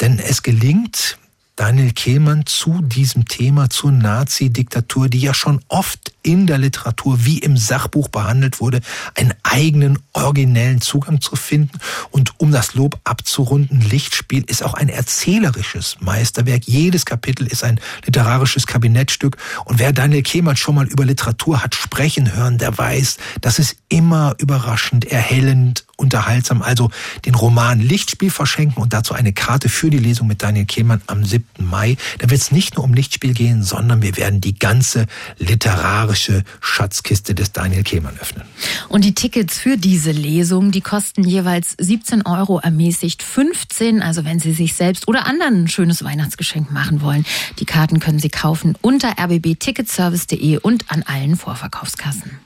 denn 0.00 0.18
es 0.18 0.42
gelingt 0.42 1.18
Daniel 1.56 1.92
Kehlmann 1.92 2.46
zu 2.46 2.80
diesem 2.80 3.26
Thema, 3.26 3.68
zur 3.68 3.92
Nazi-Diktatur, 3.92 5.08
die 5.08 5.20
ja 5.20 5.34
schon 5.34 5.60
oft 5.68 6.12
in 6.22 6.46
der 6.46 6.58
Literatur 6.58 7.24
wie 7.24 7.38
im 7.38 7.56
Sachbuch 7.56 8.08
behandelt 8.08 8.60
wurde, 8.60 8.80
einen 9.14 9.34
eigenen 9.42 9.98
originellen 10.12 10.80
Zugang 10.80 11.20
zu 11.20 11.36
finden. 11.36 11.78
Und 12.10 12.38
um 12.40 12.50
das 12.50 12.74
Lob 12.74 12.98
abzurunden, 13.04 13.80
Lichtspiel 13.80 14.44
ist 14.46 14.62
auch 14.62 14.74
ein 14.74 14.88
erzählerisches 14.88 15.96
Meisterwerk. 16.00 16.64
Jedes 16.66 17.04
Kapitel 17.04 17.46
ist 17.46 17.64
ein 17.64 17.80
literarisches 18.06 18.66
Kabinettstück. 18.66 19.36
Und 19.64 19.78
wer 19.78 19.92
Daniel 19.92 20.22
Kehlmann 20.22 20.56
schon 20.56 20.74
mal 20.74 20.86
über 20.86 21.04
Literatur 21.04 21.62
hat 21.62 21.74
sprechen 21.74 22.34
hören, 22.34 22.58
der 22.58 22.76
weiß, 22.76 23.18
das 23.40 23.58
ist 23.58 23.76
immer 23.88 24.34
überraschend, 24.38 25.04
erhellend, 25.04 25.84
unterhaltsam. 26.00 26.62
Also 26.62 26.90
den 27.24 27.34
Roman 27.34 27.80
Lichtspiel 27.80 28.30
verschenken 28.30 28.82
und 28.82 28.92
dazu 28.92 29.14
eine 29.14 29.32
Karte 29.32 29.68
für 29.68 29.90
die 29.90 29.98
Lesung 29.98 30.26
mit 30.26 30.42
Daniel 30.42 30.64
Kehlmann 30.64 31.02
am 31.06 31.24
7. 31.24 31.44
Mai. 31.58 31.96
Da 32.18 32.30
wird 32.30 32.40
es 32.40 32.50
nicht 32.50 32.76
nur 32.76 32.84
um 32.84 32.94
Lichtspiel 32.94 33.34
gehen, 33.34 33.62
sondern 33.62 34.02
wir 34.02 34.16
werden 34.16 34.40
die 34.40 34.58
ganze 34.58 35.06
literarische 35.38 36.42
Schatzkiste 36.60 37.34
des 37.34 37.52
Daniel 37.52 37.82
Kehlmann 37.84 38.16
öffnen. 38.20 38.44
Und 38.88 39.04
die 39.04 39.14
Tickets 39.14 39.58
für 39.58 39.76
diese 39.76 40.10
Lesung, 40.10 40.70
die 40.70 40.80
kosten 40.80 41.24
jeweils 41.24 41.74
17 41.78 42.26
Euro 42.26 42.58
ermäßigt 42.58 43.22
15. 43.22 44.02
Also 44.02 44.24
wenn 44.24 44.40
Sie 44.40 44.52
sich 44.52 44.74
selbst 44.74 45.06
oder 45.08 45.26
anderen 45.26 45.64
ein 45.64 45.68
schönes 45.68 46.02
Weihnachtsgeschenk 46.02 46.72
machen 46.72 47.02
wollen, 47.02 47.26
die 47.58 47.66
Karten 47.66 48.00
können 48.00 48.18
Sie 48.18 48.30
kaufen 48.30 48.76
unter 48.80 49.14
rbbticketservice.de 49.18 50.58
und 50.58 50.90
an 50.90 51.02
allen 51.02 51.36
Vorverkaufskassen. 51.36 52.38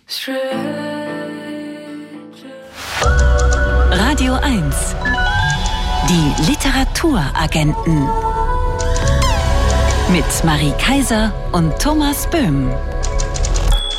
Radio 3.03 4.35
1. 4.35 4.95
Die 6.09 6.51
Literaturagenten. 6.51 8.09
Mit 10.11 10.45
Marie 10.45 10.73
Kaiser 10.79 11.33
und 11.53 11.79
Thomas 11.79 12.29
Böhm. 12.29 12.71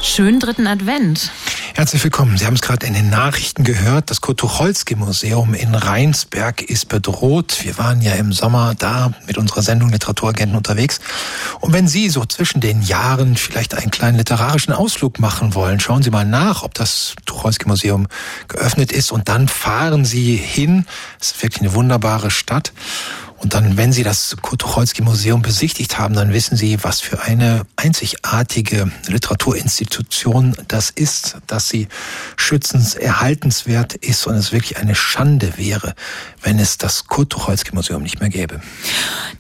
Schönen 0.02 0.40
dritten 0.40 0.68
Advent. 0.68 1.32
Herzlich 1.74 2.04
willkommen. 2.04 2.38
Sie 2.38 2.46
haben 2.46 2.54
es 2.54 2.62
gerade 2.62 2.86
in 2.86 2.94
den 2.94 3.10
Nachrichten 3.10 3.64
gehört. 3.64 4.10
Das 4.10 4.22
Kurt-Tucholsky-Museum 4.22 5.54
in 5.54 5.76
Rheinsberg 5.76 6.62
ist 6.62 6.88
bedroht. 6.88 7.60
Wir 7.64 7.78
waren 7.78 8.02
ja 8.02 8.14
im 8.14 8.32
Sommer 8.32 8.76
da 8.78 9.14
mit 9.28 9.38
unserer 9.38 9.62
Sendung 9.62 9.90
Literaturagenten 9.90 10.56
unterwegs. 10.56 11.02
Und 11.60 11.74
wenn 11.74 11.88
Sie 11.88 12.10
so 12.10 12.24
zwischen 12.26 12.62
den 12.62 12.82
Jahren 12.82 13.36
vielleicht 13.36 13.74
einen 13.74 13.92
kleinen 13.92 14.18
literarischen 14.18 14.74
Ausflug 14.74 15.20
machen 15.20 15.54
wollen, 15.54 15.80
schauen 15.80 16.02
Sie 16.02 16.12
mal 16.12 16.26
nach, 16.26 16.64
ob 16.64 16.74
das 16.76 17.16
Tucholsky-Museum 17.26 18.08
geöffnet 18.48 18.92
ist 18.92 19.12
und 19.12 19.28
dann 19.28 19.48
fahren 19.48 20.06
Sie 20.06 20.38
hin. 20.38 20.86
Es 21.20 21.32
ist 21.32 21.44
wirklich 21.44 21.62
eine 21.62 21.74
wunderbare 21.74 22.32
Stadt. 22.32 22.72
Und 23.38 23.54
dann, 23.54 23.78
wenn 23.78 23.92
Sie 23.92 24.04
das 24.04 24.38
Kurt-Tucholsky-Museum 24.42 25.42
besichtigt 25.42 25.98
haben, 25.98 26.16
dann 26.16 26.32
wissen 26.34 26.56
Sie, 26.56 26.84
was 26.84 27.02
für 27.02 27.22
eine 27.22 27.66
einzigartige 27.76 28.92
Literaturinstitution 29.08 30.56
das 30.68 30.90
ist, 30.90 31.38
dass 31.48 31.70
sie 31.70 31.88
schützenserhaltenswert 32.38 33.96
ist 33.96 34.26
und 34.26 34.36
es 34.36 34.52
wirklich 34.52 34.78
eine 34.78 34.96
Schande 34.96 35.58
wäre, 35.58 35.96
wenn 36.42 36.60
es 36.60 36.78
das 36.78 37.06
Kurt-Tucholsky-Museum 37.06 38.02
nicht 38.02 38.20
mehr 38.20 38.30
gäbe. 38.30 38.62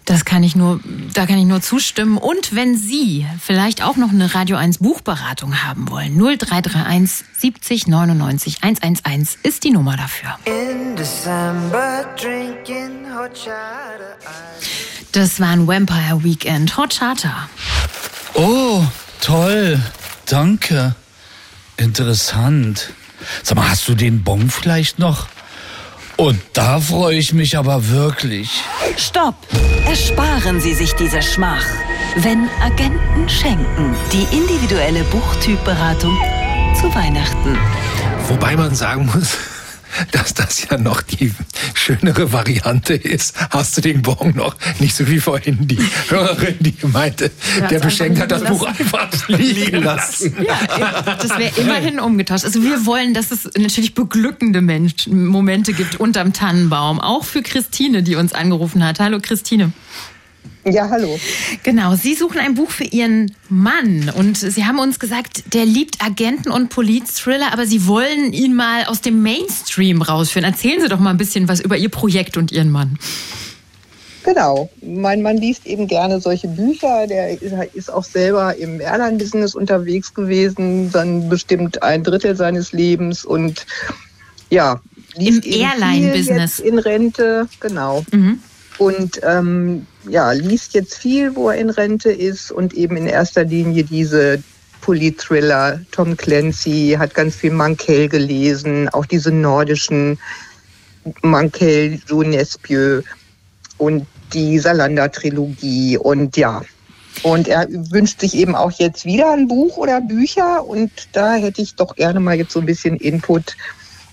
Das 0.06 0.26
kann 0.26 0.44
ich 0.44 0.56
nur, 0.56 0.80
da 1.14 1.26
kann 1.26 1.38
ich 1.38 1.46
nur 1.46 1.62
zustimmen. 1.62 2.18
Und 2.18 2.56
wenn 2.56 2.78
Sie 2.78 3.26
vielleicht 3.42 3.82
auch 3.84 3.96
noch 3.96 4.10
eine 4.10 4.36
Radio 4.36 4.58
1 4.58 4.80
Buchberatung 4.80 5.64
haben 5.64 5.90
wollen, 5.90 6.16
0331 6.18 7.26
70 7.38 7.88
99 7.88 8.58
111 8.62 9.38
ist 9.44 9.64
die 9.64 9.72
Nummer 9.72 9.98
dafür. 9.98 10.38
In 10.46 10.96
December 10.96 12.06
drinking 12.16 13.06
hot 13.16 13.36
Das 15.12 15.40
war 15.40 15.50
ein 15.50 15.68
Vampire 15.68 16.24
Weekend 16.24 16.76
Hot 16.78 16.98
Charter. 16.98 17.50
Oh, 18.34 18.84
toll. 19.22 19.80
Danke. 20.26 20.96
Interessant. 21.78 22.92
Sag 23.44 23.58
mal, 23.58 23.70
hast 23.70 23.88
du 23.88 23.96
den 23.96 24.24
Bon 24.24 24.50
vielleicht 24.50 25.00
noch? 25.00 25.28
Und 26.18 26.42
da 26.54 26.80
freue 26.80 27.18
ich 27.18 27.34
mich 27.34 27.58
aber 27.58 27.90
wirklich. 27.90 28.50
Stopp! 28.98 29.36
Ersparen 29.86 30.62
Sie 30.62 30.74
sich 30.74 30.94
diese 30.94 31.22
Schmach. 31.22 31.66
Wenn 32.18 32.50
Agenten 32.62 33.28
schenken, 33.28 33.96
die 34.14 34.24
individuelle 34.36 35.04
Buchtypberatung 35.06 36.18
zu 36.80 36.94
Weihnachten. 36.96 37.58
Wobei 38.30 38.56
man 38.56 38.74
sagen 38.74 39.06
muss, 39.14 39.38
dass 40.12 40.34
das 40.34 40.68
ja 40.70 40.78
noch 40.78 41.02
die 41.02 41.32
schönere 41.74 42.32
Variante 42.32 42.94
ist. 42.94 43.36
Hast 43.50 43.78
du 43.78 43.82
den 43.82 44.02
Bon 44.02 44.34
noch? 44.36 44.56
Nicht 44.80 44.96
so 44.96 45.08
wie 45.08 45.20
vorhin 45.20 45.68
die 45.68 45.80
Hörerin, 46.10 46.56
die 46.60 46.76
meinte, 46.88 47.32
Ja, 47.60 47.68
der 47.68 47.80
beschenkt 47.80 48.20
hat 48.20 48.32
das 48.32 48.44
einfach 48.44 48.58
Buch 48.58 48.68
einfach 48.68 49.28
liegen 49.28 49.84
lassen. 49.84 50.36
Ja, 50.46 51.02
das 51.20 51.38
wäre 51.38 51.52
immerhin 51.58 52.00
umgetauscht. 52.00 52.46
Also 52.46 52.62
wir 52.64 52.86
wollen, 52.86 53.14
dass 53.14 53.32
es 53.32 53.46
natürlich 53.58 53.94
beglückende 53.94 54.62
Momente 55.08 55.74
gibt 55.74 56.00
unterm 56.00 56.34
Tannenbaum. 56.34 57.00
Auch 57.00 57.24
für 57.24 57.42
Christine, 57.42 58.04
die 58.04 58.16
uns 58.16 58.34
angerufen 58.34 58.84
hat. 58.84 59.00
Hallo 59.00 59.20
Christine. 59.22 59.72
Ja, 60.68 60.90
hallo. 60.90 61.20
Genau, 61.62 61.96
Sie 61.96 62.16
suchen 62.16 62.40
ein 62.40 62.56
Buch 62.56 62.72
für 62.72 62.86
Ihren 62.86 63.36
Mann 63.50 64.12
und 64.16 64.36
Sie 64.38 64.66
haben 64.66 64.80
uns 64.80 65.00
gesagt, 65.00 65.54
der 65.54 65.64
liebt 65.64 66.04
Agenten 66.04 66.50
und 66.50 66.70
Police-Thriller, 66.70 67.54
aber 67.54 67.68
Sie 67.68 67.86
wollen 67.86 68.34
ihn 68.34 68.56
mal 68.56 68.86
aus 68.86 69.02
dem 69.02 69.22
Mainstream 69.22 70.02
rausführen. 70.02 70.44
Erzählen 70.44 70.82
Sie 70.82 70.90
doch 70.90 71.00
mal 71.00 71.12
ein 71.12 71.18
bisschen 71.18 71.48
was 71.48 71.60
über 71.60 71.78
Ihr 71.78 71.90
Projekt 71.90 72.36
und 72.36 72.52
Ihren 72.52 72.72
Mann. 72.72 72.98
Genau. 74.24 74.68
Mein 74.82 75.22
Mann 75.22 75.38
liest 75.38 75.68
eben 75.68 75.86
gerne 75.88 76.20
solche 76.20 76.48
Bücher. 76.48 77.06
Der 77.06 77.40
ist 77.76 77.94
auch 77.94 78.04
selber 78.04 78.56
im 78.56 78.82
Airline-Business 78.82 79.54
unterwegs 79.54 80.16
gewesen, 80.16 80.92
dann 80.92 81.30
bestimmt 81.30 81.84
ein 81.84 82.04
Drittel 82.04 82.36
seines 82.36 82.72
Lebens 82.72 83.24
und 83.24 83.68
ja, 84.50 84.82
liest 85.16 85.46
Im 85.46 85.52
eben 85.52 85.62
Airline-Business. 85.62 86.58
in 86.58 86.80
Rente, 86.80 87.48
genau. 87.60 88.04
Mhm. 88.12 88.40
Und 88.80 89.22
ähm, 89.24 89.86
ja, 90.10 90.32
liest 90.32 90.74
jetzt 90.74 90.98
viel, 90.98 91.36
wo 91.36 91.50
er 91.50 91.58
in 91.58 91.70
Rente 91.70 92.12
ist 92.12 92.52
und 92.52 92.74
eben 92.74 92.98
in 92.98 93.08
erster 93.08 93.44
Linie 93.44 93.84
diese 93.84 94.42
Polit-Thriller. 94.82 95.82
Tom 95.92 96.16
Clancy 96.16 96.96
hat 96.98 97.14
ganz 97.14 97.36
viel 97.36 97.52
Mankell 97.52 98.08
gelesen, 98.08 98.90
auch 98.90 99.06
diese 99.06 99.32
nordischen 99.32 100.20
Mankell, 101.22 102.00
Joe 102.08 102.26
Nesbieu 102.26 103.02
und 103.78 104.06
die 104.34 104.60
Salander-Trilogie 104.60 105.98
und 105.98 106.38
ja. 106.38 106.62
Und 107.24 107.48
er 107.48 107.68
wünscht 107.70 108.20
sich 108.20 108.36
eben 108.36 108.56
auch 108.56 108.72
jetzt 108.74 109.06
wieder 109.06 109.32
ein 109.32 109.48
Buch 109.48 109.78
oder 109.78 110.02
Bücher 110.02 110.66
und 110.66 110.92
da 111.14 111.36
hätte 111.36 111.62
ich 111.62 111.76
doch 111.76 111.96
gerne 111.96 112.20
mal 112.20 112.36
jetzt 112.36 112.52
so 112.52 112.60
ein 112.60 112.66
bisschen 112.66 112.98
Input, 112.98 113.56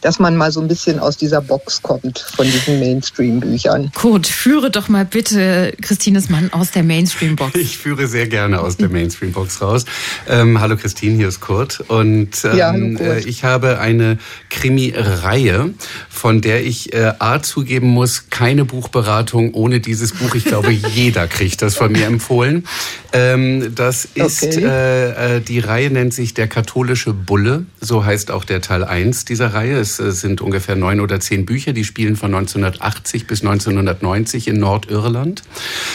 dass 0.02 0.18
man 0.18 0.36
mal 0.36 0.52
so 0.52 0.60
ein 0.60 0.68
bisschen 0.68 0.98
aus 0.98 1.16
dieser 1.16 1.40
Box 1.40 1.80
kommt 1.82 2.18
von 2.36 2.44
diesen 2.44 2.78
Mainstream-Büchern. 2.80 3.90
Kurt, 3.94 4.26
führe 4.26 4.70
doch 4.70 4.88
mal 4.88 5.04
bitte 5.06 5.72
Christines 5.80 6.28
Mann 6.28 6.52
aus 6.52 6.70
der 6.72 6.82
Mainstream-Box. 6.82 7.54
Ich 7.54 7.78
führe 7.78 8.06
sehr 8.08 8.26
gerne 8.28 8.60
aus 8.60 8.76
der 8.76 8.88
Mainstream-Box 8.88 9.62
raus. 9.62 9.84
Ähm, 10.28 10.60
hallo 10.60 10.76
Christine, 10.76 11.16
hier 11.16 11.28
ist 11.28 11.40
Kurt. 11.40 11.80
Und 11.88 12.30
ähm, 12.44 12.56
Ja, 12.56 12.72
Kurt. 12.72 13.00
äh, 13.00 13.18
ich 13.28 13.44
habe 13.44 13.78
eine 13.78 14.18
Krimi-Reihe, 14.50 15.72
von 16.10 16.40
der 16.40 16.64
ich 16.64 16.92
äh, 16.92 17.12
A 17.18 17.40
zugeben 17.42 17.88
muss, 17.88 18.28
keine 18.30 18.64
Buchberatung 18.64 19.54
ohne 19.54 19.80
dieses 19.80 20.12
Buch. 20.12 20.34
Ich 20.34 20.44
glaube, 20.44 20.70
jeder 20.94 21.28
kriegt 21.28 21.62
das 21.62 21.76
von 21.76 21.92
mir 21.92 22.06
empfohlen. 22.06 22.66
Ähm, 23.12 23.74
das 23.74 24.04
ist, 24.14 24.42
Okay. 24.42 24.64
äh, 24.64 25.36
äh, 25.36 25.40
die 25.40 25.60
Reihe 25.60 25.90
nennt 25.90 26.14
sich 26.14 26.34
Der 26.34 26.48
katholische 26.48 27.12
Bulle. 27.12 27.66
So 27.80 28.04
heißt 28.04 28.30
auch 28.30 28.44
der 28.44 28.60
Teil 28.60 28.82
1 28.84 29.24
dieser 29.26 29.54
Reihe. 29.54 29.78
Es 29.78 29.91
äh, 30.00 30.12
sind 30.12 30.40
ungefähr 30.40 30.76
neun 30.76 31.00
oder 31.00 31.20
zehn 31.20 31.46
Bücher, 31.46 31.72
die 31.72 31.84
spielen 31.84 32.16
von 32.16 32.34
1980 32.34 33.26
bis 33.26 33.42
1990 33.42 34.48
in 34.48 34.58
Nordirland. 34.58 35.42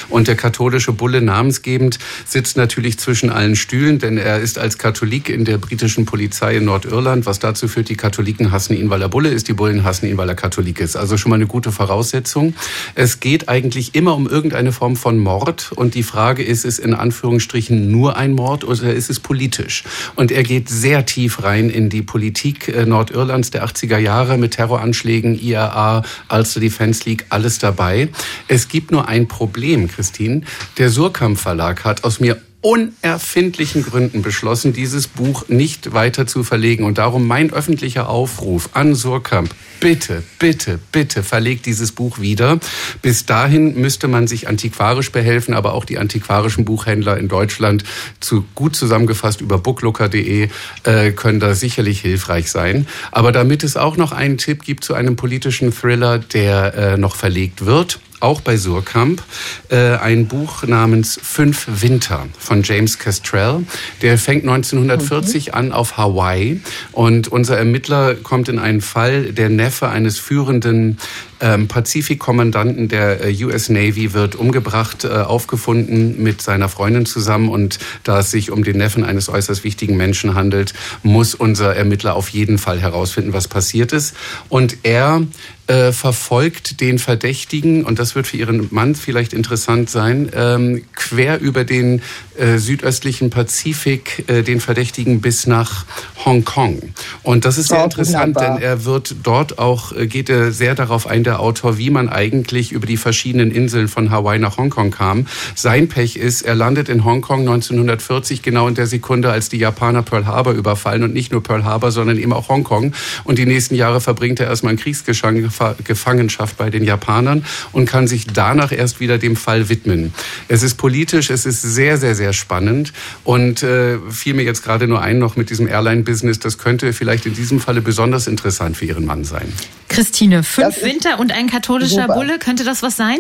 Und 0.09 0.27
der 0.27 0.35
katholische 0.35 0.93
Bulle 0.93 1.21
namensgebend 1.21 1.99
sitzt 2.25 2.57
natürlich 2.57 2.99
zwischen 2.99 3.29
allen 3.29 3.55
Stühlen, 3.55 3.99
denn 3.99 4.17
er 4.17 4.39
ist 4.39 4.57
als 4.57 4.77
Katholik 4.77 5.29
in 5.29 5.45
der 5.45 5.57
britischen 5.57 6.05
Polizei 6.05 6.57
in 6.57 6.65
Nordirland, 6.65 7.25
was 7.25 7.39
dazu 7.39 7.67
führt, 7.67 7.89
die 7.89 7.95
Katholiken 7.95 8.51
hassen 8.51 8.75
ihn, 8.75 8.89
weil 8.89 9.01
er 9.01 9.09
Bulle 9.09 9.29
ist, 9.29 9.47
die 9.47 9.53
Bullen 9.53 9.83
hassen 9.83 10.07
ihn, 10.07 10.17
weil 10.17 10.29
er 10.29 10.35
Katholik 10.35 10.79
ist. 10.79 10.95
Also 10.95 11.17
schon 11.17 11.29
mal 11.29 11.35
eine 11.35 11.47
gute 11.47 11.71
Voraussetzung. 11.71 12.53
Es 12.95 13.19
geht 13.19 13.49
eigentlich 13.49 13.95
immer 13.95 14.15
um 14.15 14.27
irgendeine 14.27 14.71
Form 14.71 14.95
von 14.95 15.19
Mord 15.19 15.71
und 15.73 15.95
die 15.95 16.03
Frage 16.03 16.43
ist, 16.43 16.65
ist 16.65 16.79
in 16.79 16.93
Anführungsstrichen 16.93 17.89
nur 17.91 18.17
ein 18.17 18.33
Mord 18.33 18.63
oder 18.63 18.93
ist 18.93 19.09
es 19.09 19.19
politisch? 19.19 19.83
Und 20.15 20.31
er 20.31 20.43
geht 20.43 20.69
sehr 20.69 21.05
tief 21.05 21.43
rein 21.43 21.69
in 21.69 21.89
die 21.89 22.01
Politik 22.01 22.67
äh, 22.67 22.85
Nordirlands 22.85 23.51
der 23.51 23.65
80er 23.65 23.86
Jahre 23.95 24.37
mit 24.37 24.55
Terroranschlägen, 24.55 25.39
IAA, 25.39 26.03
Ulster 26.29 26.59
Defense 26.59 27.07
League, 27.07 27.25
alles 27.29 27.59
dabei. 27.59 28.09
Es 28.47 28.67
gibt 28.67 28.91
nur 28.91 29.07
ein 29.07 29.27
Problem, 29.27 29.87
Christine. 29.87 30.41
Der 30.77 30.89
Surkamp 30.89 31.39
Verlag 31.39 31.85
hat 31.85 32.03
aus 32.03 32.19
mir 32.19 32.37
unerfindlichen 32.67 33.81
Gründen 33.81 34.21
beschlossen, 34.21 34.73
dieses 34.73 35.07
Buch 35.07 35.47
nicht 35.47 35.93
weiter 35.93 36.27
zu 36.27 36.43
verlegen. 36.43 36.83
Und 36.83 36.97
darum 36.97 37.25
mein 37.25 37.53
öffentlicher 37.53 38.09
Aufruf 38.09 38.71
an 38.73 38.93
Surkamp. 38.93 39.55
Bitte, 39.79 40.21
bitte, 40.37 40.77
bitte 40.91 41.23
verlegt 41.23 41.65
dieses 41.65 41.93
Buch 41.93 42.19
wieder. 42.19 42.59
Bis 43.01 43.25
dahin 43.25 43.79
müsste 43.79 44.09
man 44.09 44.27
sich 44.27 44.49
antiquarisch 44.49 45.13
behelfen, 45.13 45.53
aber 45.53 45.75
auch 45.75 45.85
die 45.85 45.97
antiquarischen 45.97 46.65
Buchhändler 46.65 47.17
in 47.17 47.29
Deutschland 47.29 47.85
zu 48.19 48.43
gut 48.53 48.75
zusammengefasst 48.75 49.39
über 49.39 49.59
booklooker.de 49.59 50.49
äh, 50.83 51.11
können 51.11 51.39
da 51.39 51.55
sicherlich 51.55 52.01
hilfreich 52.01 52.51
sein. 52.51 52.85
Aber 53.13 53.31
damit 53.31 53.63
es 53.63 53.77
auch 53.77 53.95
noch 53.95 54.11
einen 54.11 54.37
Tipp 54.37 54.63
gibt 54.63 54.83
zu 54.83 54.93
einem 54.93 55.15
politischen 55.15 55.71
Thriller, 55.71 56.19
der 56.19 56.73
äh, 56.73 56.97
noch 56.97 57.15
verlegt 57.15 57.65
wird, 57.65 58.01
auch 58.19 58.41
bei 58.41 58.57
Surkamp, 58.57 59.21
äh, 59.69 59.95
ein 59.95 60.27
Buch 60.27 60.63
namens 60.63 61.19
Fünf 61.21 61.67
Winter 61.81 62.27
von 62.37 62.63
James 62.63 62.97
Castrell. 62.97 63.63
Der 64.01 64.17
fängt 64.17 64.43
1940 64.43 65.53
an 65.53 65.71
auf 65.71 65.97
Hawaii 65.97 66.61
und 66.91 67.27
unser 67.27 67.57
Ermittler 67.57 68.15
kommt 68.15 68.49
in 68.49 68.59
einen 68.59 68.81
Fall, 68.81 69.33
der 69.33 69.49
Neffe 69.49 69.89
eines 69.89 70.17
führenden 70.17 70.97
ähm, 71.39 71.67
Pazifikkommandanten 71.67 72.87
der 72.87 73.23
äh, 73.23 73.43
US 73.43 73.69
Navy 73.69 74.13
wird 74.13 74.35
umgebracht, 74.35 75.03
äh, 75.03 75.09
aufgefunden 75.09 76.21
mit 76.21 76.41
seiner 76.41 76.69
Freundin 76.69 77.05
zusammen 77.05 77.49
und 77.49 77.79
da 78.03 78.19
es 78.19 78.31
sich 78.31 78.51
um 78.51 78.63
den 78.63 78.77
Neffen 78.77 79.03
eines 79.03 79.29
äußerst 79.29 79.63
wichtigen 79.63 79.97
Menschen 79.97 80.33
handelt, 80.33 80.73
muss 81.03 81.35
unser 81.35 81.75
Ermittler 81.75 82.15
auf 82.15 82.29
jeden 82.29 82.57
Fall 82.57 82.79
herausfinden, 82.79 83.33
was 83.33 83.47
passiert 83.47 83.93
ist. 83.93 84.15
Und 84.49 84.77
er 84.83 85.21
äh, 85.67 85.91
verfolgt 85.91 86.81
den 86.81 86.97
Verdächtigen, 86.97 87.83
und 87.83 87.99
das 87.99 88.06
wird 88.15 88.27
für 88.27 88.37
Ihren 88.37 88.67
Mann 88.71 88.95
vielleicht 88.95 89.33
interessant 89.33 89.89
sein, 89.89 90.29
ähm, 90.33 90.83
quer 90.95 91.39
über 91.39 91.63
den 91.63 92.01
äh, 92.37 92.57
südöstlichen 92.57 93.29
Pazifik 93.29 94.25
äh, 94.27 94.43
den 94.43 94.59
Verdächtigen 94.59 95.21
bis 95.21 95.47
nach 95.47 95.85
Hongkong. 96.25 96.81
Und 97.23 97.45
das 97.45 97.57
ist 97.57 97.69
sehr 97.69 97.81
Oh, 97.81 97.85
interessant, 97.85 98.35
wunderbar. 98.35 98.57
denn 98.59 98.63
er 98.63 98.85
wird 98.85 99.15
dort 99.23 99.57
auch, 99.59 99.91
äh, 99.95 100.07
geht 100.07 100.29
er 100.29 100.51
sehr 100.51 100.75
darauf 100.75 101.07
ein, 101.07 101.23
der 101.23 101.39
Autor, 101.39 101.77
wie 101.77 101.89
man 101.89 102.09
eigentlich 102.09 102.71
über 102.71 102.85
die 102.85 102.97
verschiedenen 102.97 103.49
Inseln 103.51 103.87
von 103.87 104.11
Hawaii 104.11 104.37
nach 104.39 104.57
Hongkong 104.57 104.91
kam. 104.91 105.25
Sein 105.55 105.87
Pech 105.87 106.15
ist, 106.17 106.43
er 106.43 106.53
landet 106.53 106.89
in 106.89 107.03
Hongkong 107.05 107.39
1940, 107.41 108.41
genau 108.43 108.67
in 108.67 108.75
der 108.75 108.85
Sekunde, 108.87 109.31
als 109.31 109.49
die 109.49 109.57
Japaner 109.57 110.03
Pearl 110.03 110.25
Harbor 110.27 110.53
überfallen 110.53 111.03
und 111.03 111.13
nicht 111.13 111.31
nur 111.31 111.41
Pearl 111.41 111.63
Harbor, 111.63 111.91
sondern 111.91 112.17
eben 112.17 112.33
auch 112.33 112.49
Hongkong. 112.49 112.93
Und 113.23 113.39
die 113.39 113.45
nächsten 113.45 113.73
Jahre 113.73 113.99
verbringt 114.01 114.39
er 114.39 114.47
erstmal 114.47 114.73
in 114.73 114.79
Kriegsgefangenschaft 114.79 116.57
bei 116.57 116.69
den 116.69 116.83
Japanern 116.83 117.43
und 117.71 117.87
kann 117.87 117.96
sich 118.05 118.27
danach 118.27 118.71
erst 118.71 118.99
wieder 118.99 119.17
dem 119.17 119.35
Fall 119.35 119.69
widmen. 119.69 120.13
Es 120.47 120.61
ist 120.61 120.75
politisch, 120.75 121.29
es 121.29 121.45
ist 121.45 121.61
sehr, 121.61 121.97
sehr, 121.97 122.13
sehr 122.13 122.33
spannend 122.33 122.93
und 123.23 123.63
äh, 123.63 123.97
fiel 124.11 124.33
mir 124.33 124.43
jetzt 124.43 124.63
gerade 124.63 124.87
nur 124.87 125.01
ein 125.01 125.17
noch 125.17 125.37
mit 125.37 125.49
diesem 125.49 125.67
Airline-Business, 125.67 126.39
das 126.39 126.57
könnte 126.57 126.93
vielleicht 126.93 127.25
in 127.25 127.33
diesem 127.33 127.61
Falle 127.61 127.81
besonders 127.81 128.27
interessant 128.27 128.75
für 128.75 128.85
Ihren 128.85 129.05
Mann 129.05 129.23
sein. 129.23 129.51
Christine, 129.87 130.43
fünf 130.43 130.83
Winter 130.83 131.19
und 131.19 131.31
ein 131.31 131.47
katholischer 131.47 132.03
super. 132.03 132.15
Bulle, 132.15 132.39
könnte 132.39 132.65
das 132.65 132.83
was 132.83 132.97
sein? 132.97 133.19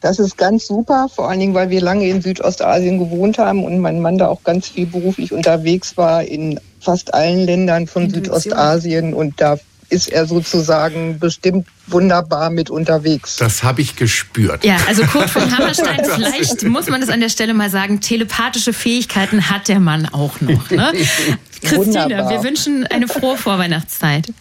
Das 0.00 0.18
ist 0.18 0.36
ganz 0.36 0.66
super, 0.66 1.08
vor 1.12 1.28
allen 1.28 1.40
Dingen, 1.40 1.54
weil 1.54 1.70
wir 1.70 1.80
lange 1.80 2.08
in 2.08 2.20
Südostasien 2.20 2.98
gewohnt 2.98 3.38
haben 3.38 3.64
und 3.64 3.80
mein 3.80 4.00
Mann 4.00 4.18
da 4.18 4.28
auch 4.28 4.42
ganz 4.44 4.68
viel 4.68 4.86
beruflich 4.86 5.32
unterwegs 5.32 5.96
war 5.96 6.22
in 6.22 6.60
fast 6.80 7.14
allen 7.14 7.46
Ländern 7.46 7.86
von 7.86 8.04
Intuition. 8.04 8.40
Südostasien 8.40 9.14
und 9.14 9.40
da 9.40 9.58
ist 9.88 10.08
er 10.08 10.26
sozusagen 10.26 11.18
bestimmt 11.18 11.66
wunderbar 11.86 12.50
mit 12.50 12.70
unterwegs. 12.70 13.36
Das 13.36 13.62
habe 13.62 13.80
ich 13.80 13.96
gespürt. 13.96 14.64
Ja, 14.64 14.76
also 14.86 15.04
Kurt 15.04 15.30
von 15.30 15.50
Hammerstein, 15.56 16.00
vielleicht 16.04 16.64
muss 16.64 16.88
man 16.88 17.00
das 17.00 17.10
an 17.10 17.20
der 17.20 17.28
Stelle 17.28 17.54
mal 17.54 17.70
sagen, 17.70 18.00
telepathische 18.00 18.72
Fähigkeiten 18.72 19.50
hat 19.50 19.68
der 19.68 19.80
Mann 19.80 20.06
auch 20.06 20.40
noch. 20.40 20.70
Ne? 20.70 20.92
Christine, 21.62 21.76
Wunderbar. 21.76 22.30
wir 22.30 22.42
wünschen 22.42 22.86
eine 22.86 23.08
frohe 23.08 23.36
Vorweihnachtszeit. 23.36 24.32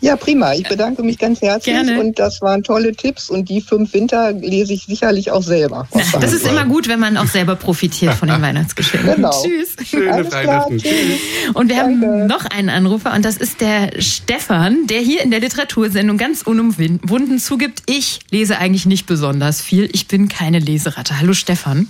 Ja, 0.00 0.16
prima. 0.16 0.54
Ich 0.54 0.68
bedanke 0.68 1.02
mich 1.02 1.18
ganz 1.18 1.40
herzlich 1.40 1.74
Gerne. 1.74 2.00
und 2.00 2.18
das 2.18 2.40
waren 2.40 2.62
tolle 2.62 2.92
Tipps 2.92 3.30
und 3.30 3.48
die 3.48 3.60
fünf 3.60 3.92
Winter 3.92 4.32
lese 4.32 4.72
ich 4.72 4.84
sicherlich 4.84 5.30
auch 5.30 5.42
selber. 5.42 5.86
Das 6.20 6.32
ist 6.32 6.46
immer 6.46 6.64
gut, 6.64 6.88
wenn 6.88 7.00
man 7.00 7.16
auch 7.16 7.26
selber 7.26 7.54
profitiert 7.56 8.14
von 8.14 8.28
den 8.28 8.42
Weihnachtsgeschenken. 8.42 9.16
Genau. 9.16 9.30
Tschüss. 9.42 9.76
Schöne 9.88 10.12
Alles 10.12 10.28
klar, 10.28 10.44
Weihnachten. 10.46 10.78
tschüss. 10.78 11.20
Und 11.54 11.68
wir 11.68 11.76
haben 11.76 12.00
Danke. 12.00 12.26
noch 12.26 12.44
einen 12.46 12.68
Anrufer 12.68 13.14
und 13.14 13.24
das 13.24 13.36
ist 13.36 13.60
der 13.60 14.00
Stefan, 14.00 14.86
der 14.86 15.00
hier 15.00 15.22
in 15.22 15.30
der 15.30 15.40
Literatursendung 15.40 16.18
ganz 16.18 16.42
unumwunden 16.42 17.38
zugibt, 17.38 17.82
ich 17.86 18.20
lese 18.30 18.58
eigentlich 18.58 18.86
nicht 18.86 19.06
besonders 19.06 19.60
viel, 19.60 19.88
ich 19.92 20.08
bin 20.08 20.28
keine 20.28 20.58
Leseratte. 20.58 21.18
Hallo 21.20 21.32
Stefan. 21.32 21.88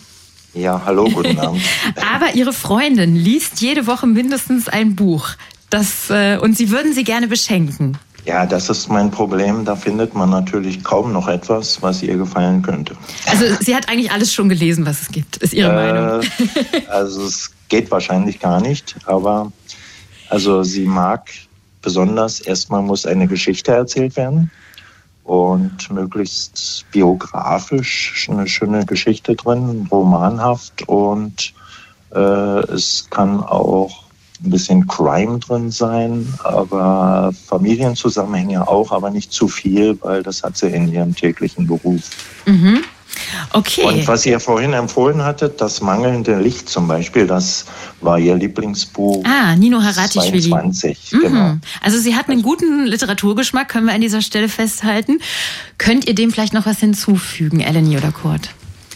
Ja, 0.53 0.83
hallo, 0.85 1.05
guten 1.05 1.39
Abend. 1.39 1.63
Aber 2.15 2.35
ihre 2.35 2.53
Freundin 2.53 3.15
liest 3.15 3.61
jede 3.61 3.87
Woche 3.87 4.07
mindestens 4.07 4.69
ein 4.69 4.97
Buch. 4.97 5.31
Das, 5.71 6.11
äh, 6.11 6.37
und 6.39 6.57
sie 6.57 6.71
würden 6.71 6.93
sie 6.93 7.05
gerne 7.05 7.29
beschenken. 7.29 7.97
Ja, 8.27 8.45
das 8.45 8.69
ist 8.69 8.91
mein 8.91 9.11
Problem. 9.11 9.65
Da 9.65 9.77
findet 9.77 10.15
man 10.15 10.31
natürlich 10.31 10.85
kaum 10.85 11.13
noch 11.13 11.29
etwas, 11.29 11.81
was 11.81 12.03
ihr 12.03 12.17
gefallen 12.17 12.63
könnte. 12.63 12.95
Also 13.27 13.45
sie 13.61 13.75
hat 13.75 13.89
eigentlich 13.89 14.13
alles 14.13 14.35
schon 14.35 14.49
gelesen, 14.49 14.85
was 14.85 15.03
es 15.03 15.09
gibt, 15.09 15.39
ist 15.39 15.55
ihre 15.55 15.73
Meinung. 15.73 16.23
Äh, 16.23 16.87
also 16.89 17.25
es 17.25 17.51
geht 17.69 17.91
wahrscheinlich 17.91 18.41
gar 18.41 18.61
nicht, 18.61 18.97
aber 19.07 19.53
also 20.29 20.63
sie 20.63 20.85
mag 20.85 21.31
besonders, 21.83 22.41
erstmal 22.41 22.83
muss 22.83 23.07
eine 23.07 23.27
Geschichte 23.27 23.73
erzählt 23.73 24.17
werden 24.17 24.51
und 25.25 25.91
möglichst 25.91 26.85
biografisch 26.93 28.29
eine 28.31 28.47
schöne 28.47 28.85
Geschichte 28.85 29.35
drin, 29.35 29.89
romanhaft 29.91 30.87
und 30.89 31.55
äh, 32.15 32.19
es 32.19 33.07
kann 33.11 33.41
auch 33.41 34.10
ein 34.45 34.51
bisschen 34.51 34.87
Crime 34.87 35.39
drin 35.39 35.71
sein, 35.71 36.27
aber 36.45 37.33
Familienzusammenhänge 37.47 38.67
auch, 38.67 38.93
aber 38.93 39.11
nicht 39.11 39.33
zu 39.33 39.49
viel, 39.49 39.99
weil 40.03 40.23
das 40.23 40.43
hat 40.43 40.57
sie 40.57 40.69
in 40.69 40.93
ihrem 40.93 41.15
täglichen 41.15 41.67
Beruf. 41.67 42.03
Mhm. 42.47 42.81
Okay. 43.53 43.83
Und 43.83 44.09
was 44.09 44.25
ihr 44.25 44.41
vorhin 44.41 44.73
empfohlen 44.73 45.23
hattet, 45.23 45.61
das 45.61 45.81
mangelnde 45.81 46.39
Licht 46.41 46.69
zum 46.69 46.89
Beispiel, 46.89 47.27
das 47.27 47.67
war 48.01 48.19
ihr 48.19 48.35
Lieblingsbuch. 48.35 49.25
Ah, 49.25 49.55
Nino 49.57 49.83
Haratischvili. 49.83 50.49
22, 50.49 51.13
Mhm. 51.13 51.21
genau. 51.21 51.55
Also 51.83 51.99
sie 51.99 52.15
hat 52.17 52.29
einen 52.29 52.43
guten 52.43 52.87
Literaturgeschmack, 52.87 53.69
können 53.69 53.87
wir 53.87 53.95
an 53.95 54.01
dieser 54.01 54.23
Stelle 54.23 54.49
festhalten. 54.49 55.19
Könnt 55.79 56.07
ihr 56.09 56.15
dem 56.15 56.31
vielleicht 56.33 56.55
noch 56.55 56.67
was 56.67 56.79
hinzufügen, 56.79 57.61
Eleni 57.61 57.97
oder 57.97 58.11
Kurt? 58.13 58.51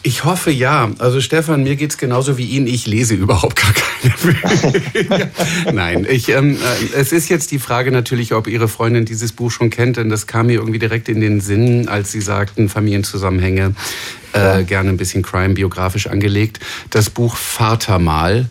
Ich 0.06 0.24
hoffe 0.24 0.50
ja. 0.50 0.90
Also 0.98 1.22
Stefan, 1.22 1.62
mir 1.62 1.76
geht's 1.76 1.96
genauso 1.96 2.36
wie 2.36 2.44
Ihnen. 2.44 2.66
Ich 2.66 2.86
lese 2.86 3.14
überhaupt 3.14 3.56
gar 3.56 3.72
keine. 3.72 5.30
Nein, 5.72 6.06
ich, 6.08 6.28
ähm, 6.28 6.56
äh, 6.56 6.94
es 6.94 7.10
ist 7.10 7.30
jetzt 7.30 7.50
die 7.52 7.58
Frage 7.58 7.90
natürlich, 7.90 8.34
ob 8.34 8.46
Ihre 8.46 8.68
Freundin 8.68 9.06
dieses 9.06 9.32
Buch 9.32 9.50
schon 9.50 9.70
kennt, 9.70 9.96
denn 9.96 10.10
das 10.10 10.26
kam 10.26 10.48
mir 10.48 10.56
irgendwie 10.56 10.78
direkt 10.78 11.08
in 11.08 11.22
den 11.22 11.40
Sinn, 11.40 11.88
als 11.88 12.12
Sie 12.12 12.20
sagten, 12.20 12.68
Familienzusammenhänge, 12.68 13.74
äh, 14.34 14.64
gerne 14.64 14.90
ein 14.90 14.98
bisschen 14.98 15.22
Crime 15.22 15.54
biografisch 15.54 16.06
angelegt. 16.06 16.60
Das 16.90 17.08
Buch 17.08 17.36
Vatermal 17.36 18.48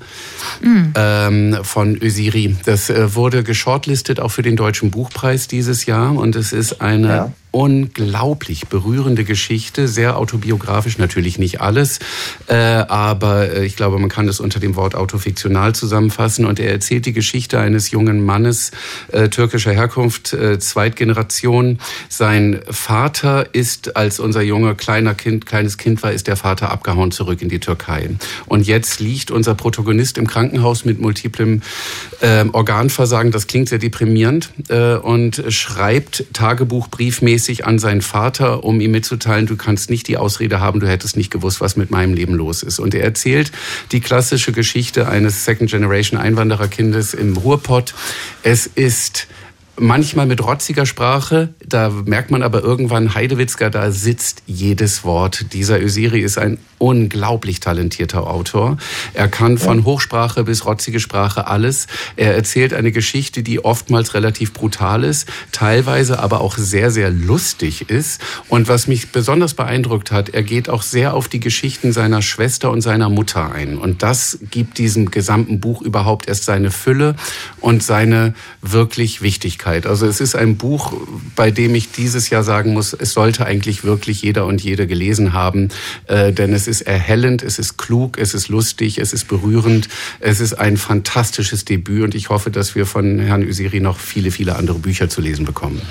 ähm, 0.95 1.59
von 1.61 2.01
Ösiri. 2.01 2.55
Das 2.65 2.89
äh, 2.89 3.13
wurde 3.13 3.43
geshortlistet 3.43 4.19
auch 4.19 4.29
für 4.29 4.41
den 4.41 4.55
Deutschen 4.55 4.89
Buchpreis 4.89 5.47
dieses 5.47 5.85
Jahr 5.85 6.15
und 6.15 6.35
es 6.35 6.51
ist 6.51 6.81
eine 6.81 7.31
unglaublich 7.53 8.67
berührende 8.67 9.23
Geschichte, 9.23 9.87
sehr 9.87 10.17
autobiografisch, 10.17 10.97
natürlich 10.97 11.37
nicht 11.37 11.61
alles, 11.61 11.99
äh, 12.47 12.55
aber 12.55 13.51
äh, 13.51 13.65
ich 13.65 13.75
glaube, 13.75 13.99
man 13.99 14.09
kann 14.09 14.27
es 14.27 14.39
unter 14.39 14.59
dem 14.59 14.75
Wort 14.75 14.95
autofiktional 14.95 15.75
zusammenfassen. 15.75 16.45
Und 16.45 16.59
er 16.59 16.71
erzählt 16.71 17.05
die 17.05 17.13
Geschichte 17.13 17.59
eines 17.59 17.91
jungen 17.91 18.25
Mannes 18.25 18.71
äh, 19.11 19.29
türkischer 19.29 19.71
Herkunft, 19.71 20.33
äh, 20.33 20.57
Zweitgeneration. 20.57 21.77
Sein 22.09 22.59
Vater 22.71 23.53
ist, 23.53 23.95
als 23.95 24.19
unser 24.19 24.41
junger 24.41 24.73
kleiner 24.73 25.13
Kind, 25.13 25.45
kleines 25.45 25.77
Kind 25.77 26.01
war, 26.01 26.11
ist 26.11 26.25
der 26.25 26.37
Vater 26.37 26.71
abgehauen 26.71 27.11
zurück 27.11 27.43
in 27.43 27.49
die 27.49 27.59
Türkei. 27.59 28.09
Und 28.47 28.65
jetzt 28.65 28.99
liegt 28.99 29.29
unser 29.29 29.53
Protagonist 29.53 30.17
im 30.17 30.25
Krankenhaus 30.25 30.85
mit 30.85 30.99
multiplem 30.99 31.61
äh, 32.21 32.45
Organversagen. 32.51 33.31
Das 33.31 33.45
klingt 33.45 33.69
sehr 33.69 33.77
deprimierend 33.77 34.49
äh, 34.69 34.95
und 34.95 35.43
schreibt 35.49 36.25
Tagebuch 36.33 36.87
briefmäßig 36.87 37.42
an 37.65 37.79
seinen 37.79 38.01
Vater, 38.01 38.63
um 38.63 38.79
ihm 38.79 38.91
mitzuteilen, 38.91 39.45
du 39.45 39.55
kannst 39.55 39.89
nicht 39.89 40.07
die 40.07 40.17
Ausrede 40.17 40.59
haben, 40.59 40.79
du 40.79 40.87
hättest 40.87 41.17
nicht 41.17 41.31
gewusst, 41.31 41.61
was 41.61 41.75
mit 41.75 41.91
meinem 41.91 42.13
Leben 42.13 42.33
los 42.33 42.63
ist. 42.63 42.79
Und 42.79 42.95
er 42.95 43.03
erzählt 43.03 43.51
die 43.91 44.01
klassische 44.01 44.51
Geschichte 44.51 45.07
eines 45.07 45.45
Second-Generation-Einwandererkindes 45.45 47.13
im 47.13 47.37
Ruhrpott. 47.37 47.93
Es 48.43 48.67
ist 48.67 49.27
manchmal 49.77 50.25
mit 50.25 50.43
rotziger 50.43 50.85
Sprache. 50.85 51.53
Da 51.65 51.89
merkt 51.89 52.31
man 52.31 52.43
aber 52.43 52.61
irgendwann, 52.61 53.15
Heidewitzka, 53.15 53.69
da 53.69 53.91
sitzt 53.91 54.43
jedes 54.45 55.03
Wort. 55.03 55.53
Dieser 55.53 55.81
Ösiri 55.81 56.19
ist 56.19 56.37
ein 56.37 56.57
unglaublich 56.77 57.59
talentierter 57.59 58.27
Autor. 58.27 58.77
Er 59.13 59.29
kann 59.29 59.57
von 59.57 59.85
Hochsprache 59.85 60.43
bis 60.43 60.65
rotzige 60.65 60.99
Sprache 60.99 61.47
alles. 61.47 61.87
Er 62.17 62.35
erzählt 62.35 62.73
eine 62.73 62.91
Geschichte, 62.91 63.41
die 63.41 63.63
oftmals 63.63 64.13
relativ 64.13 64.53
brutal 64.53 65.03
ist, 65.03 65.29
teilweise 65.51 66.19
aber 66.19 66.41
auch 66.41 66.57
sehr, 66.57 66.91
sehr 66.91 67.09
lustig 67.09 67.89
ist. 67.89 68.21
Und 68.49 68.67
was 68.67 68.87
mich 68.87 69.11
besonders 69.11 69.53
beeindruckt 69.53 70.11
hat, 70.11 70.29
er 70.29 70.43
geht 70.43 70.69
auch 70.69 70.83
sehr 70.83 71.13
auf 71.13 71.29
die 71.29 71.39
Geschichten 71.39 71.93
seiner 71.93 72.21
Schwester 72.21 72.69
und 72.69 72.81
seiner 72.81 73.09
Mutter 73.09 73.51
ein. 73.51 73.77
Und 73.77 74.03
das 74.03 74.39
gibt 74.51 74.77
diesem 74.77 75.09
gesamten 75.09 75.61
Buch 75.61 75.81
überhaupt 75.81 76.27
erst 76.27 76.43
seine 76.43 76.69
Fülle 76.69 77.15
und 77.61 77.81
seine 77.81 78.33
wirklich 78.61 79.21
Wichtigkeit. 79.21 79.62
Also 79.65 80.05
es 80.07 80.21
ist 80.21 80.35
ein 80.35 80.57
Buch, 80.57 80.93
bei 81.35 81.51
dem 81.51 81.75
ich 81.75 81.91
dieses 81.91 82.29
Jahr 82.29 82.43
sagen 82.43 82.73
muss, 82.73 82.93
es 82.93 83.13
sollte 83.13 83.45
eigentlich 83.45 83.83
wirklich 83.83 84.21
jeder 84.21 84.45
und 84.45 84.61
jede 84.61 84.87
gelesen 84.87 85.33
haben, 85.33 85.69
äh, 86.07 86.31
denn 86.31 86.53
es 86.53 86.67
ist 86.67 86.81
erhellend, 86.81 87.43
es 87.43 87.59
ist 87.59 87.77
klug, 87.77 88.17
es 88.17 88.33
ist 88.33 88.47
lustig, 88.47 88.97
es 88.97 89.13
ist 89.13 89.27
berührend, 89.27 89.89
es 90.19 90.39
ist 90.39 90.53
ein 90.53 90.77
fantastisches 90.77 91.65
Debüt. 91.65 92.03
Und 92.03 92.15
ich 92.15 92.29
hoffe, 92.29 92.51
dass 92.51 92.75
wir 92.75 92.85
von 92.85 93.19
Herrn 93.19 93.43
Usiri 93.43 93.79
noch 93.79 93.99
viele, 93.99 94.31
viele 94.31 94.55
andere 94.55 94.79
Bücher 94.79 95.09
zu 95.09 95.21
lesen 95.21 95.45
bekommen. 95.45 95.81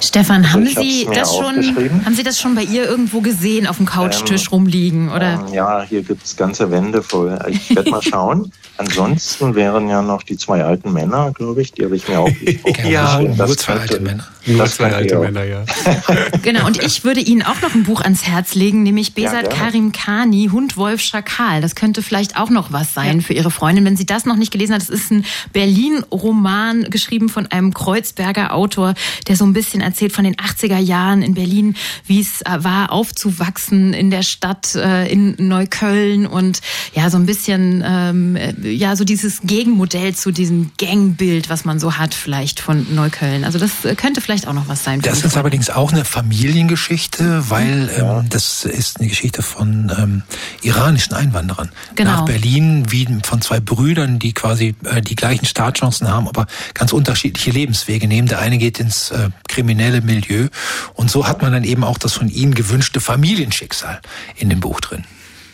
Stefan, 0.00 0.52
haben 0.52 0.66
Sie 0.66 1.06
das 1.12 1.34
schon, 1.34 2.04
haben 2.04 2.14
Sie 2.14 2.22
das 2.22 2.40
schon 2.40 2.54
bei 2.54 2.62
ihr 2.62 2.84
irgendwo 2.84 3.20
gesehen 3.20 3.66
auf 3.66 3.76
dem 3.78 3.86
Couchtisch 3.86 4.42
Ähm, 4.44 4.48
rumliegen 4.52 5.08
oder? 5.10 5.44
Ähm, 5.48 5.54
ja, 5.54 5.82
hier 5.82 6.02
gibt's 6.02 6.36
ganze 6.36 6.70
Wände 6.70 7.02
voll. 7.02 7.38
Ich 7.48 7.74
werde 7.74 7.90
mal 7.90 8.02
schauen. 8.02 8.52
Ansonsten 8.78 9.54
wären 9.54 9.88
ja 9.88 10.02
noch 10.02 10.22
die 10.22 10.36
zwei 10.36 10.62
alten 10.62 10.92
Männer, 10.92 11.32
glaube 11.32 11.62
ich, 11.62 11.72
die 11.72 11.84
habe 11.84 11.96
ich 11.96 12.08
mir 12.08 12.20
auch 12.20 12.28
Ja, 12.88 13.22
Das 13.22 13.48
nur 13.48 13.56
zwei 13.56 13.72
könnte- 13.78 13.92
alte 13.94 14.00
Männer. 14.00 14.24
Nur 14.44 14.58
Das 14.58 14.76
zwei 14.76 14.92
alte. 14.92 15.18
Männer, 15.18 15.44
ja. 15.44 15.64
Genau, 16.42 16.66
und 16.66 16.82
ich 16.82 17.02
würde 17.02 17.20
Ihnen 17.20 17.42
auch 17.42 17.60
noch 17.62 17.74
ein 17.74 17.82
Buch 17.84 18.02
ans 18.02 18.24
Herz 18.28 18.54
legen, 18.54 18.82
nämlich 18.82 19.08
Ja, 19.08 19.14
Besat 19.30 19.48
gerne. 19.50 19.56
Karim 19.64 19.92
Khani, 19.92 20.50
Hund, 20.52 20.76
Wolf, 20.76 21.00
Schakal. 21.00 21.62
Das 21.62 21.74
könnte 21.74 22.02
vielleicht 22.02 22.36
auch 22.36 22.50
noch 22.50 22.70
was 22.70 22.92
sein 22.94 23.22
für 23.22 23.32
Ihre 23.32 23.50
Freundin, 23.50 23.84
wenn 23.86 23.96
sie 23.96 24.06
das 24.06 24.24
noch 24.26 24.36
nicht 24.36 24.52
gelesen 24.52 24.74
hat. 24.74 24.82
Das 24.82 24.90
ist 24.90 25.10
ein 25.10 25.24
Berlin-Roman, 25.52 26.84
geschrieben 26.90 27.28
von 27.28 27.46
einem 27.46 27.72
Kreuzberger 27.74 28.52
Autor, 28.54 28.94
der 29.26 29.36
so 29.36 29.44
ein 29.44 29.52
bisschen 29.54 29.80
erzählt 29.86 30.12
von 30.12 30.24
den 30.24 30.34
80er 30.36 30.78
Jahren 30.78 31.22
in 31.22 31.34
Berlin, 31.34 31.74
wie 32.06 32.20
es 32.20 32.42
äh, 32.42 32.62
war, 32.64 32.92
aufzuwachsen 32.92 33.94
in 33.94 34.10
der 34.10 34.22
Stadt 34.22 34.74
äh, 34.74 35.10
in 35.10 35.34
Neukölln 35.38 36.26
und 36.26 36.60
ja, 36.94 37.08
so 37.08 37.16
ein 37.16 37.26
bisschen, 37.26 37.82
ähm, 37.86 38.36
äh, 38.36 38.52
ja, 38.68 38.96
so 38.96 39.04
dieses 39.04 39.40
Gegenmodell 39.42 40.14
zu 40.14 40.30
diesem 40.30 40.72
Gangbild, 40.78 41.48
was 41.48 41.64
man 41.64 41.78
so 41.80 41.94
hat, 41.96 42.14
vielleicht 42.14 42.60
von 42.60 42.94
Neukölln. 42.94 43.44
Also 43.44 43.58
das 43.58 43.72
könnte 43.96 44.20
vielleicht 44.20 44.46
auch 44.46 44.52
noch 44.52 44.68
was 44.68 44.84
sein. 44.84 45.00
Das 45.00 45.24
ist 45.24 45.36
allerdings 45.36 45.70
auch 45.70 45.92
eine 45.92 46.04
Familiengeschichte, 46.04 47.48
weil 47.50 47.90
ähm, 47.96 48.28
das 48.28 48.64
ist 48.64 48.98
eine 49.00 49.08
Geschichte 49.08 49.42
von 49.42 49.92
ähm, 49.96 50.22
iranischen 50.62 51.14
Einwanderern 51.14 51.70
Genau. 51.94 52.10
nach 52.10 52.24
Berlin, 52.24 52.84
wie 52.90 53.06
von 53.22 53.40
zwei 53.40 53.60
Brüdern, 53.60 54.18
die 54.18 54.32
quasi 54.32 54.74
äh, 54.84 55.00
die 55.00 55.14
gleichen 55.14 55.46
Startchancen 55.46 56.08
haben, 56.08 56.28
aber 56.28 56.46
ganz 56.74 56.92
unterschiedliche 56.92 57.50
Lebenswege 57.50 58.08
nehmen. 58.08 58.28
Der 58.28 58.40
eine 58.40 58.58
geht 58.58 58.80
ins 58.80 59.10
äh, 59.10 59.30
kriminelle 59.76 60.00
Milieu 60.00 60.48
und 60.94 61.10
so 61.10 61.26
hat 61.26 61.42
man 61.42 61.52
dann 61.52 61.64
eben 61.64 61.84
auch 61.84 61.98
das 61.98 62.14
von 62.14 62.28
ihnen 62.28 62.54
gewünschte 62.54 63.00
Familienschicksal 63.00 64.00
in 64.36 64.48
dem 64.48 64.60
Buch 64.60 64.80
drin. 64.80 65.04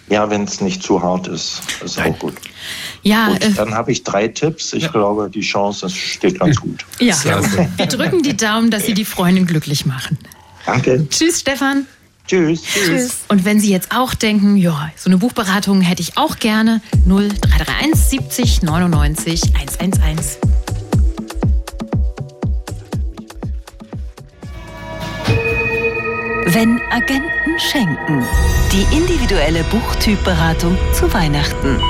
Ja, 0.09 0.29
wenn 0.31 0.45
es 0.45 0.61
nicht 0.61 0.83
zu 0.83 1.03
hart 1.03 1.27
ist, 1.27 1.63
ist 1.83 1.99
auch 1.99 2.19
gut. 2.19 2.35
Ja, 3.03 3.29
Gut, 3.29 3.43
äh, 3.43 3.53
dann 3.53 3.75
habe 3.75 3.93
ich 3.93 4.05
drei 4.05 4.29
Tipps. 4.29 4.73
Ich 4.75 4.91
glaube, 4.93 5.31
die 5.31 5.41
Chance 5.41 5.89
steht 5.89 6.39
ganz 6.39 6.61
gut. 6.61 6.85
Ja, 7.01 7.17
wir 7.77 7.87
drücken 7.87 8.23
die 8.23 8.37
Daumen, 8.37 8.71
dass 8.71 8.85
Sie 8.85 8.95
die 8.95 9.05
Freundin 9.05 9.47
glücklich 9.47 9.87
machen. 9.87 10.19
Danke. 10.67 11.09
Tschüss, 11.09 11.41
Stefan. 11.41 11.87
Tschüss. 12.27 12.63
Tschüss. 12.63 13.19
Und 13.29 13.45
wenn 13.45 13.59
Sie 13.59 13.71
jetzt 13.71 13.91
auch 13.93 14.15
denken, 14.15 14.57
ja, 14.57 14.91
so 14.97 15.09
eine 15.09 15.19
Buchberatung 15.19 15.81
hätte 15.81 16.03
ich 16.03 16.19
auch 16.19 16.37
gerne, 16.37 16.83
0331 17.07 17.97
70 17.97 18.63
99 18.63 19.43
111. 19.55 20.39
Wenn 26.55 26.79
Agenten 26.91 27.59
schenken. 27.59 28.27
Die 28.73 28.83
individuelle 28.95 29.65
Buchtypberatung 29.65 30.77
zu 30.93 31.11
Weihnachten. 31.15 31.81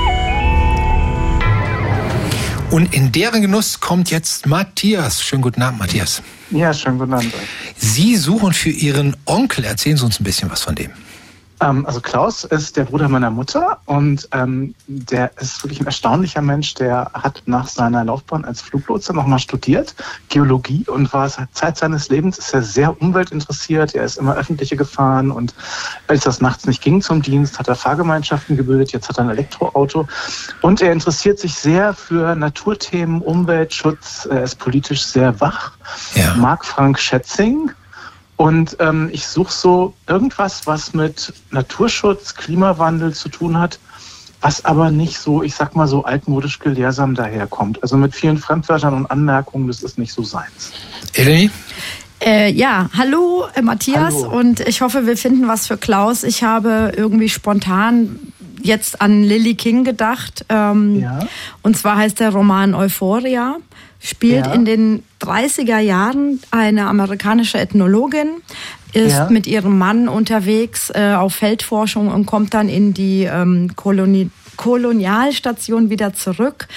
Und 2.71 2.93
in 2.93 3.11
deren 3.11 3.41
Genuss 3.41 3.81
kommt 3.81 4.09
jetzt 4.09 4.45
Matthias. 4.45 5.21
Schönen 5.21 5.41
guten 5.41 5.61
Abend, 5.61 5.79
Matthias. 5.79 6.21
Ja, 6.49 6.73
schönen 6.73 6.97
guten 6.97 7.13
Abend. 7.13 7.33
Sie 7.75 8.15
suchen 8.15 8.53
für 8.53 8.69
Ihren 8.69 9.17
Onkel. 9.25 9.65
Erzählen 9.65 9.97
Sie 9.97 10.05
uns 10.05 10.21
ein 10.21 10.23
bisschen 10.23 10.49
was 10.49 10.61
von 10.61 10.75
dem. 10.75 10.91
Ähm, 11.63 11.85
also 11.85 12.01
Klaus 12.01 12.43
ist 12.43 12.77
der 12.77 12.83
Bruder 12.83 13.07
meiner 13.07 13.31
Mutter 13.31 13.79
und 13.85 14.27
ähm, 14.31 14.75
der 14.87 15.31
ist 15.39 15.63
wirklich 15.63 15.79
ein 15.79 15.85
erstaunlicher 15.85 16.41
Mensch. 16.41 16.73
Der 16.75 17.11
hat 17.13 17.43
nach 17.45 17.67
seiner 17.67 18.03
Laufbahn 18.03 18.45
als 18.45 18.61
Fluglotse 18.61 19.13
nochmal 19.13 19.39
studiert, 19.39 19.95
Geologie 20.29 20.85
und 20.87 21.13
war 21.13 21.29
seit 21.29 21.53
Zeit 21.53 21.77
seines 21.77 22.09
Lebens 22.09 22.37
ist 22.37 22.53
er 22.53 22.63
sehr 22.63 23.01
umweltinteressiert. 23.01 23.95
Er 23.95 24.03
ist 24.03 24.17
immer 24.17 24.35
öffentliche 24.35 24.75
gefahren 24.75 25.31
und 25.31 25.53
als 26.07 26.23
das 26.23 26.41
nachts 26.41 26.65
nicht 26.65 26.81
ging 26.81 27.01
zum 27.01 27.21
Dienst, 27.21 27.59
hat 27.59 27.67
er 27.67 27.75
Fahrgemeinschaften 27.75 28.57
gebildet. 28.57 28.91
Jetzt 28.91 29.09
hat 29.09 29.17
er 29.17 29.25
ein 29.25 29.29
Elektroauto 29.29 30.07
und 30.61 30.81
er 30.81 30.91
interessiert 30.91 31.39
sich 31.39 31.55
sehr 31.55 31.93
für 31.93 32.35
Naturthemen, 32.35 33.21
Umweltschutz. 33.21 34.27
Er 34.29 34.43
ist 34.43 34.55
politisch 34.59 35.05
sehr 35.05 35.39
wach. 35.39 35.71
Ja. 36.15 36.33
Marc 36.35 36.65
Frank 36.65 36.99
Schätzing 36.99 37.71
und 38.37 38.75
ähm, 38.79 39.09
ich 39.11 39.27
suche 39.27 39.51
so 39.51 39.93
irgendwas, 40.07 40.65
was 40.65 40.93
mit 40.93 41.33
Naturschutz, 41.51 42.33
Klimawandel 42.35 43.13
zu 43.13 43.29
tun 43.29 43.59
hat, 43.59 43.79
was 44.41 44.65
aber 44.65 44.91
nicht 44.91 45.17
so, 45.17 45.43
ich 45.43 45.55
sag 45.55 45.75
mal 45.75 45.87
so 45.87 46.03
altmodisch 46.03 46.59
gelehrsam 46.59 47.15
daherkommt. 47.15 47.81
Also 47.81 47.95
mit 47.95 48.13
vielen 48.13 48.37
Fremdwörtern 48.37 48.93
und 48.93 49.05
Anmerkungen, 49.05 49.67
das 49.67 49.83
ist 49.83 49.97
nicht 49.97 50.13
so 50.13 50.23
seins. 50.23 50.71
Eleni? 51.13 51.49
Äh, 52.25 52.51
ja, 52.51 52.89
hallo 52.97 53.45
äh, 53.53 53.61
Matthias 53.61 54.13
Hallo. 54.13 54.39
und 54.39 54.61
ich 54.61 54.81
hoffe, 54.81 55.05
wir 55.05 55.17
finden 55.17 55.47
was 55.47 55.67
für 55.67 55.77
Klaus. 55.77 56.23
Ich 56.23 56.43
habe 56.43 56.93
irgendwie 56.95 57.29
spontan 57.29 58.19
jetzt 58.63 59.01
an 59.01 59.23
Lily 59.23 59.55
King 59.55 59.83
gedacht. 59.83 60.45
Ähm, 60.49 60.99
Ja. 60.99 61.19
Und 61.61 61.77
zwar 61.77 61.97
heißt 61.97 62.19
der 62.19 62.31
Roman 62.31 62.73
Euphoria, 62.73 63.57
spielt 63.99 64.47
Ja. 64.47 64.53
in 64.53 64.65
den 64.65 65.03
30er 65.19 65.79
Jahren 65.79 66.39
eine 66.51 66.87
amerikanische 66.87 67.57
Ethnologin, 67.59 68.27
ist 68.93 69.13
Ja. 69.13 69.29
mit 69.29 69.47
ihrem 69.47 69.77
Mann 69.77 70.07
unterwegs 70.07 70.89
äh, 70.93 71.13
auf 71.15 71.35
Feldforschung 71.35 72.09
und 72.09 72.25
kommt 72.25 72.53
dann 72.53 72.69
in 72.69 72.93
die 72.93 73.23
ähm, 73.23 73.75
Kolonie 73.75 74.29
Kolonialstation 74.55 75.89
wieder 75.89 76.13
zurück 76.13 76.67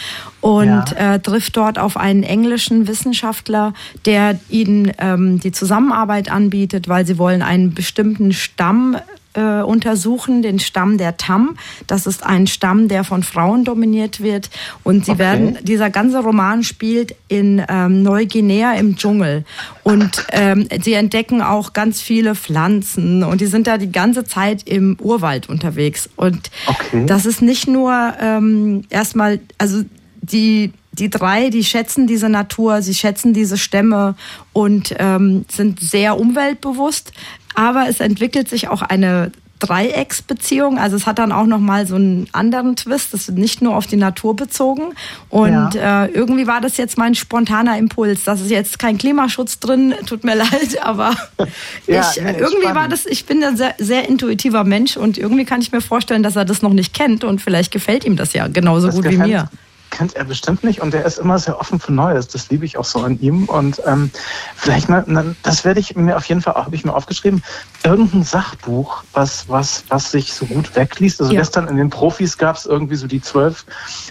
und 0.40 0.66
Ja. 0.98 1.14
äh, 1.14 1.20
trifft 1.20 1.58
dort 1.58 1.78
auf 1.78 1.98
einen 1.98 2.22
englischen 2.22 2.88
Wissenschaftler, 2.88 3.74
der 4.06 4.40
ihnen 4.48 4.92
ähm, 4.98 5.40
die 5.40 5.52
Zusammenarbeit 5.52 6.30
anbietet, 6.30 6.88
weil 6.88 7.06
sie 7.06 7.18
wollen 7.18 7.42
einen 7.42 7.74
bestimmten 7.74 8.32
Stamm 8.32 8.96
äh, 9.36 9.62
untersuchen, 9.62 10.42
den 10.42 10.58
Stamm 10.58 10.98
der 10.98 11.16
Tam. 11.16 11.56
Das 11.86 12.06
ist 12.06 12.24
ein 12.24 12.46
Stamm, 12.46 12.88
der 12.88 13.04
von 13.04 13.22
Frauen 13.22 13.64
dominiert 13.64 14.20
wird. 14.22 14.50
Und 14.82 15.04
sie 15.04 15.12
Okay. 15.12 15.18
werden, 15.20 15.58
dieser 15.62 15.90
ganze 15.90 16.18
Roman 16.18 16.62
spielt 16.62 17.14
in 17.28 17.62
ähm, 17.68 18.02
Neuguinea 18.02 18.74
im 18.74 18.96
Dschungel. 18.96 19.44
Und 19.82 20.26
ähm, 20.32 20.68
sie 20.82 20.94
entdecken 20.94 21.42
auch 21.42 21.72
ganz 21.72 22.00
viele 22.00 22.34
Pflanzen 22.34 23.22
und 23.22 23.40
die 23.40 23.46
sind 23.46 23.66
da 23.66 23.78
die 23.78 23.92
ganze 23.92 24.24
Zeit 24.24 24.68
im 24.68 24.96
Urwald 25.00 25.48
unterwegs. 25.48 26.08
Und 26.16 26.50
Okay. 26.66 27.04
das 27.06 27.26
ist 27.26 27.42
nicht 27.42 27.68
nur 27.68 28.14
ähm, 28.20 28.82
erstmal, 28.90 29.40
also 29.58 29.82
die 30.22 30.72
die 30.92 31.10
drei, 31.10 31.50
die 31.50 31.62
schätzen 31.62 32.06
diese 32.06 32.30
Natur, 32.30 32.80
sie 32.80 32.94
schätzen 32.94 33.34
diese 33.34 33.58
Stämme 33.58 34.14
und 34.54 34.94
ähm, 34.98 35.44
sind 35.48 35.78
sehr 35.78 36.18
umweltbewusst. 36.18 37.12
Aber 37.56 37.88
es 37.88 38.00
entwickelt 38.00 38.48
sich 38.48 38.68
auch 38.68 38.82
eine 38.82 39.32
Dreiecksbeziehung. 39.58 40.78
Also 40.78 40.96
es 40.96 41.06
hat 41.06 41.18
dann 41.18 41.32
auch 41.32 41.46
noch 41.46 41.58
mal 41.58 41.86
so 41.86 41.96
einen 41.96 42.28
anderen 42.32 42.76
Twist. 42.76 43.14
Das 43.14 43.28
ist 43.28 43.36
nicht 43.36 43.62
nur 43.62 43.74
auf 43.74 43.86
die 43.86 43.96
Natur 43.96 44.36
bezogen. 44.36 44.92
Und 45.30 45.74
ja. 45.74 46.04
äh, 46.04 46.10
irgendwie 46.10 46.46
war 46.46 46.60
das 46.60 46.76
jetzt 46.76 46.98
mein 46.98 47.14
spontaner 47.14 47.78
Impuls. 47.78 48.24
Das 48.24 48.40
ist 48.40 48.50
jetzt 48.50 48.78
kein 48.78 48.98
Klimaschutz 48.98 49.58
drin. 49.58 49.94
Tut 50.06 50.24
mir 50.24 50.34
leid, 50.36 50.82
aber 50.82 51.14
ja, 51.86 52.10
ich, 52.10 52.22
nee, 52.22 52.32
irgendwie 52.32 52.58
spannend. 52.58 52.74
war 52.74 52.88
das. 52.88 53.06
Ich 53.06 53.24
bin 53.24 53.42
ein 53.42 53.56
sehr, 53.56 53.74
sehr 53.78 54.08
intuitiver 54.08 54.64
Mensch 54.64 54.96
und 54.96 55.16
irgendwie 55.16 55.44
kann 55.44 55.62
ich 55.62 55.72
mir 55.72 55.80
vorstellen, 55.80 56.22
dass 56.22 56.36
er 56.36 56.44
das 56.44 56.60
noch 56.62 56.72
nicht 56.72 56.92
kennt 56.92 57.24
und 57.24 57.40
vielleicht 57.40 57.72
gefällt 57.72 58.04
ihm 58.04 58.16
das 58.16 58.34
ja 58.34 58.48
genauso 58.48 58.88
das 58.88 58.96
gut 58.96 59.08
wie 59.08 59.16
mir 59.16 59.48
kennt 59.96 60.14
er 60.14 60.24
bestimmt 60.24 60.62
nicht 60.62 60.82
und 60.82 60.92
er 60.92 61.06
ist 61.06 61.18
immer 61.18 61.38
sehr 61.38 61.58
offen 61.58 61.80
für 61.80 61.92
Neues. 61.92 62.28
Das 62.28 62.50
liebe 62.50 62.66
ich 62.66 62.76
auch 62.76 62.84
so 62.84 63.00
an 63.00 63.18
ihm. 63.20 63.44
Und 63.44 63.80
ähm, 63.86 64.10
vielleicht 64.54 64.90
mal, 64.90 65.34
das 65.42 65.64
werde 65.64 65.80
ich 65.80 65.96
mir 65.96 66.18
auf 66.18 66.26
jeden 66.26 66.42
Fall, 66.42 66.54
habe 66.54 66.74
ich 66.74 66.84
mir 66.84 66.92
aufgeschrieben, 66.92 67.42
irgendein 67.82 68.22
Sachbuch, 68.22 69.04
was, 69.14 69.48
was, 69.48 69.84
was 69.88 70.10
sich 70.10 70.34
so 70.34 70.44
gut 70.44 70.76
wegliest. 70.76 71.22
Also 71.22 71.32
ja. 71.32 71.40
gestern 71.40 71.66
in 71.68 71.78
den 71.78 71.88
Profis 71.88 72.36
gab 72.36 72.56
es 72.56 72.66
irgendwie 72.66 72.96
so 72.96 73.06
die 73.06 73.22
zwölf, 73.22 73.64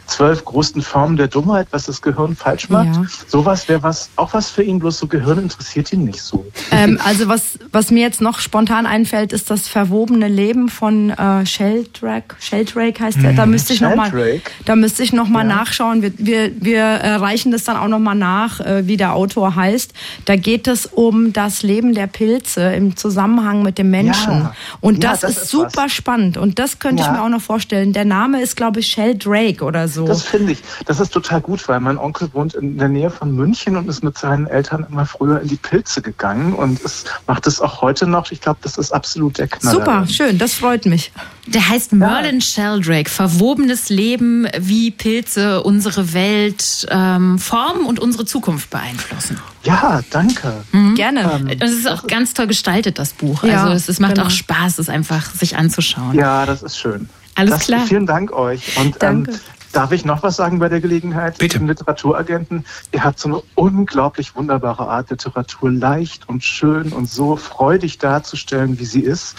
zwölf 0.07 0.43
größten 0.43 0.81
Formen 0.81 1.17
der 1.17 1.27
Dummheit, 1.27 1.67
was 1.69 1.85
das 1.85 2.01
Gehirn 2.01 2.35
falsch 2.35 2.67
macht. 2.69 2.95
Ja. 2.95 3.05
Sowas 3.27 3.69
wäre 3.69 3.83
was, 3.83 4.09
auch 4.15 4.33
was 4.33 4.49
für 4.49 4.63
ihn, 4.63 4.79
bloß 4.79 4.97
so 4.97 5.05
Gehirn 5.05 5.37
interessiert 5.37 5.93
ihn 5.93 6.03
nicht 6.03 6.21
so. 6.21 6.47
Ähm, 6.71 6.99
also 7.05 7.27
was, 7.27 7.59
was 7.71 7.91
mir 7.91 8.01
jetzt 8.01 8.21
noch 8.21 8.39
spontan 8.39 8.87
einfällt, 8.87 9.33
ist 9.33 9.51
das 9.51 9.67
verwobene 9.67 10.29
Leben 10.29 10.69
von 10.69 11.11
äh, 11.11 11.45
Sheldrake. 11.45 12.35
Sheldrake 12.39 13.03
heißt 13.03 13.21
der. 13.21 13.33
Da 13.33 13.45
mhm. 13.45 13.51
müsste 13.51 13.73
ich 13.73 13.81
nochmal, 13.81 14.41
da 14.65 14.75
müsste 14.75 15.03
ich 15.03 15.13
noch 15.13 15.27
mal 15.27 15.47
ja. 15.47 15.55
nachschauen. 15.55 15.74
Wir, 15.79 16.11
wir, 16.17 16.51
wir 16.61 16.83
äh, 16.83 17.15
reichen 17.15 17.51
das 17.51 17.63
dann 17.63 17.77
auch 17.77 17.87
nochmal 17.87 18.15
nach, 18.15 18.59
äh, 18.59 18.87
wie 18.87 18.97
der 18.97 19.13
Autor 19.13 19.55
heißt. 19.55 19.93
Da 20.25 20.35
geht 20.35 20.67
es 20.67 20.85
um 20.85 21.33
das 21.33 21.63
Leben 21.63 21.93
der 21.93 22.07
Pilze 22.07 22.73
im 22.73 22.95
Zusammenhang 22.95 23.63
mit 23.63 23.77
dem 23.77 23.89
Menschen. 23.89 24.31
Ja. 24.31 24.55
Und 24.81 25.03
das, 25.03 25.21
ja, 25.21 25.27
das 25.27 25.37
ist, 25.37 25.43
ist, 25.43 25.51
super 25.51 25.85
was. 25.85 25.91
spannend. 25.91 26.37
Und 26.37 26.59
das 26.59 26.79
könnte 26.79 27.03
ja. 27.03 27.09
ich 27.09 27.17
mir 27.17 27.23
auch 27.23 27.29
noch 27.29 27.41
vorstellen. 27.41 27.93
Der 27.93 28.05
Name 28.05 28.41
ist, 28.41 28.55
glaube 28.55 28.79
ich, 28.79 28.87
Sheldrake 28.87 29.63
oder 29.63 29.87
so. 29.87 30.05
Das 30.05 30.23
finde 30.23 30.53
ich. 30.53 30.59
Das 30.85 30.99
ist 30.99 31.11
total 31.11 31.41
gut, 31.41 31.67
weil 31.67 31.79
mein 31.79 31.97
Onkel 31.97 32.29
wohnt 32.33 32.53
in 32.53 32.77
der 32.77 32.89
Nähe 32.89 33.09
von 33.09 33.35
München 33.35 33.77
und 33.77 33.87
ist 33.89 34.03
mit 34.03 34.17
seinen 34.17 34.47
Eltern 34.47 34.85
immer 34.89 35.05
früher 35.05 35.41
in 35.41 35.47
die 35.47 35.55
Pilze 35.55 36.01
gegangen 36.01 36.53
und 36.53 36.83
es 36.83 37.05
macht 37.27 37.47
es 37.47 37.61
auch 37.61 37.81
heute 37.81 38.07
noch. 38.07 38.31
Ich 38.31 38.41
glaube, 38.41 38.59
das 38.61 38.77
ist 38.77 38.91
absolut 38.91 39.37
der 39.37 39.47
Knaller. 39.47 39.75
Super, 39.75 40.07
schön. 40.07 40.37
Das 40.37 40.53
freut 40.53 40.85
mich. 40.85 41.11
Der 41.47 41.67
heißt 41.67 41.93
Merlin 41.93 42.41
Sheldrake. 42.41 43.09
Verwobenes 43.09 43.89
Leben, 43.89 44.47
wie 44.59 44.91
Pilze 44.91 45.63
unsere 45.65 46.13
Welt 46.13 46.87
ähm, 46.89 47.39
formen 47.39 47.85
und 47.85 47.99
unsere 47.99 48.25
Zukunft 48.25 48.69
beeinflussen. 48.69 49.39
Ja, 49.63 50.01
danke. 50.11 50.53
Mhm. 50.71 50.95
Gerne. 50.95 51.31
Ähm, 51.33 51.57
es 51.59 51.71
ist 51.71 51.89
auch 51.89 52.07
ganz 52.07 52.33
toll 52.33 52.47
gestaltet, 52.47 52.99
das 52.99 53.13
Buch. 53.13 53.43
Ja, 53.43 53.63
also 53.63 53.73
es, 53.73 53.89
es 53.89 53.99
macht 53.99 54.15
genau. 54.15 54.27
auch 54.27 54.31
Spaß, 54.31 54.79
es 54.79 54.89
einfach 54.89 55.33
sich 55.33 55.57
anzuschauen. 55.57 56.13
Ja, 56.13 56.45
das 56.45 56.63
ist 56.63 56.77
schön. 56.77 57.09
Alles 57.35 57.51
das, 57.51 57.65
klar. 57.65 57.81
Vielen 57.85 58.05
Dank 58.05 58.31
euch. 58.31 58.77
Und 58.77 58.95
ähm, 59.01 59.27
Darf 59.75 59.91
ich 59.91 60.05
noch 60.05 60.23
was 60.23 60.37
sagen 60.37 60.59
bei 60.59 60.69
der 60.69 60.79
Gelegenheit? 60.79 61.37
Bitte. 61.37 61.57
Im 61.57 61.67
Literaturagenten, 61.67 62.63
ihr 62.93 63.03
habt 63.03 63.19
so 63.19 63.27
eine 63.27 63.41
unglaublich 63.55 64.33
wunderbare 64.33 64.87
Art, 64.87 65.09
Literatur 65.09 65.69
leicht 65.69 66.29
und 66.29 66.45
schön 66.45 66.93
und 66.93 67.09
so 67.09 67.35
freudig 67.35 67.97
darzustellen, 67.97 68.79
wie 68.79 68.85
sie 68.85 69.01
ist. 69.01 69.35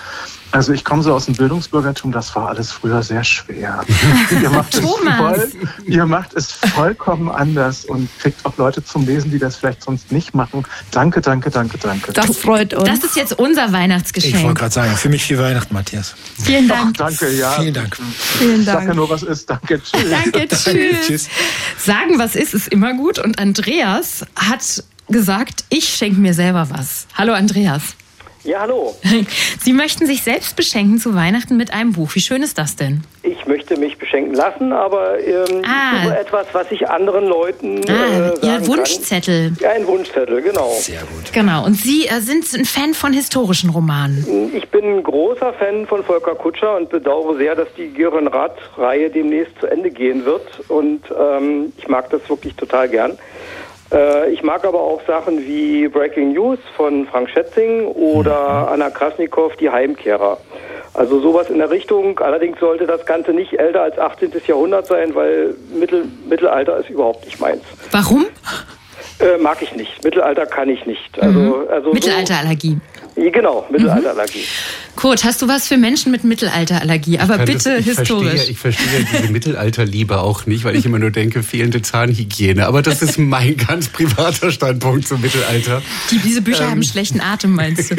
Also 0.53 0.72
ich 0.72 0.84
komme 0.84 1.03
so 1.03 1.12
aus 1.12 1.26
dem 1.26 1.34
Bildungsbürgertum, 1.34 2.12
das 2.12 2.34
war 2.34 2.49
alles 2.49 2.72
früher 2.72 3.03
sehr 3.03 3.24
schwer. 3.24 3.84
ihr, 4.30 4.51
macht 4.51 4.74
es 4.74 4.80
voll, 4.80 5.53
ihr 5.86 6.07
macht 6.07 6.34
es 6.34 6.53
vollkommen 6.53 7.28
anders 7.28 7.84
und 7.84 8.09
kriegt 8.18 8.44
auch 8.47 8.57
Leute 8.57 8.82
zum 8.84 9.07
Lesen, 9.07 9.30
die 9.30 9.38
das 9.38 9.57
vielleicht 9.57 9.82
sonst 9.82 10.12
nicht 10.12 10.34
machen. 10.34 10.64
Danke, 10.92 11.20
danke, 11.20 11.51
danke, 11.51 11.78
danke. 11.78 12.12
Das 12.12 12.38
freut 12.38 12.74
uns. 12.74 12.84
Das 12.84 13.05
ist 13.05 13.16
jetzt 13.16 13.38
unser 13.38 13.72
Weihnachtsgeschenk. 13.72 14.36
Ich 14.36 14.42
wollte 14.42 14.61
gerade 14.61 14.74
sagen, 14.74 14.97
für 14.97 15.09
mich 15.09 15.24
viel 15.24 15.38
Weihnachten, 15.38 15.74
Matthias. 15.74 16.14
Vielen 16.42 16.68
Dank. 16.68 16.94
Ach, 16.94 17.09
danke, 17.09 17.30
ja. 17.32 17.51
Vielen 17.53 17.74
Dank. 17.74 17.97
Vielen 17.97 18.64
Dank. 18.64 18.80
Sage 18.80 18.94
nur, 18.94 19.11
was 19.11 19.22
ist. 19.22 19.51
Danke, 19.51 19.82
tschüss. 19.82 20.11
Danke, 20.11 20.49
tschüss. 20.49 21.07
tschüss. 21.07 21.28
Sagen, 21.78 22.18
was 22.18 22.36
ist, 22.36 22.55
ist 22.55 22.68
immer 22.68 22.94
gut. 22.94 23.18
Und 23.18 23.38
Andreas 23.38 24.24
hat 24.36 24.84
gesagt, 25.09 25.64
ich 25.68 25.88
schenke 25.88 26.20
mir 26.20 26.34
selber 26.34 26.68
was. 26.70 27.07
Hallo, 27.14 27.32
Andreas. 27.32 27.97
Ja, 28.47 28.61
hallo. 28.61 28.94
Sie 29.61 29.72
möchten 29.72 30.07
sich 30.07 30.22
selbst 30.22 30.55
beschenken 30.55 30.99
zu 30.99 31.16
Weihnachten 31.16 31.57
mit 31.57 31.72
einem 31.72 31.92
Buch. 31.92 32.14
Wie 32.14 32.20
schön 32.20 32.44
ist 32.44 32.59
das 32.59 32.76
denn? 32.76 33.03
Ich 33.24 33.44
möchte 33.47 33.76
mich 33.76 33.99
beschenken 33.99 34.34
lassen, 34.34 34.72
aber 34.72 35.18
ähm, 35.18 35.64
ah. 35.64 36.14
etwas, 36.14 36.47
was 36.53 36.70
ich 36.70 36.88
anderen 36.88 37.26
Leuten 37.26 37.80
ah, 37.88 38.34
äh, 38.40 38.47
Ihr 38.47 38.66
Wunschzettel. 38.68 39.51
Kann. 39.51 39.59
Ja, 39.61 39.70
ein 39.70 39.84
Wunschzettel, 39.88 40.42
genau. 40.42 40.70
Sehr 40.78 41.01
gut. 41.01 41.32
Genau. 41.32 41.64
Und 41.64 41.74
Sie 41.74 42.07
äh, 42.07 42.20
sind 42.20 42.44
ein 42.55 42.64
Fan 42.64 42.94
von 42.94 43.12
historischen 43.12 43.70
Romanen? 43.70 44.55
Ich 44.55 44.68
bin 44.68 44.84
ein 44.84 45.03
großer 45.03 45.53
Fan 45.55 45.84
von 45.86 46.05
Volker 46.05 46.36
Kutscher 46.36 46.76
und 46.76 46.88
bedauere 46.90 47.36
sehr, 47.36 47.57
dass 47.57 47.68
die 47.76 47.92
Gören-Rath-Reihe 47.92 49.11
demnächst 49.11 49.59
zu 49.59 49.66
Ende 49.66 49.90
gehen 49.90 50.24
wird. 50.24 50.47
Und 50.68 51.03
ähm, 51.18 51.72
ich 51.78 51.88
mag 51.88 52.11
das 52.11 52.20
wirklich 52.28 52.55
total 52.55 52.88
gern. 52.88 53.18
Äh, 53.93 54.30
ich 54.30 54.43
mag 54.43 54.64
aber 54.64 54.80
auch 54.80 55.01
Sachen 55.07 55.39
wie 55.47 55.89
Breaking 55.89 56.32
News 56.32 56.59
von 56.76 57.07
Frank 57.07 57.30
Schätzing 57.30 57.87
oder 57.87 58.66
mhm. 58.66 58.72
Anna 58.72 58.91
Krasnikow, 58.91 59.55
Die 59.57 59.70
Heimkehrer. 59.70 60.39
Also 60.95 61.20
sowas 61.20 61.51
in 61.51 61.59
der 61.59 61.70
Richtung. 61.70 62.18
Allerdings 62.20 62.59
sollte 62.59 62.87
das 62.87 63.05
Ganze 63.05 63.32
nicht 63.32 63.59
älter 63.59 63.82
als 63.82 63.99
18. 63.99 64.32
Jahrhundert 64.47 64.87
sein, 64.87 65.14
weil 65.14 65.55
Mittel, 65.74 66.07
Mittelalter 66.28 66.78
ist 66.78 66.89
überhaupt 66.89 67.24
nicht 67.26 67.39
meins. 67.39 67.62
Warum? 67.91 68.26
Äh, 69.18 69.39
mag 69.39 69.61
ich 69.61 69.74
nicht. 69.74 70.03
Mittelalter 70.03 70.47
kann 70.47 70.68
ich 70.68 70.87
nicht. 70.87 71.18
Also, 71.20 71.39
mhm. 71.39 71.55
also 71.70 71.93
Mittelalterallergie. 71.93 72.78
So, 73.14 73.22
genau, 73.30 73.66
Mittelalterallergie. 73.70 74.41
Mhm. 74.41 74.86
Kurt, 74.97 75.24
hast 75.24 75.42
du 75.42 75.49
was 75.49 75.68
für 75.68 75.76
Menschen 75.76 76.11
mit 76.11 76.24
Mittelalterallergie? 76.24 77.18
Aber 77.18 77.38
bitte 77.38 77.76
das, 77.76 77.80
ich 77.80 77.86
historisch. 77.86 78.30
Verstehe, 78.30 78.51
ich 78.51 78.59
verstehe 78.59 79.07
diese 79.12 79.30
Mittelalterliebe 79.30 80.18
auch 80.18 80.47
nicht, 80.47 80.64
weil 80.64 80.74
ich 80.74 80.86
immer 80.86 80.99
nur 80.99 81.11
denke, 81.11 81.42
fehlende 81.42 81.82
Zahnhygiene. 81.82 82.66
Aber 82.66 82.82
das 82.82 83.03
ist 83.03 83.18
mein 83.18 83.57
ganz 83.68 83.88
privater 83.88 84.51
Standpunkt 84.51 85.07
zum 85.07 85.20
Mittelalter. 85.20 85.82
Die, 86.11 86.18
diese 86.18 86.40
Bücher 86.40 86.64
ähm, 86.64 86.70
haben 86.70 86.82
schlechten 86.82 87.20
Atem, 87.20 87.55
meinst 87.55 87.90
du? 87.90 87.97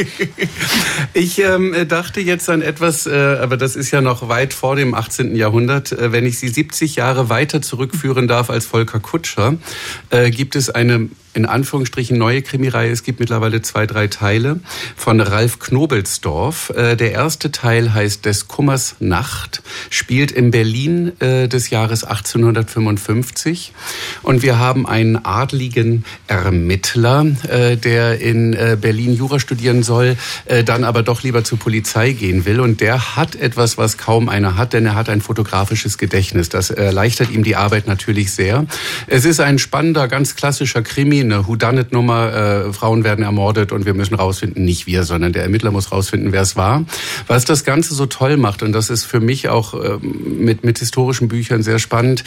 ich 1.14 1.40
ähm, 1.40 1.76
dachte 1.88 2.20
jetzt 2.20 2.50
an 2.50 2.62
etwas, 2.62 3.06
äh, 3.06 3.12
aber 3.12 3.58
das 3.58 3.76
ist 3.76 3.92
ja 3.92 4.02
noch 4.02 4.28
weit 4.28 4.54
vor 4.54 4.76
dem 4.76 4.96
18. 4.96 5.36
Jahrhundert. 5.36 5.92
Äh, 5.92 6.12
wenn 6.12 6.26
ich 6.26 6.40
Sie 6.40 6.50
70 6.50 6.96
Jahre 6.96 7.30
weiter 7.30 7.62
zurückführen 7.62 8.28
darf 8.28 8.50
als 8.50 8.66
Volker 8.66 9.00
Kutscher, 9.00 9.56
äh, 10.10 10.32
gibt 10.32 10.56
es 10.56 10.72
eine 10.72 11.10
in 11.38 11.46
Anführungsstrichen 11.46 12.18
neue 12.18 12.42
Krimireihe. 12.42 12.92
Es 12.92 13.04
gibt 13.04 13.20
mittlerweile 13.20 13.62
zwei, 13.62 13.86
drei 13.86 14.08
Teile 14.08 14.60
von 14.96 15.22
Ralf 15.22 15.60
Knobelsdorf. 15.60 16.72
Äh, 16.72 16.96
der 16.96 17.12
erste 17.12 17.52
Teil 17.52 17.94
heißt 17.94 18.26
Des 18.26 18.48
Kummers 18.48 18.96
Nacht, 19.00 19.62
spielt 19.92 20.32
in 20.32 20.50
Berlin 20.50 21.12
äh, 21.22 21.48
des 21.48 21.70
Jahres 21.70 22.04
1855. 22.04 23.72
Und 24.24 24.42
wir 24.42 24.58
haben 24.58 24.88
einen 24.88 25.24
adligen 25.24 26.06
Ermittler, 26.26 27.28
äh, 27.48 27.78
der 27.78 28.20
in 28.20 28.58
Berlin 28.82 29.16
Jura 29.16 29.40
studieren 29.40 29.84
soll, 29.84 30.18
dann 30.66 30.84
aber 30.84 31.04
doch 31.04 31.22
lieber 31.22 31.44
zur 31.44 31.60
Polizei 31.60 32.14
gehen 32.14 32.46
will. 32.46 32.60
Und 32.60 32.82
der 32.82 33.16
hat 33.16 33.36
etwas, 33.36 33.78
was 33.78 33.98
kaum 33.98 34.30
einer 34.30 34.58
hat, 34.58 34.74
denn 34.74 34.86
er 34.86 34.96
hat 34.96 35.10
ein 35.10 35.22
fotografisches 35.22 36.00
Gedächtnis. 36.00 36.50
Das 36.50 36.72
erleichtert 36.72 37.30
ihm 37.30 37.44
die 37.44 37.56
Arbeit 37.56 37.86
natürlich 37.86 38.32
sehr. 38.32 38.66
Es 39.06 39.26
ist 39.26 39.40
ein 39.40 39.60
spannender, 39.60 40.08
ganz 40.08 40.36
klassischer 40.36 40.82
Krimi, 40.82 41.27
eine 41.32 41.48
Whodunit-Nummer, 41.48 42.68
äh, 42.68 42.74
Frauen 42.74 43.04
werden 43.04 43.24
ermordet 43.24 43.72
und 43.72 43.86
wir 43.86 43.94
müssen 43.94 44.16
rausfinden, 44.16 44.64
nicht 44.66 44.88
wir, 44.88 45.04
sondern 45.04 45.34
der 45.34 45.44
Ermittler 45.44 45.72
muss 45.72 45.92
rausfinden, 45.92 46.32
wer 46.32 46.42
es 46.42 46.56
war. 46.56 46.86
Was 47.28 47.46
das 47.46 47.64
Ganze 47.64 47.94
so 47.94 48.06
toll 48.06 48.38
macht, 48.38 48.64
und 48.64 48.72
das 48.72 48.90
ist 48.90 49.06
für 49.06 49.20
mich 49.20 49.50
auch 49.50 49.74
äh, 49.74 49.98
mit, 50.02 50.64
mit 50.64 50.80
historischen 50.80 51.28
Büchern 51.28 51.64
sehr 51.64 51.80
spannend, 51.80 52.24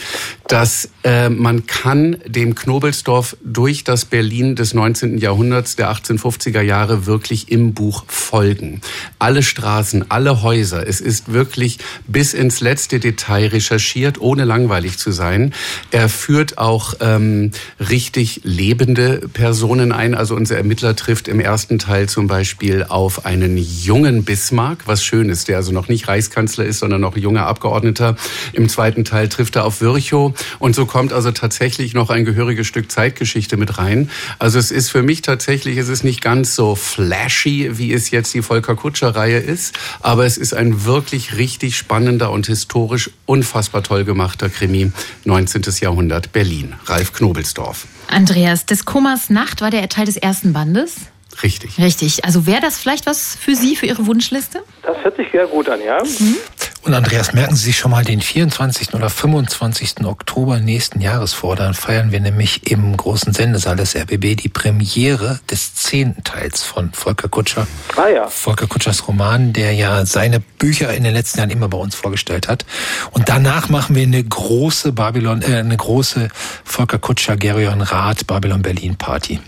dass 0.47 0.89
äh, 1.03 1.29
man 1.29 1.65
kann 1.65 2.17
dem 2.25 2.55
Knobelsdorf 2.55 3.37
durch 3.43 3.83
das 3.83 4.05
Berlin 4.05 4.55
des 4.55 4.73
19. 4.73 5.17
Jahrhunderts, 5.17 5.75
der 5.75 5.91
1850er 5.91 6.61
Jahre, 6.61 7.05
wirklich 7.05 7.51
im 7.51 7.73
Buch 7.73 8.05
folgen. 8.07 8.81
Alle 9.19 9.43
Straßen, 9.43 10.05
alle 10.09 10.41
Häuser, 10.41 10.87
es 10.87 11.01
ist 11.01 11.33
wirklich 11.33 11.79
bis 12.07 12.33
ins 12.33 12.61
letzte 12.61 12.99
Detail 12.99 13.47
recherchiert, 13.47 14.19
ohne 14.19 14.45
langweilig 14.45 14.97
zu 14.97 15.11
sein. 15.11 15.53
Er 15.91 16.09
führt 16.09 16.57
auch 16.57 16.95
ähm, 16.99 17.51
richtig 17.79 18.41
Leben 18.43 18.80
liebende 18.81 19.29
Personen 19.31 19.91
ein. 19.91 20.15
Also 20.15 20.35
unser 20.35 20.57
Ermittler 20.57 20.95
trifft 20.95 21.27
im 21.27 21.39
ersten 21.39 21.77
Teil 21.77 22.09
zum 22.09 22.25
Beispiel 22.25 22.83
auf 22.83 23.27
einen 23.27 23.55
jungen 23.55 24.23
Bismarck, 24.23 24.87
was 24.87 25.03
schön 25.03 25.29
ist, 25.29 25.49
der 25.49 25.57
also 25.57 25.71
noch 25.71 25.87
nicht 25.87 26.07
Reichskanzler 26.07 26.65
ist, 26.65 26.79
sondern 26.79 26.99
noch 26.99 27.15
junger 27.15 27.45
Abgeordneter. 27.45 28.15
Im 28.53 28.69
zweiten 28.69 29.05
Teil 29.05 29.29
trifft 29.29 29.55
er 29.55 29.65
auf 29.65 29.81
Virchow 29.81 30.33
und 30.57 30.73
so 30.73 30.87
kommt 30.87 31.13
also 31.13 31.29
tatsächlich 31.31 31.93
noch 31.93 32.09
ein 32.09 32.25
gehöriges 32.25 32.65
Stück 32.65 32.91
Zeitgeschichte 32.91 33.55
mit 33.55 33.77
rein. 33.77 34.09
Also 34.39 34.57
es 34.57 34.71
ist 34.71 34.89
für 34.89 35.03
mich 35.03 35.21
tatsächlich, 35.21 35.77
es 35.77 35.87
ist 35.87 36.03
nicht 36.03 36.21
ganz 36.21 36.55
so 36.55 36.73
flashy, 36.73 37.77
wie 37.77 37.93
es 37.93 38.09
jetzt 38.09 38.33
die 38.33 38.41
Volker 38.41 38.75
Kutscher-Reihe 38.75 39.37
ist, 39.37 39.77
aber 39.99 40.25
es 40.25 40.37
ist 40.37 40.55
ein 40.55 40.85
wirklich 40.85 41.37
richtig 41.37 41.77
spannender 41.77 42.31
und 42.31 42.47
historisch 42.47 43.11
unfassbar 43.27 43.83
toll 43.83 44.05
gemachter 44.05 44.49
Krimi 44.49 44.91
19. 45.25 45.61
Jahrhundert 45.81 46.31
Berlin. 46.31 46.73
Ralf 46.87 47.13
Knobelsdorf. 47.13 47.85
Andreas, 48.11 48.65
des 48.71 48.85
Kummers 48.85 49.29
Nacht 49.29 49.61
war 49.61 49.69
der 49.69 49.87
Teil 49.89 50.05
des 50.05 50.17
ersten 50.17 50.53
Bandes. 50.53 50.95
Richtig. 51.43 51.77
Richtig. 51.77 52.25
Also 52.25 52.45
wäre 52.45 52.61
das 52.61 52.79
vielleicht 52.79 53.05
was 53.05 53.35
für 53.35 53.55
Sie, 53.55 53.75
für 53.75 53.85
Ihre 53.85 54.07
Wunschliste? 54.07 54.63
Das 54.83 54.97
hört 55.03 55.17
sich 55.17 55.27
sehr 55.31 55.45
gut 55.47 55.69
an, 55.69 55.79
ja. 55.83 56.01
Mhm. 56.03 56.37
Und 56.83 56.95
Andreas, 56.95 57.31
merken 57.33 57.55
Sie 57.55 57.65
sich 57.65 57.77
schon 57.77 57.91
mal 57.91 58.03
den 58.03 58.21
24. 58.21 58.95
oder 58.95 59.11
25. 59.11 60.03
Oktober 60.03 60.59
nächsten 60.59 60.99
Jahres 60.99 61.31
vor. 61.31 61.55
Dann 61.55 61.75
feiern 61.75 62.11
wir 62.11 62.19
nämlich 62.19 62.71
im 62.71 62.97
großen 62.97 63.33
Sendesaal 63.33 63.75
des 63.75 63.95
RBB 63.95 64.35
die 64.35 64.49
Premiere 64.49 65.39
des 65.51 65.75
zehnten 65.75 66.23
Teils 66.23 66.63
von 66.63 66.91
Volker 66.91 67.29
Kutscher. 67.29 67.67
Ah 67.95 68.07
ja. 68.07 68.27
Volker 68.27 68.65
Kutschers 68.65 69.07
Roman, 69.07 69.53
der 69.53 69.73
ja 69.73 70.07
seine 70.07 70.39
Bücher 70.39 70.91
in 70.93 71.03
den 71.03 71.13
letzten 71.13 71.37
Jahren 71.37 71.51
immer 71.51 71.69
bei 71.69 71.77
uns 71.77 71.93
vorgestellt 71.93 72.47
hat. 72.47 72.65
Und 73.11 73.29
danach 73.29 73.69
machen 73.69 73.95
wir 73.95 74.03
eine 74.03 74.23
große 74.23 74.91
Babylon, 74.91 75.43
äh, 75.43 75.57
eine 75.57 75.77
große 75.77 76.29
Volker 76.63 76.97
Kutscher 76.97 77.37
Gerion 77.37 77.81
Rath 77.81 78.25
Babylon 78.25 78.63
Berlin 78.63 78.95
Party. 78.95 79.39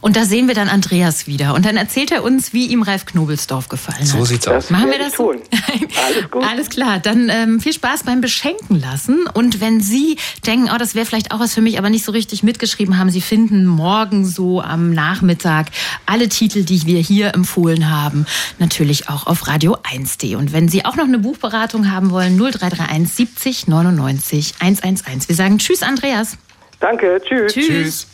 Und 0.00 0.16
da 0.16 0.24
sehen 0.24 0.48
wir 0.48 0.54
dann 0.54 0.68
Andreas 0.68 1.26
wieder. 1.26 1.54
Und 1.54 1.64
dann 1.64 1.76
erzählt 1.76 2.12
er 2.12 2.22
uns, 2.22 2.52
wie 2.52 2.66
ihm 2.66 2.82
Ralf 2.82 3.06
Knobelsdorf 3.06 3.68
gefallen 3.68 4.00
hat. 4.00 4.06
So 4.06 4.24
sieht's 4.24 4.46
aus. 4.46 4.70
Machen 4.70 4.90
wir 4.90 4.98
das 4.98 5.12
tun. 5.12 5.36
Alles 6.06 6.30
gut. 6.30 6.44
Alles 6.44 6.70
klar, 6.70 6.98
dann 6.98 7.28
ähm, 7.28 7.60
viel 7.60 7.72
Spaß 7.72 8.04
beim 8.04 8.20
Beschenken 8.20 8.80
lassen. 8.80 9.26
Und 9.32 9.60
wenn 9.60 9.80
Sie 9.80 10.16
denken, 10.46 10.70
oh, 10.72 10.78
das 10.78 10.94
wäre 10.94 11.06
vielleicht 11.06 11.32
auch 11.32 11.40
was 11.40 11.54
für 11.54 11.62
mich, 11.62 11.78
aber 11.78 11.90
nicht 11.90 12.04
so 12.04 12.12
richtig 12.12 12.42
mitgeschrieben 12.42 12.98
haben, 12.98 13.10
Sie 13.10 13.20
finden 13.20 13.66
morgen 13.66 14.26
so 14.26 14.60
am 14.60 14.92
Nachmittag 14.92 15.66
alle 16.06 16.28
Titel, 16.28 16.64
die 16.64 16.86
wir 16.86 17.00
hier 17.00 17.34
empfohlen 17.34 17.90
haben, 17.90 18.26
natürlich 18.58 19.08
auch 19.08 19.26
auf 19.26 19.44
radio1.de. 19.44 20.36
Und 20.36 20.52
wenn 20.52 20.68
Sie 20.68 20.84
auch 20.84 20.96
noch 20.96 21.04
eine 21.04 21.18
Buchberatung 21.18 21.90
haben 21.90 22.10
wollen, 22.10 22.36
0331 22.36 23.14
70 23.14 23.68
99 23.68 24.54
111. 24.60 25.28
Wir 25.28 25.36
sagen 25.36 25.58
Tschüss, 25.58 25.82
Andreas. 25.82 26.36
Danke, 26.80 27.20
tschüss. 27.24 27.52
Tschüss. 27.52 28.06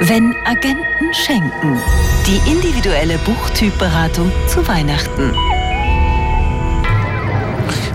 Wenn 0.00 0.34
Agenten 0.44 1.12
schenken. 1.12 1.78
Die 2.26 2.50
individuelle 2.50 3.18
Buchtypberatung 3.18 4.30
zu 4.48 4.66
Weihnachten. 4.68 5.34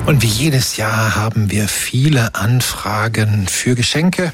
Und 0.05 0.23
wie 0.23 0.27
jedes 0.27 0.77
Jahr 0.77 1.15
haben 1.15 1.51
wir 1.51 1.67
viele 1.67 2.35
Anfragen 2.35 3.47
für 3.47 3.75
Geschenke, 3.75 4.33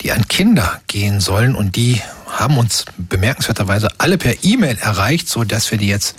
die 0.00 0.10
an 0.10 0.26
Kinder 0.26 0.80
gehen 0.86 1.20
sollen 1.20 1.54
und 1.54 1.76
die 1.76 2.00
haben 2.26 2.56
uns 2.56 2.86
bemerkenswerterweise 2.96 3.88
alle 3.98 4.16
per 4.18 4.42
E-Mail 4.42 4.78
erreicht, 4.78 5.28
so 5.28 5.44
dass 5.44 5.70
wir 5.70 5.78
die 5.78 5.86
jetzt 5.86 6.16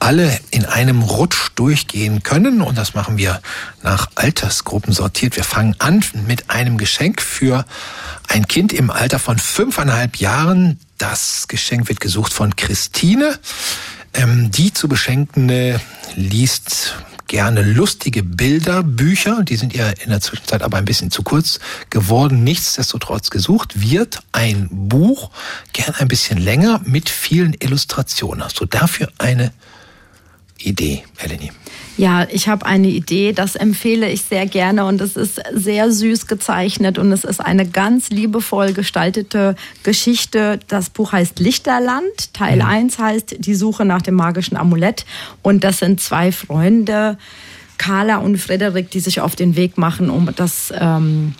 alle 0.00 0.38
in 0.50 0.66
einem 0.66 1.02
Rutsch 1.02 1.50
durchgehen 1.54 2.22
können 2.24 2.60
und 2.60 2.76
das 2.76 2.94
machen 2.94 3.16
wir 3.16 3.40
nach 3.82 4.08
Altersgruppen 4.16 4.92
sortiert. 4.92 5.36
Wir 5.36 5.44
fangen 5.44 5.76
an 5.78 6.04
mit 6.26 6.50
einem 6.50 6.78
Geschenk 6.78 7.22
für 7.22 7.64
ein 8.28 8.48
Kind 8.48 8.72
im 8.72 8.90
Alter 8.90 9.20
von 9.20 9.38
fünfeinhalb 9.38 10.16
Jahren. 10.16 10.80
Das 10.98 11.46
Geschenk 11.46 11.88
wird 11.88 12.00
gesucht 12.00 12.32
von 12.32 12.56
Christine. 12.56 13.38
Ähm, 14.14 14.50
die 14.50 14.74
zu 14.74 14.88
beschenkende 14.88 15.80
liest 16.16 16.96
gerne 17.32 17.62
lustige 17.62 18.22
Bilderbücher. 18.22 19.42
Die 19.42 19.56
sind 19.56 19.72
ihr 19.72 19.94
in 20.04 20.10
der 20.10 20.20
Zwischenzeit 20.20 20.62
aber 20.62 20.76
ein 20.76 20.84
bisschen 20.84 21.10
zu 21.10 21.22
kurz 21.22 21.60
geworden. 21.88 22.44
Nichtsdestotrotz 22.44 23.30
gesucht 23.30 23.80
wird 23.80 24.22
ein 24.32 24.68
Buch, 24.70 25.30
gern 25.72 25.94
ein 25.94 26.08
bisschen 26.08 26.36
länger, 26.36 26.82
mit 26.84 27.08
vielen 27.08 27.54
Illustrationen. 27.58 28.44
Hast 28.44 28.60
du 28.60 28.66
dafür 28.66 29.08
eine 29.16 29.50
Idee, 30.58 31.04
Melanie? 31.22 31.52
Ja, 32.02 32.26
ich 32.28 32.48
habe 32.48 32.66
eine 32.66 32.88
Idee, 32.88 33.32
das 33.32 33.54
empfehle 33.54 34.10
ich 34.10 34.22
sehr 34.22 34.46
gerne 34.46 34.86
und 34.86 35.00
es 35.00 35.16
ist 35.16 35.40
sehr 35.52 35.92
süß 35.92 36.26
gezeichnet 36.26 36.98
und 36.98 37.12
es 37.12 37.22
ist 37.22 37.38
eine 37.38 37.64
ganz 37.64 38.10
liebevoll 38.10 38.72
gestaltete 38.72 39.54
Geschichte. 39.84 40.58
Das 40.66 40.90
Buch 40.90 41.12
heißt 41.12 41.38
Lichterland. 41.38 42.34
Teil 42.34 42.56
Mhm. 42.56 42.66
1 42.66 42.98
heißt 42.98 43.36
Die 43.38 43.54
Suche 43.54 43.84
nach 43.84 44.02
dem 44.02 44.16
magischen 44.16 44.56
Amulett 44.56 45.06
und 45.42 45.62
das 45.62 45.78
sind 45.78 46.00
zwei 46.00 46.32
Freunde, 46.32 47.18
Carla 47.78 48.16
und 48.16 48.36
Frederik, 48.36 48.90
die 48.90 48.98
sich 48.98 49.20
auf 49.20 49.36
den 49.36 49.54
Weg 49.54 49.78
machen, 49.78 50.10
um 50.10 50.28
das 50.34 50.72
ähm, 50.76 51.36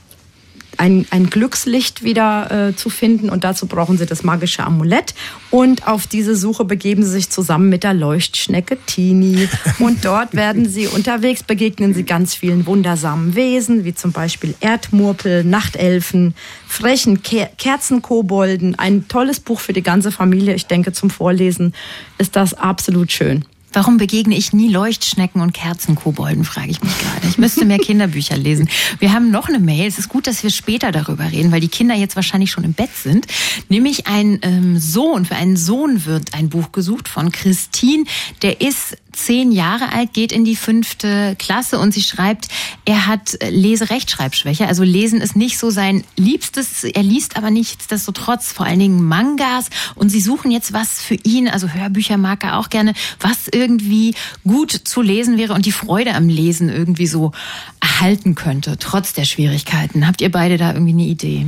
ein, 0.78 1.06
ein 1.10 1.30
Glückslicht 1.30 2.02
wieder 2.02 2.68
äh, 2.68 2.76
zu 2.76 2.90
finden 2.90 3.30
und 3.30 3.44
dazu 3.44 3.66
brauchen 3.66 3.98
sie 3.98 4.06
das 4.06 4.22
magische 4.22 4.64
Amulett 4.64 5.14
und 5.50 5.86
auf 5.86 6.06
diese 6.06 6.36
Suche 6.36 6.64
begeben 6.64 7.02
sie 7.04 7.10
sich 7.10 7.30
zusammen 7.30 7.68
mit 7.68 7.84
der 7.84 7.94
Leuchtschnecke 7.94 8.78
Tini 8.86 9.48
und 9.78 10.04
dort 10.04 10.34
werden 10.34 10.68
sie 10.68 10.86
unterwegs 10.86 11.42
begegnen 11.42 11.94
sie 11.94 12.04
ganz 12.04 12.34
vielen 12.34 12.66
wundersamen 12.66 13.34
Wesen 13.34 13.84
wie 13.84 13.94
zum 13.94 14.12
Beispiel 14.12 14.54
Erdmurpel, 14.60 15.44
Nachtelfen, 15.44 16.34
frechen 16.66 17.22
Ker 17.22 17.50
Kerzenkobolden. 17.58 18.78
Ein 18.78 19.08
tolles 19.08 19.40
Buch 19.40 19.60
für 19.60 19.72
die 19.72 19.82
ganze 19.82 20.12
Familie. 20.12 20.54
Ich 20.54 20.66
denke 20.66 20.92
zum 20.92 21.10
Vorlesen 21.10 21.74
ist 22.18 22.36
das 22.36 22.54
absolut 22.54 23.12
schön. 23.12 23.44
Warum 23.72 23.96
begegne 23.96 24.36
ich 24.36 24.52
nie 24.52 24.68
Leuchtschnecken 24.68 25.40
und 25.40 25.52
Kerzenkobolden, 25.54 26.44
frage 26.44 26.70
ich 26.70 26.82
mich 26.82 26.92
gerade. 26.98 27.26
Ich 27.26 27.38
müsste 27.38 27.64
mehr 27.64 27.78
Kinderbücher 27.78 28.36
lesen. 28.36 28.68
Wir 28.98 29.12
haben 29.12 29.30
noch 29.30 29.48
eine 29.48 29.58
Mail. 29.58 29.86
Es 29.86 29.98
ist 29.98 30.08
gut, 30.08 30.26
dass 30.26 30.42
wir 30.42 30.50
später 30.50 30.92
darüber 30.92 31.30
reden, 31.30 31.52
weil 31.52 31.60
die 31.60 31.68
Kinder 31.68 31.94
jetzt 31.94 32.16
wahrscheinlich 32.16 32.50
schon 32.50 32.64
im 32.64 32.74
Bett 32.74 32.90
sind. 32.94 33.26
Nämlich 33.68 34.06
ein 34.06 34.38
ähm, 34.42 34.78
Sohn, 34.78 35.24
für 35.24 35.36
einen 35.36 35.56
Sohn 35.56 36.04
wird 36.04 36.34
ein 36.34 36.48
Buch 36.48 36.72
gesucht 36.72 37.08
von 37.08 37.32
Christine. 37.32 38.04
Der 38.42 38.60
ist 38.60 38.96
zehn 39.12 39.52
Jahre 39.52 39.92
alt, 39.92 40.12
geht 40.12 40.32
in 40.32 40.44
die 40.44 40.56
fünfte 40.56 41.36
Klasse 41.38 41.78
und 41.78 41.92
sie 41.92 42.02
schreibt, 42.02 42.48
er 42.84 43.06
hat 43.06 43.40
äh, 43.40 43.50
Lese-Rechtschreibschwäche. 43.50 44.66
Also 44.66 44.82
Lesen 44.82 45.20
ist 45.20 45.36
nicht 45.36 45.58
so 45.58 45.70
sein 45.70 46.04
Liebstes. 46.16 46.84
Er 46.84 47.02
liest 47.02 47.36
aber 47.36 47.50
nichtsdestotrotz 47.50 48.52
vor 48.52 48.66
allen 48.66 48.78
Dingen 48.78 49.02
Mangas 49.02 49.68
und 49.94 50.08
sie 50.08 50.20
suchen 50.20 50.50
jetzt 50.50 50.72
was 50.72 51.00
für 51.00 51.14
ihn, 51.14 51.48
also 51.48 51.68
Hörbücher 51.68 52.16
mag 52.16 52.44
er 52.44 52.58
auch 52.58 52.70
gerne, 52.70 52.94
was 53.20 53.48
irgendwie 53.52 54.14
gut 54.46 54.72
zu 54.72 55.02
lesen 55.02 55.38
wäre 55.38 55.54
und 55.54 55.66
die 55.66 55.72
Freude 55.72 56.14
am 56.14 56.28
Lesen 56.28 56.68
irgendwie 56.68 57.06
so 57.06 57.32
erhalten 57.80 58.34
könnte, 58.34 58.76
trotz 58.78 59.12
der 59.12 59.24
Schwierigkeiten. 59.24 60.06
Habt 60.06 60.20
ihr 60.20 60.30
beide 60.30 60.56
da 60.56 60.72
irgendwie 60.72 60.92
eine 60.92 61.04
Idee? 61.04 61.46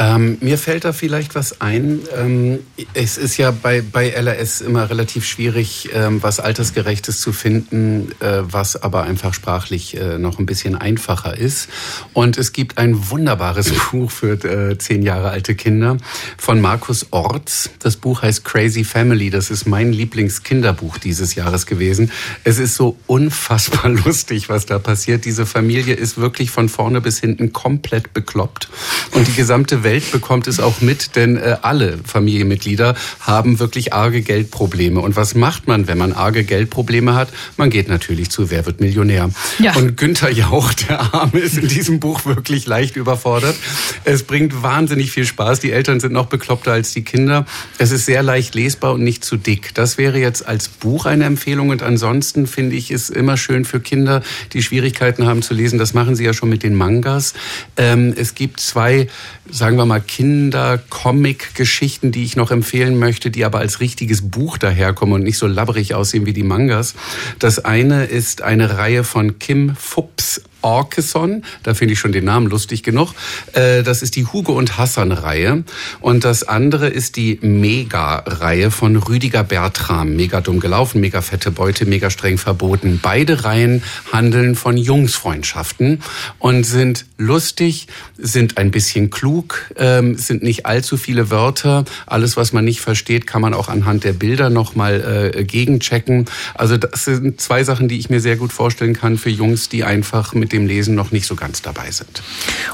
Ähm, 0.00 0.38
mir 0.40 0.56
fällt 0.56 0.86
da 0.86 0.94
vielleicht 0.94 1.34
was 1.34 1.60
ein. 1.60 2.00
Ähm, 2.16 2.60
es 2.94 3.18
ist 3.18 3.36
ja 3.36 3.50
bei, 3.50 3.82
bei 3.82 4.08
LRS 4.08 4.62
immer 4.62 4.88
relativ 4.88 5.26
schwierig, 5.26 5.90
ähm, 5.92 6.22
was 6.22 6.40
Altersgerechtes 6.40 7.20
zu 7.20 7.34
finden, 7.34 8.10
äh, 8.20 8.38
was 8.40 8.82
aber 8.82 9.02
einfach 9.02 9.34
sprachlich 9.34 9.98
äh, 9.98 10.16
noch 10.16 10.38
ein 10.38 10.46
bisschen 10.46 10.74
einfacher 10.74 11.36
ist. 11.36 11.68
Und 12.14 12.38
es 12.38 12.54
gibt 12.54 12.78
ein 12.78 13.10
wunderbares 13.10 13.72
Buch 13.90 14.10
für 14.10 14.42
äh, 14.42 14.78
zehn 14.78 15.02
Jahre 15.02 15.28
alte 15.28 15.54
Kinder 15.54 15.98
von 16.38 16.62
Markus 16.62 17.08
Orts. 17.10 17.68
Das 17.80 17.96
Buch 17.96 18.22
heißt 18.22 18.42
Crazy 18.42 18.84
Family. 18.84 19.28
Das 19.28 19.50
ist 19.50 19.66
mein 19.66 19.92
Lieblingskinderbuch 19.92 20.96
dieses 20.96 21.34
Jahres 21.34 21.66
gewesen. 21.66 22.10
Es 22.42 22.58
ist 22.58 22.74
so 22.74 22.96
unfassbar 23.06 23.90
lustig, 24.06 24.48
was 24.48 24.64
da 24.64 24.78
passiert. 24.78 25.26
Diese 25.26 25.44
Familie 25.44 25.92
ist 25.92 26.16
wirklich 26.16 26.50
von 26.50 26.70
vorne 26.70 27.02
bis 27.02 27.20
hinten 27.20 27.52
komplett 27.52 28.14
bekloppt. 28.14 28.70
Und 29.12 29.28
die 29.28 29.34
gesamte 29.34 29.82
Welt 29.82 29.89
bekommt 29.98 30.46
es 30.46 30.60
auch 30.60 30.80
mit, 30.80 31.16
denn 31.16 31.36
äh, 31.36 31.56
alle 31.62 31.98
Familienmitglieder 32.04 32.94
haben 33.20 33.58
wirklich 33.58 33.92
arge 33.92 34.22
Geldprobleme. 34.22 35.00
Und 35.00 35.16
was 35.16 35.34
macht 35.34 35.66
man, 35.66 35.88
wenn 35.88 35.98
man 35.98 36.12
arge 36.12 36.44
Geldprobleme 36.44 37.14
hat? 37.14 37.28
Man 37.56 37.70
geht 37.70 37.88
natürlich 37.88 38.30
zu 38.30 38.50
Wer 38.50 38.66
wird 38.66 38.80
Millionär. 38.80 39.30
Ja. 39.58 39.74
Und 39.74 39.96
Günther 39.96 40.30
Jauch, 40.30 40.72
der 40.74 41.14
Arme, 41.14 41.40
ist 41.40 41.58
in 41.58 41.68
diesem 41.68 42.00
Buch 42.00 42.24
wirklich 42.24 42.66
leicht 42.66 42.96
überfordert. 42.96 43.56
Es 44.04 44.22
bringt 44.22 44.62
wahnsinnig 44.62 45.10
viel 45.10 45.24
Spaß. 45.24 45.60
Die 45.60 45.72
Eltern 45.72 46.00
sind 46.00 46.12
noch 46.12 46.26
bekloppter 46.26 46.72
als 46.72 46.92
die 46.92 47.02
Kinder. 47.02 47.44
Es 47.78 47.90
ist 47.90 48.06
sehr 48.06 48.22
leicht 48.22 48.54
lesbar 48.54 48.92
und 48.92 49.02
nicht 49.02 49.24
zu 49.24 49.36
dick. 49.36 49.74
Das 49.74 49.98
wäre 49.98 50.18
jetzt 50.18 50.46
als 50.46 50.68
Buch 50.68 51.06
eine 51.06 51.24
Empfehlung. 51.24 51.70
Und 51.70 51.82
ansonsten 51.82 52.46
finde 52.46 52.76
ich 52.76 52.90
es 52.90 53.10
immer 53.10 53.36
schön 53.36 53.64
für 53.64 53.80
Kinder, 53.80 54.22
die 54.52 54.62
Schwierigkeiten 54.62 55.26
haben 55.26 55.42
zu 55.42 55.54
lesen. 55.54 55.78
Das 55.78 55.94
machen 55.94 56.14
sie 56.16 56.24
ja 56.24 56.32
schon 56.32 56.48
mit 56.48 56.62
den 56.62 56.74
Mangas. 56.74 57.34
Ähm, 57.76 58.14
es 58.16 58.34
gibt 58.34 58.60
zwei, 58.60 59.08
sagen 59.50 59.76
wir 59.76 59.86
mal, 59.86 60.00
Kinder-Comic-Geschichten, 60.00 62.12
die 62.12 62.24
ich 62.24 62.36
noch 62.36 62.50
empfehlen 62.50 62.98
möchte, 62.98 63.30
die 63.30 63.44
aber 63.44 63.58
als 63.58 63.80
richtiges 63.80 64.30
Buch 64.30 64.58
daherkommen 64.58 65.14
und 65.14 65.22
nicht 65.22 65.38
so 65.38 65.46
labberig 65.46 65.94
aussehen 65.94 66.26
wie 66.26 66.32
die 66.32 66.42
Mangas. 66.42 66.94
Das 67.38 67.64
eine 67.64 68.04
ist 68.04 68.42
eine 68.42 68.78
Reihe 68.78 69.04
von 69.04 69.38
Kim 69.38 69.76
Fups 69.76 70.42
Orkeson. 70.62 71.44
Da 71.62 71.74
finde 71.74 71.94
ich 71.94 72.00
schon 72.00 72.12
den 72.12 72.24
Namen 72.24 72.48
lustig 72.48 72.82
genug. 72.82 73.14
Äh, 73.52 73.82
das 73.82 74.02
ist 74.02 74.16
die 74.16 74.26
Hugo 74.26 74.52
und 74.52 74.78
Hassan-Reihe. 74.78 75.64
Und 76.00 76.24
das 76.24 76.44
andere 76.44 76.88
ist 76.88 77.16
die 77.16 77.38
Mega-Reihe 77.42 78.70
von 78.70 78.96
Rüdiger 78.96 79.44
Bertram. 79.44 80.16
Mega 80.16 80.40
dumm 80.40 80.60
gelaufen, 80.60 81.00
mega 81.00 81.22
fette 81.22 81.50
Beute, 81.50 81.86
mega 81.86 82.10
streng 82.10 82.38
verboten. 82.38 83.00
Beide 83.02 83.44
Reihen 83.44 83.82
handeln 84.12 84.54
von 84.54 84.76
Jungsfreundschaften 84.76 86.02
und 86.38 86.64
sind 86.64 87.06
lustig, 87.18 87.86
sind 88.16 88.58
ein 88.58 88.70
bisschen 88.70 89.10
klug, 89.10 89.70
ähm, 89.76 90.16
sind 90.16 90.42
nicht 90.42 90.66
allzu 90.66 90.96
viele 90.96 91.30
Wörter. 91.30 91.84
Alles, 92.06 92.36
was 92.36 92.52
man 92.52 92.64
nicht 92.64 92.80
versteht, 92.80 93.26
kann 93.26 93.42
man 93.42 93.54
auch 93.54 93.68
anhand 93.68 94.04
der 94.04 94.12
Bilder 94.12 94.50
nochmal 94.50 95.32
äh, 95.34 95.44
gegenchecken. 95.44 96.26
Also 96.54 96.76
das 96.76 97.04
sind 97.04 97.40
zwei 97.40 97.64
Sachen, 97.64 97.88
die 97.88 97.98
ich 97.98 98.10
mir 98.10 98.20
sehr 98.20 98.36
gut 98.36 98.52
vorstellen 98.52 98.94
kann 98.94 99.18
für 99.18 99.30
Jungs, 99.30 99.68
die 99.68 99.84
einfach 99.84 100.34
mit 100.34 100.49
dem 100.52 100.66
Lesen 100.66 100.94
noch 100.94 101.10
nicht 101.10 101.26
so 101.26 101.34
ganz 101.36 101.62
dabei 101.62 101.90
sind. 101.90 102.22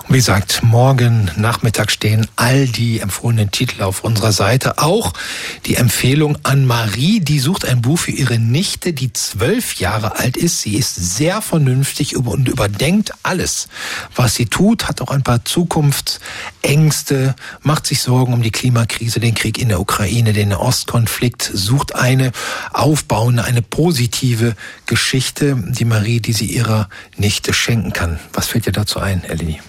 Und 0.06 0.14
wie 0.14 0.18
gesagt, 0.18 0.62
morgen 0.62 1.30
Nachmittag 1.36 1.90
stehen 1.90 2.26
all 2.36 2.66
die 2.66 3.00
empfohlenen 3.00 3.50
Titel 3.50 3.82
auf 3.82 4.04
unserer 4.04 4.32
Seite. 4.32 4.78
Auch 4.78 5.12
die 5.66 5.76
Empfehlung 5.76 6.38
an 6.42 6.66
Marie, 6.66 7.20
die 7.20 7.38
sucht 7.38 7.64
ein 7.64 7.82
Buch 7.82 7.98
für 7.98 8.10
ihre 8.10 8.38
Nichte, 8.38 8.92
die 8.92 9.12
zwölf 9.12 9.74
Jahre 9.74 10.18
alt 10.18 10.36
ist. 10.36 10.62
Sie 10.62 10.76
ist 10.76 10.94
sehr 10.94 11.42
vernünftig 11.42 12.16
und 12.16 12.48
überdenkt 12.48 13.12
alles, 13.22 13.68
was 14.14 14.34
sie 14.34 14.46
tut, 14.46 14.88
hat 14.88 15.00
auch 15.00 15.10
ein 15.10 15.22
paar 15.22 15.44
Zukunftsängste, 15.44 17.34
macht 17.62 17.86
sich 17.86 18.00
Sorgen 18.00 18.32
um 18.32 18.42
die 18.42 18.50
Klimakrise, 18.50 19.20
den 19.20 19.34
Krieg 19.34 19.58
in 19.58 19.68
der 19.68 19.80
Ukraine, 19.80 20.32
den 20.32 20.52
Ostkonflikt, 20.52 21.50
sucht 21.52 21.94
eine 21.94 22.32
aufbauende, 22.72 23.44
eine 23.44 23.62
positive 23.62 24.56
Geschichte, 24.86 25.56
die 25.56 25.84
Marie, 25.84 26.20
die 26.20 26.32
sie 26.32 26.46
ihrer 26.46 26.88
Nichte 27.16 27.52
schenken 27.66 27.92
kann. 27.92 28.20
Was 28.32 28.46
fällt 28.46 28.66
dir 28.66 28.72
dazu 28.72 29.00
ein, 29.00 29.24
Eleni? 29.24 29.60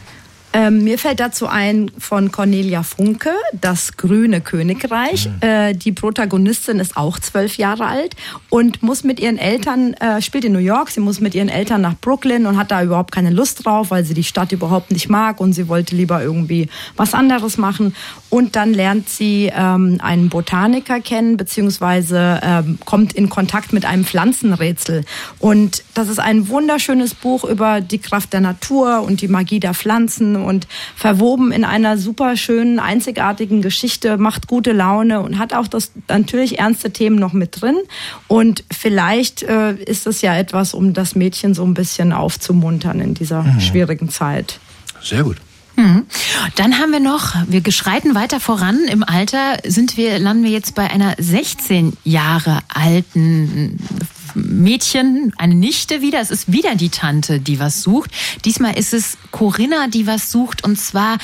Ähm, 0.54 0.84
mir 0.84 0.98
fällt 0.98 1.20
dazu 1.20 1.48
ein 1.48 1.92
von 2.00 2.32
Cornelia 2.32 2.84
Funke, 2.84 3.32
Das 3.60 3.98
grüne 3.98 4.42
Königreich. 4.42 5.28
Mhm. 5.28 5.48
Äh, 5.48 5.74
die 5.74 5.92
Protagonistin 5.92 6.80
ist 6.80 6.96
auch 6.96 7.20
zwölf 7.20 7.58
Jahre 7.58 7.86
alt 7.86 8.16
und 8.50 8.82
muss 8.82 9.04
mit 9.04 9.20
ihren 9.20 9.38
Eltern, 9.38 9.94
äh, 9.96 10.22
spielt 10.22 10.46
in 10.46 10.54
New 10.54 10.60
York, 10.60 10.90
sie 10.90 11.02
muss 11.02 11.20
mit 11.20 11.36
ihren 11.36 11.50
Eltern 11.50 11.82
nach 11.82 11.96
Brooklyn 12.00 12.46
und 12.46 12.58
hat 12.58 12.72
da 12.72 12.82
überhaupt 12.82 13.12
keine 13.12 13.30
Lust 13.30 13.66
drauf, 13.66 13.92
weil 13.92 14.06
sie 14.06 14.14
die 14.14 14.24
Stadt 14.24 14.52
überhaupt 14.52 14.92
nicht 14.92 15.10
mag 15.10 15.42
und 15.42 15.54
sie 15.54 15.68
wollte 15.68 15.96
lieber 15.96 16.22
irgendwie 16.22 16.70
was 16.96 17.14
anderes 17.14 17.58
machen. 17.58 17.94
Und 18.30 18.56
dann 18.56 18.74
lernt 18.74 19.10
sie 19.10 19.52
ähm, 19.54 19.98
einen 20.02 20.30
Botaniker 20.30 21.02
kennen, 21.02 21.38
beziehungsweise 21.38 22.40
ähm, 22.42 22.80
kommt 22.86 23.14
in 23.14 23.30
Kontakt 23.30 23.74
mit 23.74 23.86
einem 23.86 24.06
Pflanzenrätsel. 24.06 25.04
Und 25.40 25.84
das 25.94 26.08
ist 26.08 26.20
ein 26.20 26.48
wunderschönes 26.48 27.14
Buch 27.14 27.44
über 27.44 27.82
die 27.82 28.00
Kraft 28.00 28.34
der 28.34 28.42
Natur 28.42 29.02
und 29.02 29.22
die 29.22 29.28
Magie 29.28 29.60
der 29.60 29.74
Pflanzen 29.74 30.37
und 30.46 30.68
verwoben 30.96 31.52
in 31.52 31.64
einer 31.64 31.98
super 31.98 32.38
schönen, 32.38 32.80
einzigartigen 32.80 33.62
Geschichte, 33.62 34.18
macht 34.18 34.48
gute 34.48 34.72
Laune 34.72 35.22
und 35.22 35.38
hat 35.38 35.54
auch 35.54 35.68
das 35.68 35.92
natürlich 36.08 36.60
ernste 36.60 36.92
Themen 36.92 37.18
noch 37.18 37.34
mit 37.34 37.62
drin. 37.62 37.78
Und 38.28 38.64
vielleicht 38.72 39.44
äh, 39.44 39.74
ist 39.74 40.08
es 40.08 40.22
ja 40.22 40.36
etwas, 40.36 40.74
um 40.74 40.94
das 40.94 41.16
Mädchen 41.16 41.54
so 41.54 41.64
ein 41.64 41.74
bisschen 41.74 42.14
aufzumuntern 42.14 43.00
in 43.00 43.14
dieser 43.14 43.44
mhm. 43.44 43.60
schwierigen 43.60 44.10
Zeit. 44.10 44.60
Sehr 45.02 45.24
gut. 45.24 45.38
Mhm. 45.78 46.08
Dann 46.56 46.80
haben 46.80 46.92
wir 46.92 47.00
noch, 47.00 47.36
wir 47.48 47.62
geschreiten 47.62 48.16
weiter 48.16 48.40
voran. 48.40 48.80
Im 48.90 49.04
Alter 49.04 49.58
sind 49.64 49.96
wir, 49.96 50.18
landen 50.18 50.44
wir 50.44 50.50
jetzt 50.50 50.74
bei 50.74 50.90
einer 50.90 51.14
16 51.20 51.96
Jahre 52.04 52.60
alten 52.68 53.78
Mädchen, 54.38 55.34
eine 55.38 55.56
Nichte 55.56 56.02
wieder. 56.02 56.20
Es 56.22 56.32
ist 56.32 56.52
wieder 56.52 56.76
die 56.76 56.90
Tante, 56.90 57.40
die 57.40 57.60
was 57.60 57.82
sucht. 57.82 58.12
Diesmal 58.46 58.78
ist 58.78 58.94
es 58.94 59.18
Corinna, 59.32 59.88
die 59.88 60.08
was 60.08 60.32
sucht. 60.32 60.64
Und 60.64 60.80
zwar 60.80 61.18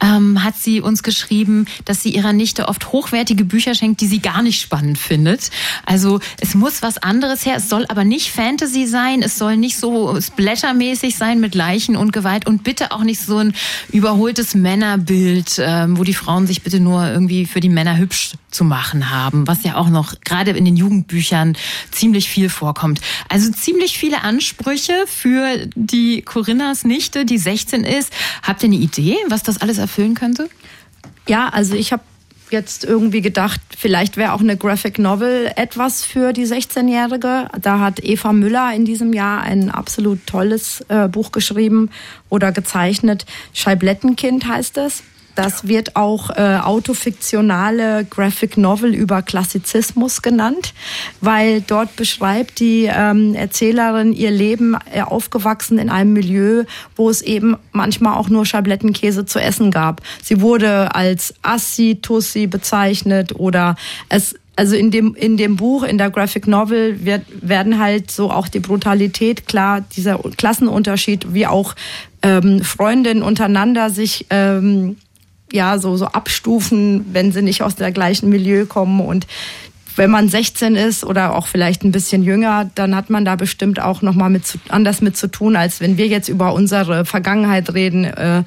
ähm, 0.00 0.42
hat 0.42 0.56
sie 0.56 0.80
uns 0.80 1.02
geschrieben, 1.02 1.66
dass 1.84 2.02
sie 2.02 2.10
ihrer 2.10 2.32
Nichte 2.32 2.68
oft 2.68 2.92
hochwertige 2.92 3.44
Bücher 3.44 3.74
schenkt, 3.74 4.00
die 4.00 4.06
sie 4.06 4.20
gar 4.20 4.42
nicht 4.42 4.60
spannend 4.60 4.98
findet. 4.98 5.50
Also 5.84 6.20
es 6.40 6.54
muss 6.54 6.82
was 6.82 6.98
anderes 6.98 7.46
her. 7.46 7.56
Es 7.56 7.68
soll 7.68 7.86
aber 7.88 8.04
nicht 8.04 8.30
Fantasy 8.30 8.86
sein. 8.86 9.22
Es 9.22 9.38
soll 9.38 9.56
nicht 9.56 9.78
so 9.78 10.20
splattermäßig 10.20 11.16
sein 11.16 11.40
mit 11.40 11.54
Leichen 11.54 11.96
und 11.96 12.12
Gewalt. 12.12 12.46
Und 12.46 12.64
bitte 12.64 12.92
auch 12.92 13.04
nicht 13.04 13.20
so 13.20 13.38
ein 13.38 13.54
überholtes 13.90 14.54
Männerbild, 14.54 15.60
ähm, 15.60 15.98
wo 15.98 16.04
die 16.04 16.14
Frauen 16.14 16.46
sich 16.46 16.62
bitte 16.62 16.80
nur 16.80 17.06
irgendwie 17.06 17.46
für 17.46 17.60
die 17.60 17.68
Männer 17.68 17.96
hübsch 17.96 18.32
zu 18.50 18.64
machen 18.64 19.10
haben, 19.10 19.46
was 19.46 19.62
ja 19.64 19.76
auch 19.76 19.90
noch 19.90 20.20
gerade 20.22 20.52
in 20.52 20.64
den 20.64 20.76
Jugendbüchern 20.76 21.56
ziemlich 21.90 22.28
viel 22.28 22.48
vorkommt. 22.56 23.00
Also 23.28 23.50
ziemlich 23.52 23.98
viele 23.98 24.22
Ansprüche 24.22 25.04
für 25.06 25.68
die 25.74 26.22
Corinnas 26.22 26.84
Nichte, 26.84 27.24
die 27.24 27.38
16 27.38 27.84
ist. 27.84 28.12
Habt 28.42 28.62
ihr 28.62 28.68
eine 28.68 28.76
Idee, 28.76 29.16
was 29.28 29.42
das 29.42 29.60
alles 29.60 29.78
erfüllen 29.78 30.14
könnte? 30.14 30.48
Ja, 31.28 31.48
also 31.48 31.74
ich 31.74 31.92
habe 31.92 32.02
jetzt 32.50 32.84
irgendwie 32.84 33.22
gedacht, 33.22 33.60
vielleicht 33.76 34.16
wäre 34.16 34.32
auch 34.32 34.40
eine 34.40 34.56
Graphic 34.56 34.98
Novel 34.98 35.50
etwas 35.56 36.04
für 36.04 36.32
die 36.32 36.46
16-Jährige. 36.46 37.48
Da 37.60 37.80
hat 37.80 38.02
Eva 38.02 38.32
Müller 38.32 38.72
in 38.74 38.84
diesem 38.84 39.12
Jahr 39.12 39.42
ein 39.42 39.70
absolut 39.70 40.26
tolles 40.26 40.84
äh, 40.88 41.08
Buch 41.08 41.32
geschrieben 41.32 41.90
oder 42.28 42.52
gezeichnet. 42.52 43.26
Scheiblettenkind 43.52 44.46
heißt 44.46 44.78
es. 44.78 45.02
Das 45.36 45.68
wird 45.68 45.96
auch 45.96 46.30
äh, 46.30 46.58
autofiktionale 46.62 48.06
Graphic 48.08 48.56
Novel 48.56 48.94
über 48.94 49.20
Klassizismus 49.20 50.22
genannt, 50.22 50.72
weil 51.20 51.60
dort 51.60 51.94
beschreibt 51.94 52.58
die 52.58 52.90
ähm, 52.90 53.34
Erzählerin 53.34 54.14
ihr 54.14 54.30
Leben 54.30 54.76
äh, 54.92 55.02
aufgewachsen 55.02 55.78
in 55.78 55.90
einem 55.90 56.14
Milieu, 56.14 56.64
wo 56.96 57.10
es 57.10 57.20
eben 57.20 57.56
manchmal 57.72 58.14
auch 58.14 58.30
nur 58.30 58.46
Schablettenkäse 58.46 59.26
zu 59.26 59.38
essen 59.38 59.70
gab. 59.70 60.00
Sie 60.22 60.40
wurde 60.40 60.94
als 60.94 61.34
Assi, 61.42 61.98
Tussi 62.00 62.46
bezeichnet 62.46 63.38
oder 63.38 63.76
es 64.08 64.34
also 64.58 64.74
in 64.74 64.90
dem, 64.90 65.14
in 65.14 65.36
dem 65.36 65.56
Buch, 65.56 65.82
in 65.82 65.98
der 65.98 66.08
Graphic 66.08 66.46
Novel 66.46 67.04
wird, 67.04 67.22
werden 67.42 67.78
halt 67.78 68.10
so 68.10 68.30
auch 68.30 68.48
die 68.48 68.60
Brutalität 68.60 69.46
klar, 69.46 69.82
dieser 69.94 70.18
Klassenunterschied, 70.18 71.34
wie 71.34 71.46
auch 71.46 71.74
ähm, 72.22 72.62
Freundinnen 72.62 73.22
untereinander 73.22 73.90
sich 73.90 74.24
ähm, 74.30 74.96
ja 75.52 75.78
so, 75.78 75.96
so 75.96 76.06
abstufen, 76.06 77.06
wenn 77.12 77.32
sie 77.32 77.42
nicht 77.42 77.62
aus 77.62 77.76
der 77.76 77.92
gleichen 77.92 78.28
Milieu 78.28 78.66
kommen 78.66 79.00
und 79.00 79.26
wenn 79.96 80.10
man 80.10 80.28
16 80.28 80.76
ist 80.76 81.04
oder 81.04 81.34
auch 81.34 81.46
vielleicht 81.46 81.82
ein 81.82 81.92
bisschen 81.92 82.22
jünger, 82.22 82.70
dann 82.74 82.94
hat 82.94 83.08
man 83.10 83.24
da 83.24 83.34
bestimmt 83.36 83.80
auch 83.80 84.02
noch 84.02 84.14
mal 84.14 84.28
mit 84.28 84.46
zu, 84.46 84.58
anders 84.68 85.00
mit 85.00 85.16
zu 85.16 85.30
tun, 85.30 85.56
als 85.56 85.80
wenn 85.80 85.96
wir 85.96 86.06
jetzt 86.06 86.28
über 86.28 86.52
unsere 86.52 87.04
Vergangenheit 87.04 87.72
reden. 87.72 88.04
Äh, 88.04 88.44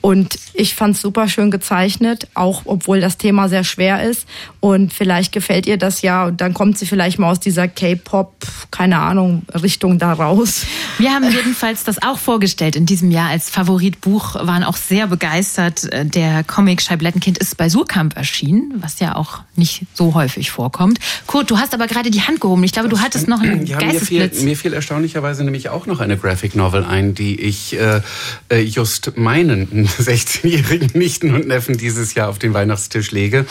und 0.00 0.38
ich 0.54 0.76
fand 0.76 0.94
es 0.94 1.02
super 1.02 1.28
schön 1.28 1.50
gezeichnet, 1.50 2.28
auch 2.34 2.62
obwohl 2.66 3.00
das 3.00 3.18
Thema 3.18 3.48
sehr 3.48 3.64
schwer 3.64 4.02
ist. 4.08 4.26
Und 4.60 4.92
vielleicht 4.92 5.32
gefällt 5.32 5.66
ihr 5.66 5.76
das 5.76 6.02
ja 6.02 6.26
und 6.26 6.40
dann 6.40 6.54
kommt 6.54 6.78
sie 6.78 6.86
vielleicht 6.86 7.18
mal 7.18 7.30
aus 7.30 7.40
dieser 7.40 7.66
K-Pop, 7.66 8.34
keine 8.70 8.98
Ahnung, 9.00 9.42
Richtung 9.60 9.98
da 9.98 10.12
raus. 10.12 10.66
Wir 10.98 11.10
haben 11.10 11.30
jedenfalls 11.30 11.82
das 11.82 12.00
auch 12.02 12.18
vorgestellt 12.18 12.76
in 12.76 12.86
diesem 12.86 13.10
Jahr 13.10 13.30
als 13.30 13.50
Favoritbuch, 13.50 14.36
waren 14.36 14.62
auch 14.62 14.76
sehr 14.76 15.08
begeistert. 15.08 15.88
Der 15.92 16.44
Comic 16.44 16.80
Scheiblettenkind 16.80 17.38
ist 17.38 17.56
bei 17.56 17.68
Surkamp 17.68 18.16
erschienen, 18.16 18.74
was 18.76 19.00
ja 19.00 19.16
auch 19.16 19.40
nicht 19.56 19.82
so 19.94 20.14
häufig 20.14 20.52
vorkommt. 20.52 21.00
Kurt, 21.26 21.50
du 21.50 21.58
hast 21.58 21.74
aber 21.74 21.88
gerade 21.88 22.10
die 22.10 22.22
Hand 22.22 22.40
gehoben. 22.40 22.62
Ich 22.62 22.72
glaube, 22.72 22.88
du 22.88 23.00
hattest 23.00 23.26
noch 23.26 23.40
einen 23.40 23.66
ja. 23.66 23.78
Mir 23.78 24.00
fiel, 24.00 24.30
mir 24.42 24.56
fiel 24.56 24.74
erstaunlicherweise 24.74 25.42
nämlich 25.44 25.70
auch 25.70 25.86
noch 25.86 26.00
eine 26.00 26.16
Graphic 26.16 26.54
Novel 26.54 26.84
ein, 26.84 27.14
die 27.14 27.40
ich 27.40 27.78
äh, 27.78 28.00
äh 28.48 28.60
just 28.60 29.16
meinen 29.16 29.87
16-jährigen 29.88 30.90
Nichten 30.94 31.34
und 31.34 31.46
Neffen 31.46 31.76
dieses 31.76 32.14
Jahr 32.14 32.28
auf 32.28 32.38
den 32.38 32.54
Weihnachtstisch 32.54 33.10
lege. 33.10 33.46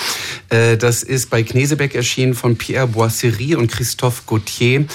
Äh, 0.49 0.77
das 0.77 1.03
ist 1.03 1.29
bei 1.29 1.43
Knesebeck 1.43 1.95
erschienen 1.95 2.33
von 2.33 2.57
Pierre 2.57 2.87
Boisserie 2.87 3.57
und 3.57 3.71
Christophe 3.71 4.23
Gauthier, 4.25 4.85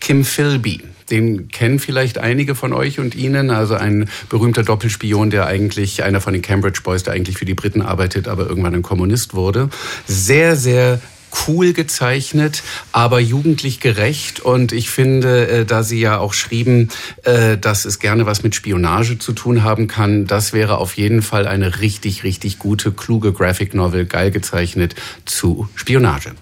Kim 0.00 0.24
Philby. 0.24 0.82
Den 1.10 1.48
kennen 1.48 1.78
vielleicht 1.78 2.18
einige 2.18 2.54
von 2.54 2.72
euch 2.72 2.98
und 2.98 3.14
Ihnen. 3.14 3.50
Also 3.50 3.74
ein 3.74 4.08
berühmter 4.30 4.62
Doppelspion, 4.62 5.30
der 5.30 5.46
eigentlich, 5.46 6.02
einer 6.02 6.20
von 6.20 6.32
den 6.32 6.42
Cambridge 6.42 6.80
Boys, 6.82 7.02
der 7.02 7.12
eigentlich 7.12 7.36
für 7.36 7.44
die 7.44 7.54
Briten 7.54 7.82
arbeitet, 7.82 8.28
aber 8.28 8.46
irgendwann 8.46 8.74
ein 8.74 8.82
Kommunist 8.82 9.34
wurde. 9.34 9.68
Sehr, 10.06 10.56
sehr 10.56 11.00
cool 11.46 11.72
gezeichnet, 11.72 12.62
aber 12.92 13.20
jugendlich 13.20 13.80
gerecht. 13.80 14.40
Und 14.40 14.72
ich 14.72 14.90
finde, 14.90 15.48
äh, 15.48 15.64
da 15.64 15.82
Sie 15.82 16.00
ja 16.00 16.18
auch 16.18 16.34
schrieben, 16.34 16.88
äh, 17.24 17.58
dass 17.58 17.84
es 17.84 17.98
gerne 17.98 18.26
was 18.26 18.42
mit 18.42 18.54
Spionage 18.54 19.18
zu 19.18 19.32
tun 19.32 19.62
haben 19.62 19.88
kann, 19.88 20.26
das 20.26 20.52
wäre 20.52 20.78
auf 20.78 20.96
jeden 20.96 21.22
Fall 21.22 21.46
eine 21.46 21.80
richtig, 21.80 22.24
richtig 22.24 22.58
gute, 22.58 22.92
kluge 22.92 23.32
Graphic 23.32 23.74
Novel, 23.74 24.06
geil 24.06 24.30
gezeichnet 24.30 24.94
zu 25.24 25.68
Spionage. 25.74 26.32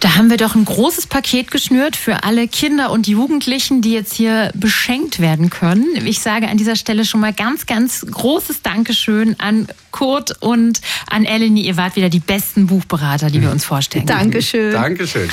Da 0.00 0.16
haben 0.16 0.28
wir 0.28 0.36
doch 0.36 0.54
ein 0.54 0.64
großes 0.64 1.06
Paket 1.06 1.50
geschnürt 1.50 1.96
für 1.96 2.24
alle 2.24 2.46
Kinder 2.46 2.90
und 2.90 3.06
Jugendlichen, 3.06 3.80
die 3.80 3.92
jetzt 3.92 4.12
hier 4.12 4.50
beschenkt 4.54 5.18
werden 5.18 5.48
können. 5.48 6.04
Ich 6.04 6.20
sage 6.20 6.48
an 6.48 6.58
dieser 6.58 6.76
Stelle 6.76 7.04
schon 7.04 7.20
mal 7.20 7.32
ganz, 7.32 7.64
ganz 7.64 8.04
großes 8.10 8.60
Dankeschön 8.62 9.40
an 9.40 9.66
Kurt 9.92 10.42
und 10.42 10.80
an 11.08 11.24
Eleni. 11.24 11.62
Ihr 11.62 11.76
wart 11.76 11.96
wieder 11.96 12.10
die 12.10 12.20
besten 12.20 12.66
Buchberater, 12.66 13.30
die 13.30 13.40
wir 13.40 13.50
uns 13.50 13.64
vorstellen. 13.64 14.04
Dankeschön. 14.06 14.72
Dankeschön. 14.72 15.30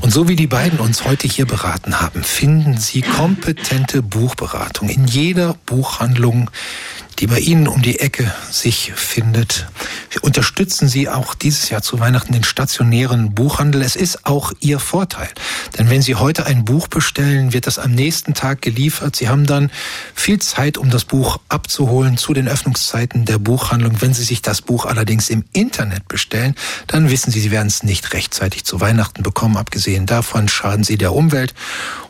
Und 0.00 0.12
so 0.12 0.28
wie 0.28 0.36
die 0.36 0.46
beiden 0.46 0.78
uns 0.78 1.04
heute 1.04 1.26
hier 1.26 1.46
beraten 1.46 2.00
haben, 2.00 2.22
finden 2.22 2.78
Sie 2.78 3.02
kompetente 3.02 4.02
Buchberatung 4.02 4.90
in 4.90 5.06
jeder 5.06 5.56
Buchhandlung, 5.66 6.50
die 7.18 7.26
bei 7.26 7.38
Ihnen 7.38 7.68
um 7.68 7.82
die 7.82 8.00
Ecke 8.00 8.32
sich 8.50 8.92
findet. 8.94 9.66
Unterstützen 10.22 10.88
Sie 10.88 11.08
auch 11.08 11.34
dieses 11.34 11.68
Jahr 11.70 11.82
zu 11.82 12.00
Weihnachten 12.00 12.32
den 12.32 12.44
stationären 12.44 13.34
Buchhandel. 13.34 13.82
Es 13.82 13.96
ist 13.96 14.26
auch 14.26 14.52
Ihr 14.60 14.78
Vorteil. 14.78 15.28
Denn 15.78 15.90
wenn 15.90 16.02
Sie 16.02 16.14
heute 16.14 16.46
ein 16.46 16.64
Buch 16.64 16.88
bestellen, 16.88 17.52
wird 17.52 17.66
das 17.66 17.78
am 17.78 17.92
nächsten 17.92 18.34
Tag 18.34 18.62
geliefert. 18.62 19.16
Sie 19.16 19.28
haben 19.28 19.46
dann 19.46 19.70
viel 20.14 20.40
Zeit, 20.40 20.78
um 20.78 20.90
das 20.90 21.04
Buch 21.04 21.38
abzuholen 21.48 22.16
zu 22.16 22.32
den 22.32 22.48
Öffnungszeiten 22.48 23.24
der 23.24 23.38
Buchhandlung. 23.38 24.00
Wenn 24.00 24.14
Sie 24.14 24.24
sich 24.24 24.42
das 24.42 24.62
Buch 24.62 24.86
allerdings 24.86 25.30
im 25.30 25.44
Internet 25.52 26.08
bestellen, 26.08 26.54
dann 26.86 27.10
wissen 27.10 27.30
Sie, 27.30 27.40
Sie 27.40 27.50
werden 27.50 27.68
es 27.68 27.82
nicht 27.82 28.12
rechtzeitig 28.12 28.64
zu 28.64 28.80
Weihnachten 28.80 29.22
bekommen. 29.22 29.56
Abgesehen 29.56 30.06
davon 30.06 30.48
schaden 30.48 30.84
Sie 30.84 30.96
der 30.96 31.12
Umwelt. 31.12 31.54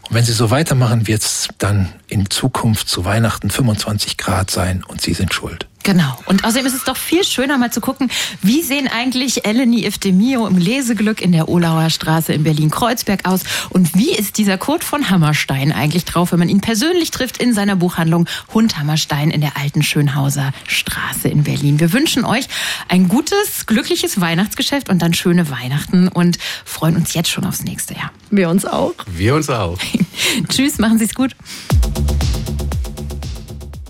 Und 0.09 0.14
wenn 0.14 0.24
Sie 0.24 0.32
so 0.32 0.50
weitermachen, 0.50 1.07
wird 1.07 1.22
es 1.22 1.48
dann 1.59 1.92
in 2.09 2.28
Zukunft 2.30 2.88
zu 2.88 3.05
Weihnachten 3.05 3.50
25 3.50 4.16
Grad 4.16 4.50
sein 4.50 4.84
und 4.84 5.00
Sie 5.00 5.14
sind 5.14 5.32
schuld. 5.32 5.66
Genau. 5.85 6.16
Und 6.24 6.45
außerdem 6.45 6.66
ist 6.66 6.74
es 6.74 6.85
doch 6.85 6.97
viel 6.97 7.24
schöner, 7.24 7.59
mal 7.59 7.70
zu 7.70 7.82
gucken, 7.82 8.11
wie 8.41 8.62
sehen 8.62 8.89
eigentlich 8.89 9.47
Eleni 9.47 9.85
Iftemio 9.85 10.47
im 10.47 10.57
Leseglück 10.57 11.20
in 11.20 11.30
der 11.30 11.51
Olauer 11.51 11.91
Straße 11.91 12.32
in 12.32 12.43
Berlin-Kreuzberg 12.43 13.28
aus? 13.28 13.43
Und 13.68 13.95
wie 13.95 14.11
ist 14.11 14.39
dieser 14.39 14.57
Kurt 14.57 14.82
von 14.82 15.11
Hammerstein 15.11 15.72
eigentlich 15.72 16.07
drauf, 16.07 16.32
wenn 16.32 16.39
man 16.39 16.49
ihn 16.49 16.62
persönlich 16.62 17.11
trifft 17.11 17.37
in 17.37 17.53
seiner 17.53 17.76
Buchhandlung 17.76 18.26
Hund 18.55 18.78
Hammerstein 18.78 19.30
in 19.30 19.43
der 19.43 19.59
alten 19.59 19.82
Schönhauser 19.82 20.53
Straße 20.66 21.28
in 21.28 21.45
Berlin? 21.45 21.78
Wir 21.78 21.93
wünschen 21.93 22.24
euch 22.24 22.47
ein 22.89 23.09
gutes, 23.09 23.66
glückliches 23.66 24.18
Weihnachtsgeschäft 24.18 24.89
und 24.89 25.03
dann 25.03 25.12
schöne 25.12 25.51
Weihnachten 25.51 26.09
und 26.09 26.39
freuen 26.64 26.97
uns 26.97 27.12
jetzt 27.12 27.28
schon 27.28 27.45
aufs 27.45 27.62
nächste 27.62 27.93
Jahr. 27.93 28.11
Wir 28.30 28.49
uns 28.49 28.64
auch. 28.64 28.95
Wir 29.07 29.35
uns 29.35 29.51
auch. 29.51 29.78
Tschüss, 30.49 30.78
machen 30.78 30.99
Sie 30.99 31.05
es 31.05 31.14
gut. 31.14 31.37